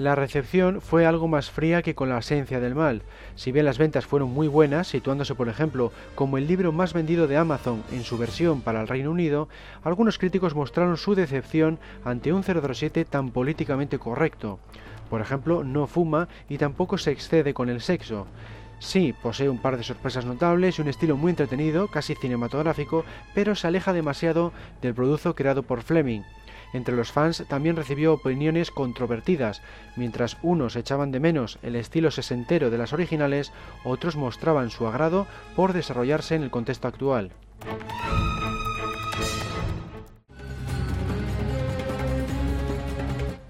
La 0.01 0.15
recepción 0.15 0.81
fue 0.81 1.05
algo 1.05 1.27
más 1.27 1.51
fría 1.51 1.83
que 1.83 1.93
con 1.93 2.09
la 2.09 2.17
esencia 2.17 2.59
del 2.59 2.73
mal. 2.73 3.03
Si 3.35 3.51
bien 3.51 3.65
las 3.65 3.77
ventas 3.77 4.07
fueron 4.07 4.31
muy 4.31 4.47
buenas, 4.47 4.87
situándose 4.87 5.35
por 5.35 5.47
ejemplo 5.47 5.91
como 6.15 6.39
el 6.39 6.47
libro 6.47 6.71
más 6.71 6.93
vendido 6.93 7.27
de 7.27 7.37
Amazon 7.37 7.83
en 7.91 8.03
su 8.03 8.17
versión 8.17 8.61
para 8.61 8.81
el 8.81 8.87
Reino 8.87 9.11
Unido, 9.11 9.47
algunos 9.83 10.17
críticos 10.17 10.55
mostraron 10.55 10.97
su 10.97 11.13
decepción 11.13 11.77
ante 12.03 12.33
un 12.33 12.41
007 12.41 13.05
tan 13.05 13.29
políticamente 13.29 13.99
correcto. 13.99 14.57
Por 15.07 15.21
ejemplo, 15.21 15.63
no 15.63 15.85
fuma 15.85 16.29
y 16.49 16.57
tampoco 16.57 16.97
se 16.97 17.11
excede 17.11 17.53
con 17.53 17.69
el 17.69 17.79
sexo. 17.79 18.25
Sí, 18.79 19.13
posee 19.21 19.49
un 19.49 19.59
par 19.59 19.77
de 19.77 19.83
sorpresas 19.83 20.25
notables 20.25 20.79
y 20.79 20.81
un 20.81 20.87
estilo 20.87 21.15
muy 21.15 21.29
entretenido, 21.29 21.89
casi 21.89 22.15
cinematográfico, 22.15 23.05
pero 23.35 23.53
se 23.53 23.67
aleja 23.67 23.93
demasiado 23.93 24.51
del 24.81 24.95
producto 24.95 25.35
creado 25.35 25.61
por 25.61 25.83
Fleming. 25.83 26.23
Entre 26.73 26.95
los 26.95 27.11
fans 27.11 27.43
también 27.47 27.75
recibió 27.75 28.13
opiniones 28.13 28.71
controvertidas, 28.71 29.61
mientras 29.95 30.37
unos 30.41 30.75
echaban 30.75 31.11
de 31.11 31.19
menos 31.19 31.59
el 31.63 31.75
estilo 31.75 32.11
sesentero 32.11 32.69
de 32.69 32.77
las 32.77 32.93
originales, 32.93 33.51
otros 33.83 34.15
mostraban 34.15 34.69
su 34.69 34.87
agrado 34.87 35.27
por 35.55 35.73
desarrollarse 35.73 36.35
en 36.35 36.43
el 36.43 36.51
contexto 36.51 36.87
actual. 36.87 37.31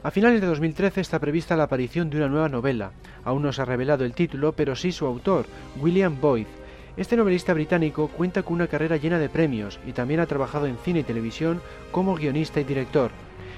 A 0.03 0.09
finales 0.09 0.41
de 0.41 0.47
2013 0.47 0.99
está 0.99 1.19
prevista 1.19 1.55
la 1.55 1.63
aparición 1.63 2.09
de 2.09 2.17
una 2.17 2.27
nueva 2.27 2.49
novela. 2.49 2.91
Aún 3.23 3.43
no 3.43 3.53
se 3.53 3.61
ha 3.61 3.65
revelado 3.65 4.03
el 4.03 4.13
título, 4.13 4.53
pero 4.53 4.75
sí 4.75 4.91
su 4.91 5.05
autor, 5.05 5.45
William 5.79 6.19
Boyd, 6.19 6.47
este 6.97 7.15
novelista 7.15 7.53
británico 7.53 8.09
cuenta 8.09 8.43
con 8.43 8.55
una 8.55 8.67
carrera 8.67 8.97
llena 8.97 9.17
de 9.17 9.29
premios 9.29 9.79
y 9.87 9.93
también 9.93 10.19
ha 10.19 10.25
trabajado 10.25 10.67
en 10.67 10.77
cine 10.77 10.99
y 10.99 11.03
televisión 11.03 11.61
como 11.91 12.15
guionista 12.15 12.59
y 12.59 12.65
director. 12.65 13.11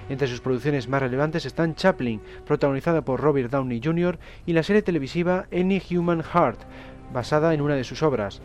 Entre 0.10 0.28
sus 0.28 0.42
producciones 0.42 0.88
más 0.88 1.02
relevantes 1.02 1.46
están 1.46 1.76
Chaplin, 1.76 2.22
protagonizada 2.46 3.02
por 3.02 3.22
Robert 3.22 3.50
Downey 3.50 3.82
Jr., 3.84 4.20
y 4.46 4.54
la 4.54 4.64
serie 4.64 4.82
televisiva 4.82 5.46
Any 5.52 5.82
Human 5.92 6.22
Heart, 6.22 6.60
basada 7.14 7.54
en 7.54 7.62
una 7.62 7.76
de 7.76 7.84
sus 7.84 8.04
obras. 8.04 8.42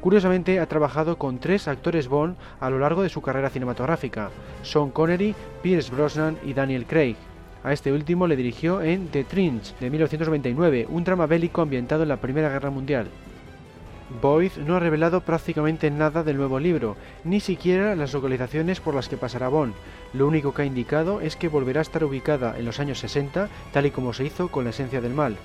Curiosamente, 0.00 0.60
ha 0.60 0.66
trabajado 0.66 1.18
con 1.18 1.38
tres 1.38 1.66
actores 1.66 2.06
Bond 2.06 2.36
a 2.60 2.70
lo 2.70 2.78
largo 2.78 3.02
de 3.02 3.08
su 3.08 3.20
carrera 3.20 3.50
cinematográfica: 3.50 4.30
Sean 4.62 4.90
Connery, 4.90 5.34
Pierce 5.62 5.90
Brosnan 5.90 6.36
y 6.44 6.52
Daniel 6.52 6.86
Craig. 6.86 7.16
A 7.64 7.72
este 7.72 7.90
último 7.90 8.28
le 8.28 8.36
dirigió 8.36 8.80
en 8.82 9.08
The 9.08 9.24
Trench 9.24 9.76
de 9.78 9.90
1999, 9.90 10.86
un 10.88 11.02
drama 11.02 11.26
bélico 11.26 11.62
ambientado 11.62 12.04
en 12.04 12.10
la 12.10 12.18
Primera 12.18 12.50
Guerra 12.50 12.70
Mundial. 12.70 13.08
Boyd 14.22 14.52
no 14.56 14.74
ha 14.74 14.80
revelado 14.80 15.20
prácticamente 15.20 15.90
nada 15.90 16.22
del 16.22 16.38
nuevo 16.38 16.58
libro, 16.58 16.96
ni 17.24 17.40
siquiera 17.40 17.94
las 17.94 18.14
localizaciones 18.14 18.80
por 18.80 18.94
las 18.94 19.08
que 19.08 19.18
pasará 19.18 19.48
Bond. 19.48 19.74
Lo 20.14 20.26
único 20.26 20.54
que 20.54 20.62
ha 20.62 20.64
indicado 20.64 21.20
es 21.20 21.36
que 21.36 21.48
volverá 21.48 21.80
a 21.80 21.82
estar 21.82 22.02
ubicada 22.04 22.58
en 22.58 22.64
los 22.64 22.80
años 22.80 23.00
60, 23.00 23.48
tal 23.72 23.86
y 23.86 23.90
como 23.90 24.14
se 24.14 24.24
hizo 24.24 24.48
con 24.48 24.64
la 24.64 24.70
esencia 24.70 25.02
del 25.02 25.12
mal. 25.12 25.36